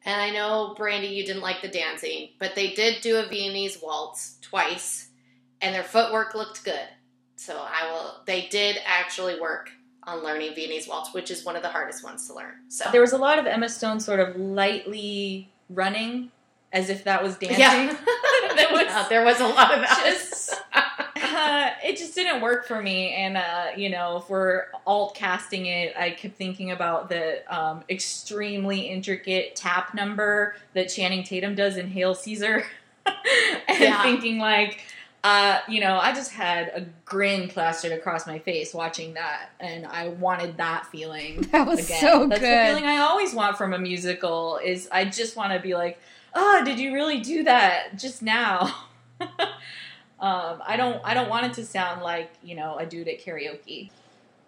and 0.04 0.20
I 0.20 0.30
know 0.30 0.74
Brandy, 0.76 1.08
you 1.08 1.24
didn't 1.24 1.42
like 1.42 1.62
the 1.62 1.68
dancing, 1.68 2.30
but 2.38 2.54
they 2.54 2.72
did 2.72 3.00
do 3.00 3.16
a 3.16 3.26
Viennese 3.26 3.80
waltz 3.82 4.38
twice, 4.40 5.08
and 5.60 5.74
their 5.74 5.82
footwork 5.82 6.34
looked 6.34 6.64
good. 6.64 6.88
So 7.36 7.56
I 7.56 7.90
will. 7.90 8.22
They 8.26 8.46
did 8.48 8.78
actually 8.84 9.40
work 9.40 9.70
on 10.04 10.22
learning 10.22 10.54
Viennese 10.54 10.86
waltz, 10.86 11.14
which 11.14 11.30
is 11.30 11.44
one 11.44 11.56
of 11.56 11.62
the 11.62 11.68
hardest 11.70 12.04
ones 12.04 12.26
to 12.28 12.34
learn. 12.34 12.54
So 12.68 12.90
there 12.92 13.00
was 13.00 13.12
a 13.12 13.18
lot 13.18 13.38
of 13.38 13.46
Emma 13.46 13.68
Stone 13.68 14.00
sort 14.00 14.20
of 14.20 14.36
lightly 14.36 15.50
running 15.70 16.30
as 16.74 16.90
if 16.90 17.04
that 17.04 17.22
was 17.22 17.36
dancing. 17.36 17.60
Yeah. 17.60 17.86
that 18.56 18.68
was, 18.70 18.82
yeah, 18.82 19.06
there 19.08 19.24
was 19.24 19.40
a 19.40 19.46
lot 19.46 19.72
of 19.72 19.80
that. 19.80 20.02
Just, 20.04 20.60
uh, 20.74 21.70
it 21.84 21.96
just 21.96 22.14
didn't 22.16 22.42
work 22.42 22.66
for 22.66 22.82
me. 22.82 23.14
And, 23.14 23.36
uh, 23.36 23.66
you 23.76 23.88
know, 23.88 24.18
if 24.18 24.28
we're 24.28 24.64
alt 24.84 25.14
casting 25.14 25.66
it, 25.66 25.94
I 25.96 26.10
kept 26.10 26.36
thinking 26.36 26.72
about 26.72 27.08
the 27.08 27.42
um, 27.48 27.84
extremely 27.88 28.80
intricate 28.80 29.54
tap 29.54 29.94
number 29.94 30.56
that 30.74 30.88
Channing 30.88 31.22
Tatum 31.22 31.54
does 31.54 31.76
in 31.76 31.86
Hail 31.86 32.14
Caesar. 32.14 32.64
and 33.06 33.80
yeah. 33.80 34.02
thinking, 34.02 34.38
like, 34.38 34.80
uh, 35.22 35.60
you 35.68 35.80
know, 35.80 35.96
I 35.96 36.12
just 36.12 36.32
had 36.32 36.72
a 36.74 36.84
grin 37.04 37.48
plastered 37.48 37.92
across 37.92 38.26
my 38.26 38.38
face 38.40 38.74
watching 38.74 39.14
that, 39.14 39.50
and 39.60 39.86
I 39.86 40.08
wanted 40.08 40.56
that 40.56 40.86
feeling. 40.86 41.42
That 41.52 41.66
was 41.66 41.84
again. 41.84 42.00
so 42.00 42.26
That's 42.26 42.40
good. 42.40 42.50
the 42.50 42.66
feeling 42.66 42.84
I 42.84 42.98
always 42.98 43.32
want 43.32 43.56
from 43.56 43.72
a 43.72 43.78
musical. 43.78 44.58
Is 44.62 44.88
I 44.90 45.04
just 45.04 45.36
want 45.36 45.52
to 45.52 45.60
be 45.60 45.74
like, 45.74 45.98
oh, 46.34 46.62
did 46.64 46.78
you 46.78 46.92
really 46.92 47.20
do 47.20 47.44
that 47.44 47.98
just 47.98 48.22
now? 48.22 48.74
um, 49.20 50.62
I 50.66 50.76
don't 50.76 51.00
I 51.04 51.14
don't 51.14 51.28
want 51.28 51.46
it 51.46 51.52
to 51.54 51.64
sound 51.64 52.02
like 52.02 52.32
you 52.42 52.54
know 52.54 52.76
a 52.78 52.86
dude 52.86 53.08
at 53.08 53.24
karaoke. 53.24 53.90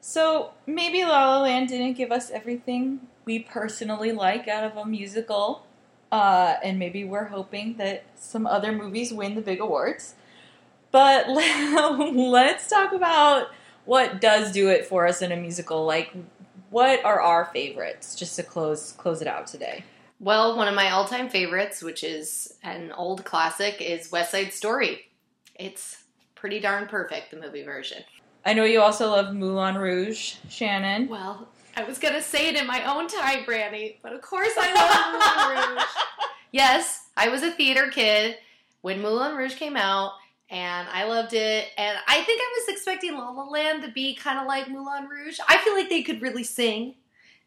So 0.00 0.52
maybe 0.66 1.02
La 1.02 1.36
La 1.36 1.42
Land 1.42 1.68
didn't 1.68 1.94
give 1.94 2.12
us 2.12 2.30
everything 2.30 3.00
we 3.24 3.40
personally 3.40 4.12
like 4.12 4.46
out 4.46 4.64
of 4.64 4.76
a 4.76 4.86
musical, 4.86 5.66
uh, 6.12 6.54
and 6.62 6.78
maybe 6.78 7.04
we're 7.04 7.24
hoping 7.24 7.76
that 7.78 8.04
some 8.14 8.46
other 8.46 8.72
movies 8.72 9.12
win 9.12 9.34
the 9.34 9.40
big 9.40 9.60
awards. 9.60 10.14
But 10.92 11.28
let's 11.28 12.68
talk 12.68 12.92
about 12.92 13.48
what 13.84 14.20
does 14.20 14.52
do 14.52 14.68
it 14.68 14.86
for 14.86 15.06
us 15.06 15.22
in 15.22 15.32
a 15.32 15.36
musical. 15.36 15.84
Like, 15.84 16.12
what 16.70 17.04
are 17.04 17.20
our 17.20 17.46
favorites? 17.46 18.14
Just 18.14 18.36
to 18.36 18.42
close 18.42 18.92
close 18.92 19.20
it 19.20 19.28
out 19.28 19.46
today. 19.46 19.84
Well, 20.18 20.56
one 20.56 20.68
of 20.68 20.74
my 20.74 20.90
all 20.90 21.04
time 21.04 21.28
favorites, 21.28 21.82
which 21.82 22.02
is 22.02 22.54
an 22.62 22.92
old 22.92 23.24
classic, 23.24 23.80
is 23.80 24.10
West 24.10 24.30
Side 24.32 24.52
Story. 24.52 25.06
It's 25.54 26.04
pretty 26.34 26.60
darn 26.60 26.86
perfect, 26.86 27.30
the 27.30 27.36
movie 27.36 27.64
version. 27.64 28.02
I 28.44 28.54
know 28.54 28.64
you 28.64 28.80
also 28.80 29.10
love 29.10 29.34
Moulin 29.34 29.76
Rouge, 29.76 30.36
Shannon. 30.48 31.08
Well, 31.08 31.48
I 31.76 31.84
was 31.84 31.98
going 31.98 32.14
to 32.14 32.22
say 32.22 32.48
it 32.48 32.56
in 32.56 32.66
my 32.66 32.84
own 32.84 33.08
time, 33.08 33.44
Brandy, 33.44 33.98
but 34.02 34.12
of 34.12 34.22
course 34.22 34.52
I 34.56 34.72
love 34.72 35.52
Moulin 35.52 35.70
Rouge. 35.76 35.84
Yes, 36.52 37.08
I 37.16 37.28
was 37.28 37.42
a 37.42 37.50
theater 37.50 37.88
kid 37.90 38.36
when 38.80 39.02
Moulin 39.02 39.36
Rouge 39.36 39.56
came 39.56 39.76
out, 39.76 40.12
and 40.48 40.88
I 40.90 41.04
loved 41.04 41.34
it. 41.34 41.66
And 41.76 41.98
I 42.06 42.22
think 42.22 42.40
I 42.40 42.60
was 42.60 42.74
expecting 42.74 43.14
La 43.14 43.30
La 43.30 43.44
Land 43.48 43.82
to 43.82 43.90
be 43.90 44.14
kind 44.14 44.38
of 44.38 44.46
like 44.46 44.70
Moulin 44.70 45.08
Rouge. 45.08 45.38
I 45.48 45.58
feel 45.58 45.74
like 45.74 45.90
they 45.90 46.02
could 46.02 46.22
really 46.22 46.44
sing 46.44 46.94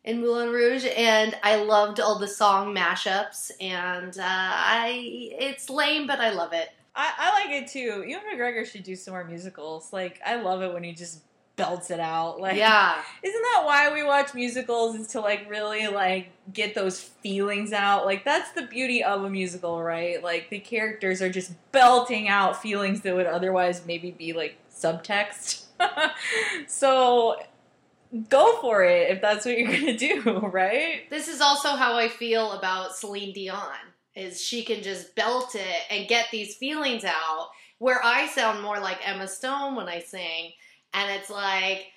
in 0.10 0.22
Moulin 0.22 0.49
Rouge, 0.49 0.88
and 0.97 1.38
I 1.43 1.57
loved 1.57 1.99
all 1.99 2.18
the 2.18 2.28
song 2.28 2.74
mashups. 2.74 3.51
And 3.62 4.18
uh, 4.18 4.24
I, 4.24 5.30
it's 5.39 5.70
lame, 5.70 6.07
but 6.07 6.20
I 6.20 6.32
love 6.32 6.51
it. 6.51 6.70
I, 6.95 7.14
I 7.16 7.45
like 7.45 7.62
it 7.62 7.68
too. 7.68 8.03
Ewan 8.07 8.24
McGregor 8.34 8.66
should 8.66 8.84
do 8.84 8.95
some 8.95 9.14
more 9.14 9.24
musicals. 9.24 9.93
Like 9.93 10.20
I 10.26 10.41
love 10.41 10.64
it 10.64 10.74
when 10.74 10.84
he 10.84 10.93
just 10.93 11.22
belts 11.55 11.91
it 11.91 11.99
out. 11.99 12.39
Like 12.41 12.57
yeah, 12.57 13.03
isn't 13.24 13.41
that 13.41 13.62
why 13.66 13.93
we 13.93 14.01
watch 14.01 14.34
musicals? 14.34 14.95
Is 14.95 15.07
to 15.10 15.22
like 15.22 15.47
really 15.47 15.88
like 15.88 16.32
get 16.51 16.74
those 16.74 16.99
feelings 16.99 17.72
out. 17.72 18.07
Like 18.07 18.26
that's 18.26 18.51
the 18.53 18.64
beauty 18.64 19.03
of 19.03 19.24
a 19.24 19.30
musical, 19.30 19.82
right? 19.82 20.24
Like 20.24 20.49
the 20.49 20.60
characters 20.60 21.22
are 21.22 21.30
just 21.30 21.53
belting 21.72 22.28
out 22.28 22.60
feelings 22.60 23.01
that 23.01 23.16
would 23.16 23.28
otherwise 23.28 23.84
maybe 23.86 24.10
be 24.10 24.34
like 24.34 24.57
subtext. 24.72 25.66
so 26.68 27.38
go 28.30 28.60
for 28.62 28.84
it 28.84 29.12
if 29.12 29.22
that's 29.22 29.45
what 29.45 29.57
you're 29.57 29.72
gonna 29.72 29.97
do, 29.97 30.39
right? 30.51 31.10
This 31.10 31.28
is 31.28 31.41
also 31.41 31.70
how 31.70 31.97
I 31.97 32.07
feel 32.07 32.53
about 32.53 32.95
Celine 32.95 33.34
Dion. 33.34 33.76
Is 34.16 34.41
she 34.41 34.64
can 34.64 34.82
just 34.84 35.16
belt 35.16 35.55
it 35.55 35.82
and 35.89 36.10
get 36.10 36.28
these 36.32 36.55
feelings 36.55 37.05
out 37.05 37.49
where 37.78 38.03
I 38.03 38.28
sound 38.28 38.62
more 38.62 38.80
like 38.80 39.07
Emma 39.07 39.28
Stone 39.28 39.76
when 39.76 39.88
I 39.88 39.99
sing. 39.99 40.51
And 40.93 41.12
it's 41.12 41.30
like 41.30 41.88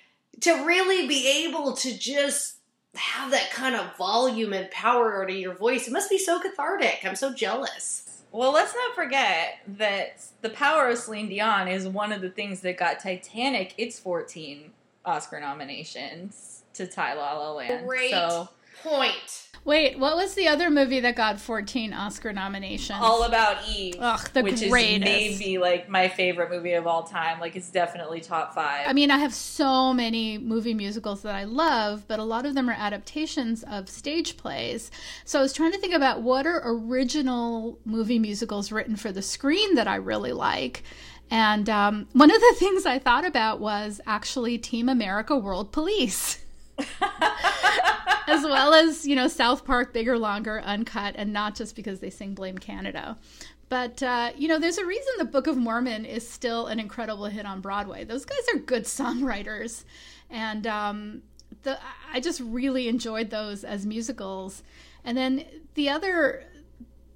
to 0.41 0.65
really 0.65 1.07
be 1.07 1.45
able 1.45 1.73
to 1.73 1.97
just 1.97 2.55
have 2.95 3.31
that 3.31 3.51
kind 3.51 3.75
of 3.75 3.95
volume 3.97 4.53
and 4.53 4.69
power 4.71 5.25
to 5.25 5.33
your 5.33 5.55
voice. 5.55 5.87
It 5.87 5.93
must 5.93 6.09
be 6.09 6.17
so 6.17 6.39
cathartic. 6.39 6.99
I'm 7.03 7.15
so 7.15 7.33
jealous. 7.33 8.21
Well, 8.31 8.51
let's 8.51 8.73
not 8.73 8.95
forget 8.95 9.59
that 9.77 10.23
the 10.41 10.49
power 10.49 10.89
of 10.89 10.97
Celine 10.97 11.29
Dion 11.29 11.67
is 11.67 11.87
one 11.87 12.11
of 12.11 12.21
the 12.21 12.29
things 12.29 12.61
that 12.61 12.77
got 12.77 12.99
Titanic 12.99 13.73
its 13.77 13.99
14 13.99 14.71
Oscar 15.05 15.39
nominations 15.39 16.63
to 16.73 16.87
tie 16.87 17.13
La 17.13 17.37
La 17.37 17.51
Land. 17.53 17.87
Great 17.87 18.11
So 18.11 18.49
point. 18.83 19.49
Wait, 19.65 19.97
what 19.97 20.17
was 20.17 20.33
the 20.33 20.45
other 20.45 20.69
movie 20.69 20.99
that 20.99 21.15
got 21.15 21.39
14 21.39 21.93
Oscar 21.93 22.33
nominations? 22.33 22.99
All 23.01 23.23
About 23.23 23.65
Eve, 23.69 23.95
Ugh, 23.97 24.29
the 24.33 24.41
which 24.43 24.59
greatest. 24.69 25.09
is 25.09 25.39
maybe 25.39 25.57
like 25.57 25.87
my 25.87 26.09
favorite 26.09 26.49
movie 26.51 26.73
of 26.73 26.85
all 26.85 27.03
time. 27.03 27.39
Like 27.39 27.55
it's 27.55 27.69
definitely 27.71 28.19
top 28.19 28.53
five. 28.53 28.85
I 28.85 28.91
mean, 28.91 29.09
I 29.09 29.19
have 29.19 29.33
so 29.33 29.93
many 29.93 30.37
movie 30.37 30.73
musicals 30.73 31.21
that 31.21 31.33
I 31.33 31.45
love, 31.45 32.05
but 32.09 32.19
a 32.19 32.25
lot 32.25 32.45
of 32.45 32.55
them 32.55 32.69
are 32.69 32.75
adaptations 32.77 33.63
of 33.63 33.87
stage 33.87 34.35
plays. 34.35 34.91
So 35.23 35.39
I 35.39 35.41
was 35.41 35.53
trying 35.53 35.71
to 35.71 35.77
think 35.77 35.93
about 35.93 36.21
what 36.21 36.45
are 36.45 36.61
original 36.65 37.79
movie 37.85 38.19
musicals 38.19 38.69
written 38.69 38.97
for 38.97 39.13
the 39.13 39.21
screen 39.21 39.75
that 39.75 39.87
I 39.87 39.95
really 39.95 40.33
like. 40.33 40.83
And 41.29 41.69
um, 41.69 42.07
one 42.13 42.31
of 42.31 42.39
the 42.39 42.55
things 42.59 42.85
I 42.85 42.99
thought 42.99 43.25
about 43.25 43.59
was 43.59 44.01
actually 44.05 44.57
Team 44.57 44.89
America 44.89 45.37
World 45.37 45.71
Police. 45.71 46.39
as 48.27 48.43
well 48.43 48.73
as 48.73 49.05
you 49.05 49.15
know 49.15 49.27
South 49.27 49.63
Park, 49.65 49.93
bigger, 49.93 50.17
longer, 50.17 50.61
uncut, 50.61 51.13
and 51.17 51.31
not 51.31 51.55
just 51.55 51.75
because 51.75 51.99
they 51.99 52.09
sing 52.09 52.33
"Blame 52.33 52.57
Canada." 52.57 53.17
But 53.69 54.03
uh, 54.03 54.31
you 54.37 54.47
know, 54.47 54.59
there's 54.59 54.77
a 54.77 54.85
reason 54.85 55.13
the 55.17 55.25
Book 55.25 55.47
of 55.47 55.57
Mormon 55.57 56.05
is 56.05 56.27
still 56.27 56.67
an 56.67 56.79
incredible 56.79 57.25
hit 57.25 57.45
on 57.45 57.61
Broadway. 57.61 58.03
Those 58.03 58.25
guys 58.25 58.39
are 58.53 58.59
good 58.59 58.83
songwriters, 58.83 59.83
and 60.29 60.65
um, 60.67 61.21
the 61.63 61.79
I 62.11 62.19
just 62.19 62.39
really 62.39 62.87
enjoyed 62.87 63.29
those 63.29 63.63
as 63.63 63.85
musicals. 63.85 64.63
And 65.03 65.17
then 65.17 65.45
the 65.73 65.89
other 65.89 66.43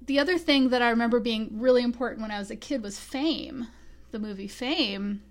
the 0.06 0.18
other 0.18 0.38
thing 0.38 0.70
that 0.70 0.82
I 0.82 0.90
remember 0.90 1.20
being 1.20 1.60
really 1.60 1.82
important 1.82 2.22
when 2.22 2.30
I 2.30 2.38
was 2.38 2.50
a 2.50 2.56
kid 2.56 2.82
was 2.82 2.98
Fame, 2.98 3.68
the 4.10 4.18
movie 4.18 4.48
Fame. 4.48 5.22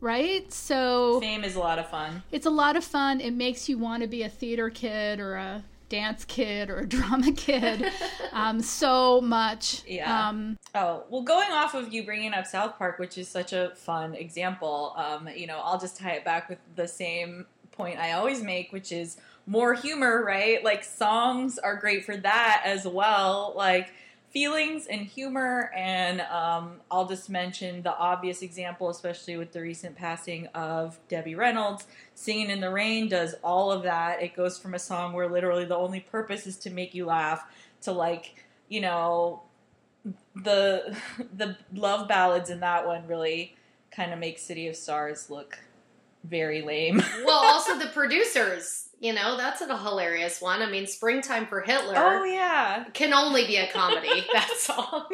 Right? 0.00 0.50
So 0.50 1.20
Fame 1.20 1.44
is 1.44 1.56
a 1.56 1.60
lot 1.60 1.78
of 1.78 1.90
fun. 1.90 2.22
it's 2.32 2.46
a 2.46 2.50
lot 2.50 2.74
of 2.76 2.84
fun. 2.84 3.20
It 3.20 3.32
makes 3.32 3.68
you 3.68 3.76
want 3.76 4.02
to 4.02 4.08
be 4.08 4.22
a 4.22 4.30
theater 4.30 4.70
kid 4.70 5.20
or 5.20 5.34
a 5.34 5.62
dance 5.90 6.24
kid 6.24 6.70
or 6.70 6.78
a 6.78 6.86
drama 6.88 7.32
kid 7.32 7.84
um, 8.32 8.60
so 8.62 9.20
much. 9.20 9.82
Yeah. 9.86 10.28
Um, 10.28 10.56
Oh, 10.74 11.02
well, 11.10 11.22
going 11.22 11.50
off 11.50 11.74
of 11.74 11.92
you 11.92 12.04
bringing 12.04 12.32
up 12.32 12.46
South 12.46 12.78
Park, 12.78 12.98
which 13.00 13.18
is 13.18 13.28
such 13.28 13.52
a 13.52 13.72
fun 13.74 14.14
example, 14.14 14.94
um, 14.96 15.28
you 15.34 15.46
know, 15.48 15.60
I'll 15.62 15.80
just 15.80 15.98
tie 15.98 16.12
it 16.12 16.24
back 16.24 16.48
with 16.48 16.58
the 16.76 16.86
same 16.86 17.44
point 17.72 17.98
I 17.98 18.12
always 18.12 18.40
make, 18.40 18.72
which 18.72 18.92
is 18.92 19.16
more 19.46 19.74
humor, 19.74 20.24
right? 20.24 20.62
Like, 20.62 20.84
songs 20.84 21.58
are 21.58 21.74
great 21.76 22.04
for 22.04 22.16
that 22.16 22.62
as 22.64 22.86
well. 22.86 23.52
Like, 23.56 23.92
feelings 24.30 24.86
and 24.86 25.02
humor. 25.02 25.70
And 25.74 26.20
um, 26.22 26.80
I'll 26.90 27.06
just 27.06 27.28
mention 27.28 27.82
the 27.82 27.96
obvious 27.96 28.42
example, 28.42 28.88
especially 28.88 29.36
with 29.36 29.52
the 29.52 29.60
recent 29.60 29.96
passing 29.96 30.46
of 30.48 30.98
Debbie 31.08 31.34
Reynolds. 31.34 31.86
Singing 32.14 32.50
in 32.50 32.60
the 32.60 32.70
Rain 32.70 33.08
does 33.08 33.34
all 33.42 33.72
of 33.72 33.82
that. 33.82 34.22
It 34.22 34.34
goes 34.34 34.58
from 34.58 34.74
a 34.74 34.78
song 34.78 35.12
where 35.12 35.28
literally 35.28 35.64
the 35.64 35.76
only 35.76 36.00
purpose 36.00 36.46
is 36.46 36.56
to 36.58 36.70
make 36.70 36.94
you 36.94 37.06
laugh 37.06 37.44
to, 37.82 37.92
like, 37.92 38.44
you 38.68 38.80
know, 38.80 39.42
the 40.34 40.96
the 41.36 41.56
love 41.74 42.08
ballads 42.08 42.50
in 42.50 42.60
that 42.60 42.86
one 42.86 43.06
really 43.06 43.56
kind 43.90 44.12
of 44.12 44.18
make 44.18 44.38
City 44.38 44.68
of 44.68 44.76
Stars 44.76 45.30
look 45.30 45.58
very 46.24 46.62
lame. 46.62 47.02
Well, 47.24 47.44
also 47.44 47.78
the 47.78 47.86
producers. 47.86 48.88
You 48.98 49.14
know, 49.14 49.38
that's 49.38 49.62
a 49.62 49.78
hilarious 49.78 50.42
one. 50.42 50.60
I 50.60 50.70
mean, 50.70 50.86
Springtime 50.86 51.46
for 51.46 51.62
Hitler 51.62 51.94
oh 51.96 52.24
yeah. 52.24 52.84
can 52.92 53.14
only 53.14 53.46
be 53.46 53.56
a 53.56 53.66
comedy. 53.72 54.26
that 54.34 54.50
song. 54.58 55.06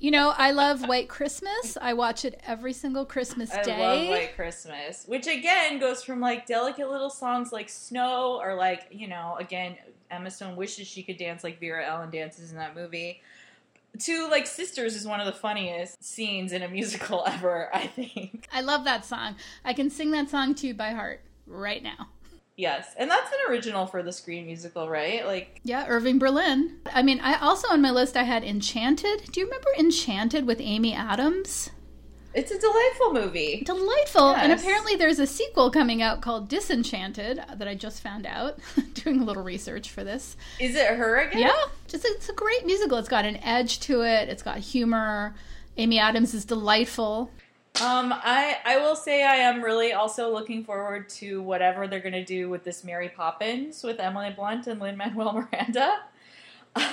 you 0.00 0.10
know, 0.10 0.34
I 0.36 0.50
love 0.50 0.86
White 0.86 1.08
Christmas. 1.08 1.78
I 1.80 1.94
watch 1.94 2.26
it 2.26 2.38
every 2.46 2.74
single 2.74 3.06
Christmas 3.06 3.50
I 3.50 3.62
day. 3.62 3.80
love 3.80 4.08
White 4.08 4.36
Christmas, 4.36 5.04
which 5.06 5.26
again 5.26 5.78
goes 5.78 6.02
from 6.02 6.20
like 6.20 6.46
delicate 6.46 6.90
little 6.90 7.08
songs 7.08 7.52
like 7.52 7.70
Snow 7.70 8.38
or 8.42 8.54
like, 8.54 8.88
you 8.90 9.08
know, 9.08 9.36
again, 9.40 9.76
Emma 10.10 10.30
Stone 10.30 10.56
wishes 10.56 10.86
she 10.86 11.02
could 11.02 11.16
dance 11.16 11.42
like 11.42 11.58
Vera 11.58 11.86
Ellen 11.86 12.10
dances 12.10 12.50
in 12.50 12.58
that 12.58 12.76
movie. 12.76 13.22
To 13.98 14.28
like 14.30 14.46
Sisters 14.46 14.96
is 14.96 15.06
one 15.06 15.20
of 15.20 15.26
the 15.26 15.32
funniest 15.32 16.02
scenes 16.02 16.52
in 16.52 16.62
a 16.62 16.68
musical 16.68 17.24
ever, 17.26 17.70
I 17.74 17.86
think. 17.86 18.48
I 18.52 18.60
love 18.60 18.84
that 18.84 19.04
song. 19.04 19.36
I 19.64 19.72
can 19.72 19.90
sing 19.90 20.10
that 20.12 20.30
song 20.30 20.54
to 20.56 20.66
you 20.66 20.74
by 20.74 20.90
heart 20.90 21.20
right 21.46 21.82
now. 21.82 22.08
Yes. 22.56 22.94
And 22.98 23.10
that's 23.10 23.30
an 23.30 23.50
original 23.50 23.86
for 23.86 24.02
the 24.02 24.12
screen 24.12 24.46
musical, 24.46 24.88
right? 24.88 25.26
Like 25.26 25.60
Yeah, 25.64 25.86
Irving 25.88 26.18
Berlin. 26.18 26.78
I 26.92 27.02
mean, 27.02 27.20
I 27.20 27.38
also 27.38 27.68
on 27.68 27.80
my 27.80 27.90
list 27.90 28.16
I 28.16 28.24
had 28.24 28.44
Enchanted. 28.44 29.30
Do 29.32 29.40
you 29.40 29.46
remember 29.46 29.68
Enchanted 29.78 30.46
with 30.46 30.60
Amy 30.60 30.94
Adams? 30.94 31.70
It's 32.34 32.50
a 32.50 32.58
delightful 32.58 33.12
movie. 33.12 33.62
Delightful. 33.64 34.34
And 34.34 34.52
apparently 34.52 34.96
there's 34.96 35.18
a 35.18 35.26
sequel 35.26 35.70
coming 35.70 36.02
out 36.02 36.20
called 36.20 36.48
Disenchanted 36.48 37.42
that 37.56 37.68
I 37.68 37.74
just 37.74 38.02
found 38.02 38.26
out 38.26 38.58
doing 38.94 39.20
a 39.20 39.24
little 39.24 39.42
research 39.42 39.90
for 39.90 40.04
this. 40.04 40.36
Is 40.58 40.74
it 40.74 40.86
her 40.86 41.18
again? 41.20 41.40
Yeah, 41.40 41.62
just 41.88 42.04
it's 42.04 42.28
a 42.28 42.32
great 42.32 42.64
musical. 42.66 42.98
It's 42.98 43.08
got 43.08 43.24
an 43.24 43.36
edge 43.38 43.80
to 43.80 44.02
it. 44.02 44.28
It's 44.28 44.42
got 44.42 44.58
humor. 44.58 45.34
Amy 45.76 45.98
Adams 45.98 46.34
is 46.34 46.44
delightful. 46.44 47.30
Um, 47.80 48.12
I 48.12 48.58
I 48.66 48.78
will 48.78 48.96
say 48.96 49.24
I 49.24 49.36
am 49.36 49.62
really 49.62 49.94
also 49.94 50.30
looking 50.30 50.62
forward 50.62 51.08
to 51.10 51.40
whatever 51.40 51.88
they're 51.88 52.00
gonna 52.00 52.24
do 52.24 52.50
with 52.50 52.64
this 52.64 52.84
Mary 52.84 53.08
Poppins 53.08 53.82
with 53.82 53.98
Emily 53.98 54.30
Blunt 54.30 54.66
and 54.66 54.78
Lin 54.78 54.96
Manuel 54.96 55.32
Miranda. 55.52 56.00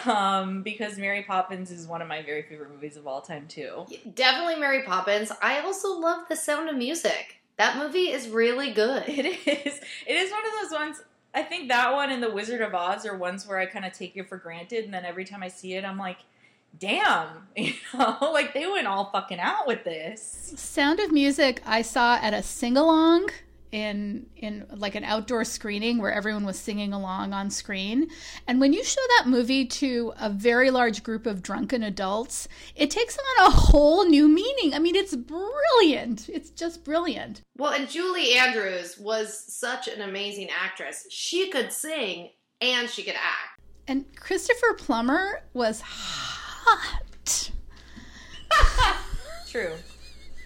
Um, 0.06 0.62
because 0.64 0.98
Mary 0.98 1.24
Poppins 1.24 1.72
is 1.72 1.88
one 1.88 2.02
of 2.02 2.08
my 2.08 2.22
very 2.22 2.42
favorite 2.44 2.72
movies 2.72 2.98
of 2.98 3.08
all 3.08 3.22
time 3.22 3.48
too. 3.48 3.86
Definitely 4.14 4.56
Mary 4.56 4.84
Poppins. 4.84 5.32
I 5.42 5.60
also 5.60 6.00
love 6.00 6.28
The 6.28 6.36
Sound 6.36 6.70
of 6.70 6.76
Music. 6.76 7.38
That 7.58 7.78
movie 7.78 8.10
is 8.10 8.30
really 8.30 8.72
good. 8.72 9.04
It 9.08 9.26
is. 9.26 9.80
It 10.08 10.14
is 10.14 10.32
one 10.32 10.46
of 10.46 10.52
those 10.62 10.80
ones. 10.80 11.02
I 11.34 11.44
think 11.44 11.68
that 11.70 11.94
one 11.94 12.10
and 12.10 12.24
The 12.24 12.32
Wizard 12.32 12.62
of 12.62 12.74
Oz 12.74 13.06
are 13.06 13.16
ones 13.18 13.46
where 13.46 13.60
I 13.60 13.66
kind 13.66 13.86
of 13.86 13.94
take 13.94 14.18
it 14.18 14.28
for 14.28 14.38
granted, 14.38 14.86
and 14.86 14.94
then 14.94 15.06
every 15.06 15.26
time 15.26 15.44
I 15.44 15.48
see 15.50 15.74
it, 15.76 15.86
I'm 15.86 15.98
like, 15.98 16.18
"Damn!" 16.80 17.48
You 17.56 17.74
know, 17.94 18.18
like 18.34 18.54
they 18.54 18.66
went 18.66 18.88
all 18.88 19.12
fucking 19.12 19.40
out 19.40 19.68
with 19.68 19.84
this. 19.84 20.54
Sound 20.58 21.00
of 21.00 21.12
Music 21.12 21.62
I 21.66 21.82
saw 21.82 22.16
at 22.16 22.34
a 22.34 22.42
sing 22.42 22.78
along 22.78 23.30
in 23.72 24.26
in 24.36 24.66
like 24.76 24.96
an 24.96 25.04
outdoor 25.04 25.44
screening 25.44 26.00
where 26.00 26.12
everyone 26.12 26.46
was 26.46 26.58
singing 26.58 26.94
along 26.94 27.34
on 27.34 27.50
screen. 27.50 28.10
And 28.48 28.60
when 28.60 28.74
you 28.74 28.84
show 28.84 29.02
that 29.18 29.28
movie 29.28 29.66
to 29.66 30.14
a 30.20 30.30
very 30.30 30.72
large 30.72 31.04
group 31.04 31.26
of 31.26 31.44
drunken 31.44 31.84
adults, 31.84 32.48
it 32.76 32.90
takes 32.90 33.18
on 33.18 33.48
a 33.48 33.52
whole 33.52 34.06
new 34.06 34.28
meaning. 34.28 34.74
I 34.74 34.80
mean, 34.80 34.96
it's 34.96 35.16
brilliant. 35.16 36.30
It's 36.30 36.50
just 36.50 36.84
brilliant. 36.84 37.42
Well, 37.58 37.74
and 37.74 37.90
Julie 37.90 38.36
Andrews 38.36 38.98
was 38.98 39.38
such 39.54 39.88
an 39.88 40.02
amazing 40.02 40.50
actress. 40.50 41.06
She 41.10 41.50
could 41.50 41.72
sing 41.72 42.30
and 42.62 42.90
she 42.90 43.04
could 43.04 43.16
act. 43.16 43.62
And 43.88 44.06
Christopher 44.16 44.74
Plummer 44.78 45.42
was 45.54 45.82
hot. 45.82 47.52
True. 49.48 49.74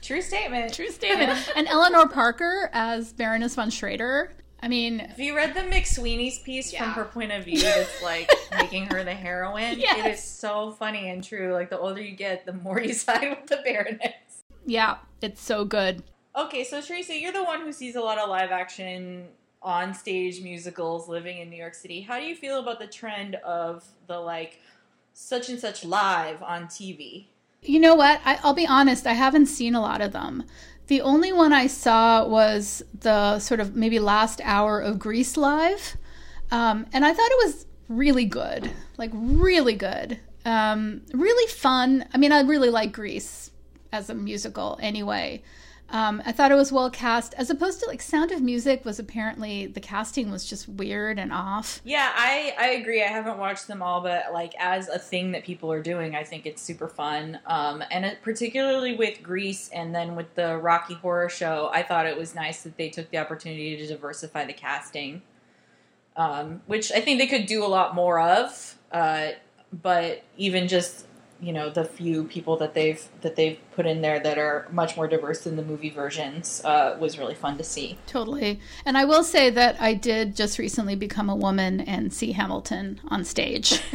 True 0.03 0.21
statement. 0.21 0.73
True 0.73 0.89
statement. 0.91 1.51
and 1.55 1.67
Eleanor 1.67 2.07
Parker 2.07 2.69
as 2.73 3.13
Baroness 3.13 3.55
von 3.55 3.69
Schraeder. 3.69 4.31
I 4.61 4.67
mean, 4.69 4.99
Have 4.99 5.19
you 5.19 5.35
read 5.35 5.53
the 5.55 5.61
McSweeney's 5.61 6.39
piece 6.39 6.73
from 6.73 6.89
her 6.91 7.03
point 7.05 7.31
of 7.33 7.43
view 7.43 7.59
that's 7.61 8.01
like 8.01 8.31
making 8.57 8.85
her 8.87 9.03
the 9.03 9.13
heroine? 9.13 9.79
Yes. 9.79 9.97
It 10.05 10.11
is 10.11 10.23
so 10.23 10.71
funny 10.71 11.09
and 11.09 11.21
true. 11.23 11.51
Like 11.53 11.69
the 11.69 11.77
older 11.79 12.01
you 12.01 12.15
get, 12.15 12.45
the 12.45 12.53
more 12.53 12.79
you 12.79 12.93
side 12.93 13.29
with 13.29 13.47
the 13.47 13.59
Baroness. 13.63 14.43
yeah, 14.65 14.97
it's 15.21 15.41
so 15.41 15.65
good. 15.65 16.03
Okay, 16.35 16.63
so 16.63 16.81
Tracy, 16.81 17.15
you're 17.15 17.33
the 17.33 17.43
one 17.43 17.61
who 17.61 17.71
sees 17.73 17.95
a 17.95 18.01
lot 18.01 18.17
of 18.17 18.29
live 18.29 18.51
action 18.51 19.27
on 19.61 19.93
stage 19.93 20.41
musicals 20.41 21.07
living 21.07 21.37
in 21.39 21.49
New 21.49 21.57
York 21.57 21.75
City. 21.75 22.01
How 22.01 22.17
do 22.19 22.25
you 22.25 22.35
feel 22.35 22.59
about 22.59 22.79
the 22.79 22.87
trend 22.87 23.35
of 23.35 23.83
the 24.07 24.17
like 24.19 24.59
such 25.13 25.49
and 25.49 25.59
such 25.59 25.83
live 25.85 26.41
on 26.41 26.65
TV? 26.67 27.25
You 27.63 27.79
know 27.79 27.95
what? 27.95 28.21
I, 28.25 28.39
I'll 28.43 28.53
be 28.53 28.67
honest, 28.67 29.07
I 29.07 29.13
haven't 29.13 29.47
seen 29.47 29.75
a 29.75 29.81
lot 29.81 30.01
of 30.01 30.11
them. 30.11 30.43
The 30.87 31.01
only 31.01 31.31
one 31.31 31.53
I 31.53 31.67
saw 31.67 32.25
was 32.25 32.83
the 32.99 33.39
sort 33.39 33.59
of 33.59 33.75
maybe 33.75 33.99
last 33.99 34.41
hour 34.43 34.81
of 34.81 34.99
Grease 34.99 35.37
Live. 35.37 35.95
Um, 36.51 36.85
and 36.93 37.05
I 37.05 37.13
thought 37.13 37.31
it 37.31 37.45
was 37.45 37.65
really 37.87 38.25
good. 38.25 38.69
Like, 38.97 39.11
really 39.13 39.75
good. 39.75 40.19
Um, 40.45 41.01
really 41.13 41.49
fun. 41.51 42.05
I 42.13 42.17
mean, 42.17 42.31
I 42.31 42.41
really 42.41 42.69
like 42.69 42.91
Grease 42.91 43.51
as 43.91 44.09
a 44.09 44.13
musical 44.13 44.77
anyway. 44.81 45.41
Um, 45.93 46.23
I 46.25 46.31
thought 46.31 46.51
it 46.51 46.55
was 46.55 46.71
well 46.71 46.89
cast, 46.89 47.35
as 47.35 47.51
opposed 47.51 47.79
to 47.81 47.85
like 47.85 48.01
Sound 48.01 48.31
of 48.31 48.41
Music 48.41 48.83
was 48.83 48.97
apparently 48.97 49.67
the 49.67 49.79
casting 49.79 50.31
was 50.31 50.43
just 50.43 50.67
weird 50.67 51.19
and 51.19 51.31
off. 51.31 51.81
Yeah, 51.83 52.11
I 52.15 52.55
I 52.57 52.67
agree. 52.69 53.03
I 53.03 53.07
haven't 53.07 53.37
watched 53.37 53.67
them 53.67 53.83
all, 53.83 54.01
but 54.01 54.33
like 54.33 54.55
as 54.57 54.89
a 54.89 54.97
thing 54.97 55.33
that 55.33 55.43
people 55.43 55.71
are 55.71 55.83
doing, 55.83 56.15
I 56.15 56.23
think 56.23 56.47
it's 56.47 56.63
super 56.63 56.87
fun. 56.87 57.39
Um, 57.45 57.83
and 57.91 58.05
it, 58.05 58.23
particularly 58.23 58.95
with 58.95 59.21
Grease 59.21 59.69
and 59.69 59.93
then 59.93 60.15
with 60.15 60.33
the 60.33 60.57
Rocky 60.57 60.95
Horror 60.95 61.29
Show, 61.29 61.69
I 61.71 61.83
thought 61.83 62.07
it 62.07 62.17
was 62.17 62.33
nice 62.33 62.63
that 62.63 62.75
they 62.75 62.89
took 62.89 63.11
the 63.11 63.19
opportunity 63.19 63.77
to 63.77 63.85
diversify 63.85 64.45
the 64.45 64.53
casting, 64.53 65.21
um, 66.15 66.63
which 66.65 66.91
I 66.91 67.01
think 67.01 67.19
they 67.19 67.27
could 67.27 67.45
do 67.45 67.63
a 67.63 67.67
lot 67.67 67.93
more 67.93 68.19
of. 68.19 68.79
Uh, 68.91 69.33
but 69.71 70.23
even 70.37 70.67
just 70.67 71.05
you 71.43 71.53
know 71.53 71.69
the 71.69 71.83
few 71.83 72.23
people 72.25 72.57
that 72.57 72.73
they've 72.73 73.03
that 73.21 73.35
they've 73.35 73.59
put 73.75 73.85
in 73.85 74.01
there 74.01 74.19
that 74.19 74.37
are 74.37 74.67
much 74.71 74.95
more 74.95 75.07
diverse 75.07 75.43
than 75.43 75.55
the 75.55 75.63
movie 75.63 75.89
versions 75.89 76.61
uh, 76.63 76.95
was 76.99 77.19
really 77.19 77.35
fun 77.35 77.57
to 77.57 77.63
see. 77.63 77.97
Totally, 78.07 78.59
and 78.85 78.97
I 78.97 79.05
will 79.05 79.23
say 79.23 79.49
that 79.49 79.79
I 79.81 79.93
did 79.93 80.35
just 80.35 80.57
recently 80.57 80.95
become 80.95 81.29
a 81.29 81.35
woman 81.35 81.81
and 81.81 82.13
see 82.13 82.31
Hamilton 82.31 83.01
on 83.07 83.23
stage. 83.25 83.81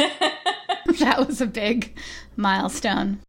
that 0.99 1.26
was 1.26 1.40
a 1.40 1.46
big 1.46 1.96
milestone. 2.36 3.20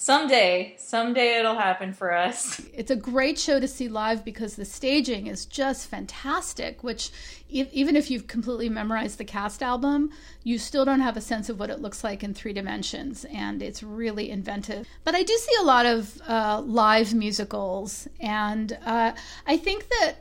Someday, 0.00 0.76
someday 0.78 1.40
it'll 1.40 1.56
happen 1.56 1.92
for 1.92 2.12
us. 2.12 2.62
It's 2.72 2.92
a 2.92 2.96
great 2.96 3.36
show 3.36 3.58
to 3.58 3.66
see 3.66 3.88
live 3.88 4.24
because 4.24 4.54
the 4.54 4.64
staging 4.64 5.26
is 5.26 5.44
just 5.44 5.88
fantastic, 5.88 6.84
which 6.84 7.10
even 7.48 7.96
if 7.96 8.08
you've 8.08 8.28
completely 8.28 8.68
memorized 8.68 9.18
the 9.18 9.24
cast 9.24 9.60
album, 9.60 10.10
you 10.44 10.56
still 10.56 10.84
don't 10.84 11.00
have 11.00 11.16
a 11.16 11.20
sense 11.20 11.48
of 11.48 11.58
what 11.58 11.70
it 11.70 11.80
looks 11.80 12.04
like 12.04 12.22
in 12.22 12.32
three 12.32 12.52
dimensions, 12.52 13.24
and 13.24 13.60
it's 13.60 13.82
really 13.82 14.30
inventive. 14.30 14.86
But 15.02 15.16
I 15.16 15.24
do 15.24 15.36
see 15.36 15.56
a 15.60 15.64
lot 15.64 15.84
of 15.84 16.22
uh, 16.28 16.62
live 16.64 17.12
musicals, 17.12 18.06
and 18.20 18.78
uh, 18.86 19.12
I 19.48 19.56
think 19.56 19.88
that 19.88 20.18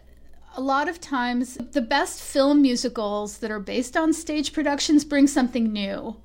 a 0.55 0.61
lot 0.61 0.89
of 0.89 0.99
times 0.99 1.59
the 1.73 1.81
best 1.81 2.19
film 2.19 2.63
musicals 2.63 3.37
that 3.37 3.51
are 3.51 3.59
based 3.59 3.95
on 3.95 4.11
stage 4.11 4.53
productions 4.53 5.05
bring 5.05 5.27
something 5.27 5.71
new 5.71 6.15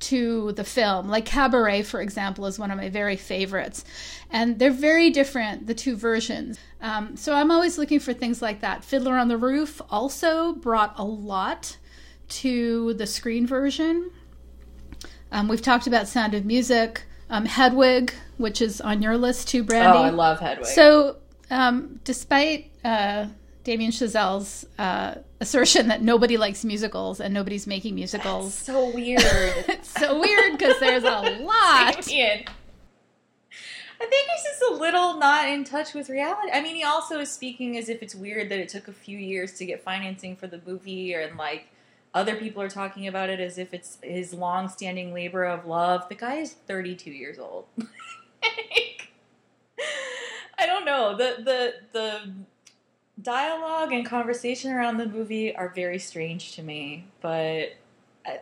to 0.00 0.52
the 0.52 0.64
film. 0.64 1.08
Like 1.08 1.24
Cabaret, 1.24 1.82
for 1.82 2.00
example, 2.00 2.46
is 2.46 2.58
one 2.58 2.70
of 2.70 2.76
my 2.76 2.88
very 2.88 3.16
favorites. 3.16 3.84
And 4.30 4.58
they're 4.58 4.70
very 4.70 5.10
different, 5.10 5.66
the 5.66 5.74
two 5.74 5.96
versions. 5.96 6.58
Um, 6.80 7.16
so 7.16 7.34
I'm 7.34 7.50
always 7.50 7.78
looking 7.78 8.00
for 8.00 8.12
things 8.12 8.42
like 8.42 8.60
that. 8.60 8.84
Fiddler 8.84 9.16
on 9.16 9.28
the 9.28 9.36
Roof 9.36 9.80
also 9.90 10.52
brought 10.52 10.94
a 10.98 11.04
lot 11.04 11.76
to 12.28 12.94
the 12.94 13.06
screen 13.06 13.46
version. 13.46 14.10
Um, 15.32 15.48
we've 15.48 15.62
talked 15.62 15.86
about 15.86 16.08
Sound 16.08 16.34
of 16.34 16.44
Music, 16.44 17.02
um, 17.30 17.46
Hedwig, 17.46 18.12
which 18.36 18.60
is 18.60 18.80
on 18.80 19.02
your 19.02 19.16
list 19.16 19.48
too, 19.48 19.64
Brandy. 19.64 19.98
Oh, 19.98 20.02
I 20.02 20.10
love 20.10 20.40
Hedwig. 20.40 20.66
So, 20.66 21.16
um, 21.50 22.00
despite 22.04 22.70
uh, 22.84 23.26
Damien 23.64 23.90
Chazelle's 23.90 24.66
uh, 24.78 25.16
assertion 25.40 25.88
that 25.88 26.02
nobody 26.02 26.36
likes 26.36 26.64
musicals 26.64 27.18
and 27.20 27.32
nobody's 27.32 27.66
making 27.66 27.94
musicals. 27.94 28.54
That's 28.54 28.66
so 28.66 28.94
weird. 28.94 29.22
it's 29.24 29.88
so 29.88 30.20
weird 30.20 30.58
because 30.58 30.78
there's 30.78 31.04
a 31.04 31.40
lot. 31.40 32.02
Damien. 32.02 32.44
I 34.00 34.06
think 34.06 34.28
he's 34.28 34.42
just 34.42 34.62
a 34.70 34.74
little 34.74 35.18
not 35.18 35.48
in 35.48 35.64
touch 35.64 35.94
with 35.94 36.10
reality. 36.10 36.50
I 36.52 36.60
mean, 36.60 36.76
he 36.76 36.84
also 36.84 37.20
is 37.20 37.30
speaking 37.30 37.78
as 37.78 37.88
if 37.88 38.02
it's 38.02 38.14
weird 38.14 38.50
that 38.50 38.58
it 38.58 38.68
took 38.68 38.86
a 38.86 38.92
few 38.92 39.16
years 39.16 39.54
to 39.54 39.64
get 39.64 39.82
financing 39.82 40.36
for 40.36 40.46
the 40.46 40.60
movie, 40.66 41.14
and 41.14 41.38
like 41.38 41.68
other 42.12 42.36
people 42.36 42.60
are 42.60 42.68
talking 42.68 43.06
about 43.06 43.30
it 43.30 43.40
as 43.40 43.56
if 43.56 43.72
it's 43.72 43.98
his 44.02 44.34
long-standing 44.34 45.14
labor 45.14 45.44
of 45.44 45.64
love. 45.64 46.06
The 46.10 46.16
guy 46.16 46.34
is 46.34 46.52
32 46.52 47.10
years 47.10 47.38
old. 47.38 47.64
I 50.58 50.66
don't 50.66 50.84
know 50.84 51.16
the 51.16 51.36
the 51.42 51.74
the 51.92 52.32
dialogue 53.20 53.92
and 53.92 54.04
conversation 54.04 54.72
around 54.72 54.98
the 54.98 55.06
movie 55.06 55.54
are 55.54 55.68
very 55.68 55.98
strange 55.98 56.56
to 56.56 56.62
me, 56.62 57.06
but 57.20 57.74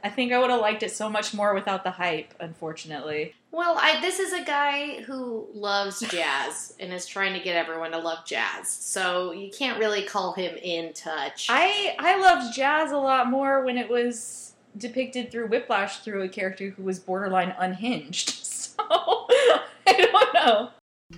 I 0.05 0.11
think 0.11 0.33
I 0.33 0.39
would 0.39 0.51
have 0.51 0.61
liked 0.61 0.85
it 0.85 0.93
so 0.93 1.11
much 1.11 1.35
more 1.35 1.55
without 1.55 1.83
the 1.83 1.91
hype, 1.91 2.35
unfortunately. 2.39 3.35
Well, 3.51 3.77
I, 3.81 4.01
this 4.01 4.21
is 4.21 4.33
a 4.33 4.45
guy 4.45 5.03
who 5.03 5.49
loves 5.55 6.01
jazz 6.01 6.75
and 6.79 6.93
is 6.93 7.05
trying 7.05 7.33
to 7.35 7.41
get 7.41 7.57
everyone 7.57 7.91
to 7.91 7.99
love 7.99 8.25
jazz. 8.25 8.71
So 8.71 9.33
you 9.33 9.51
can't 9.51 9.79
really 9.81 10.05
call 10.05 10.35
him 10.35 10.57
in 10.57 10.93
touch. 10.93 11.49
I 11.51 11.97
I 11.99 12.19
loved 12.21 12.55
jazz 12.55 12.93
a 12.93 12.97
lot 12.97 13.29
more 13.29 13.65
when 13.65 13.77
it 13.77 13.91
was 13.91 14.55
depicted 14.79 15.31
through 15.31 15.49
Whiplash 15.49 15.99
through 15.99 16.23
a 16.23 16.29
character 16.29 16.71
who 16.71 16.85
was 16.85 16.99
borderline 16.99 17.55
unhinged. 17.59 18.39
So 18.73 18.85
I 18.89 19.67
don't 19.87 20.35
know. 20.35 20.71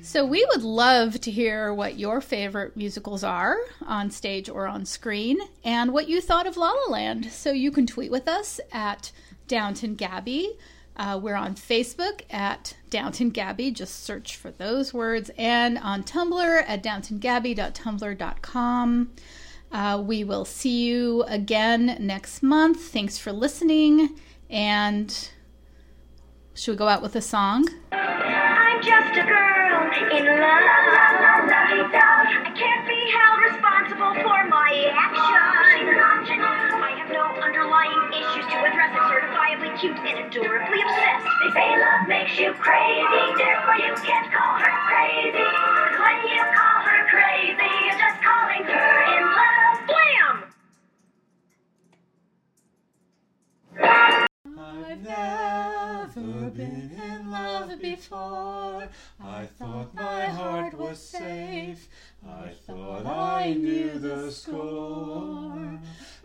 So, 0.02 0.24
we 0.24 0.46
would 0.50 0.62
love 0.62 1.20
to 1.22 1.30
hear 1.30 1.72
what 1.72 1.98
your 1.98 2.20
favorite 2.20 2.76
musicals 2.76 3.24
are 3.24 3.56
on 3.86 4.10
stage 4.10 4.48
or 4.48 4.66
on 4.66 4.84
screen 4.84 5.38
and 5.64 5.92
what 5.92 6.08
you 6.08 6.20
thought 6.20 6.46
of 6.46 6.56
La 6.56 6.70
La 6.70 6.92
Land. 6.92 7.30
So, 7.32 7.52
you 7.52 7.70
can 7.70 7.86
tweet 7.86 8.10
with 8.10 8.28
us 8.28 8.60
at 8.72 9.12
Downton 9.48 9.94
Gabby. 9.94 10.56
Uh, 10.96 11.18
we're 11.20 11.34
on 11.34 11.56
Facebook 11.56 12.20
at 12.30 12.76
Downton 12.88 13.30
Gabby, 13.30 13.72
just 13.72 14.04
search 14.04 14.36
for 14.36 14.52
those 14.52 14.94
words, 14.94 15.28
and 15.36 15.76
on 15.78 16.04
Tumblr 16.04 16.64
at 16.68 16.84
downtongabby.tumblr.com. 16.84 19.10
Uh, 19.72 20.00
we 20.06 20.22
will 20.22 20.44
see 20.44 20.84
you 20.84 21.24
again 21.24 21.96
next 21.98 22.44
month. 22.44 22.80
Thanks 22.80 23.18
for 23.18 23.32
listening, 23.32 24.10
and 24.48 25.30
should 26.54 26.70
we 26.72 26.76
go 26.76 26.86
out 26.86 27.02
with 27.02 27.16
a 27.16 27.22
song? 27.22 27.66
I'm 27.90 28.80
just 28.80 29.18
a 29.18 29.24
girl 29.24 29.53
in 29.94 30.26
love. 30.26 30.64
I 31.54 32.50
can't 32.54 32.86
be 32.86 32.98
held 33.14 33.38
responsible 33.46 34.14
for 34.22 34.46
my 34.50 34.90
actions. 34.90 35.94
I 36.82 36.98
have 36.98 37.10
no 37.10 37.30
underlying 37.38 38.10
issues 38.10 38.46
to 38.50 38.56
address. 38.58 38.90
I'm 38.90 39.06
certifiably 39.06 39.70
cute 39.78 39.96
and 39.98 40.26
adorably 40.26 40.82
obsessed. 40.82 41.26
They 41.42 41.50
say 41.54 41.78
love 41.78 42.08
makes 42.08 42.38
you 42.38 42.52
crazy, 42.54 43.26
therefore 43.38 43.78
you 43.78 43.94
can't 44.02 44.32
call 44.34 44.58
her 44.58 44.74
crazy. 44.90 45.46
When 46.02 46.18
you 46.26 46.42
call 46.42 46.78
her 46.82 47.06
crazy, 47.10 47.70
you're 47.86 47.98
just 47.98 48.18
calling 48.22 48.64
her 48.66 48.90
in 49.14 49.22
love. 49.30 49.78
Blam! 49.86 50.34
I've 54.58 55.02
never 55.02 56.50
been 56.50 56.83
in 57.04 57.30
love 57.30 57.80
before. 57.80 58.88
I 59.22 59.46
thought 59.58 59.94
my 59.94 60.26
heart 60.26 60.74
was 60.74 60.98
safe. 60.98 61.88
I 62.26 62.48
thought 62.66 63.06
I 63.06 63.52
knew 63.52 63.98
the 63.98 64.30
score. 64.30 65.78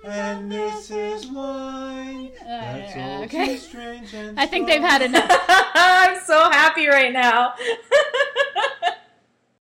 And 0.04 0.52
this 0.52 0.92
is 0.92 1.28
why. 1.28 2.32
That's 2.46 2.96
uh, 2.96 3.00
all 3.00 3.24
okay. 3.24 3.48
too 3.48 3.58
strange 3.58 4.14
and 4.14 4.40
I 4.44 4.46
think 4.46 4.68
they've 4.68 4.82
had 4.82 5.02
enough. 5.02 5.30
I'm 5.50 6.20
so 6.26 6.50
happy 6.50 6.88
right 6.88 7.12
now. 7.12 7.54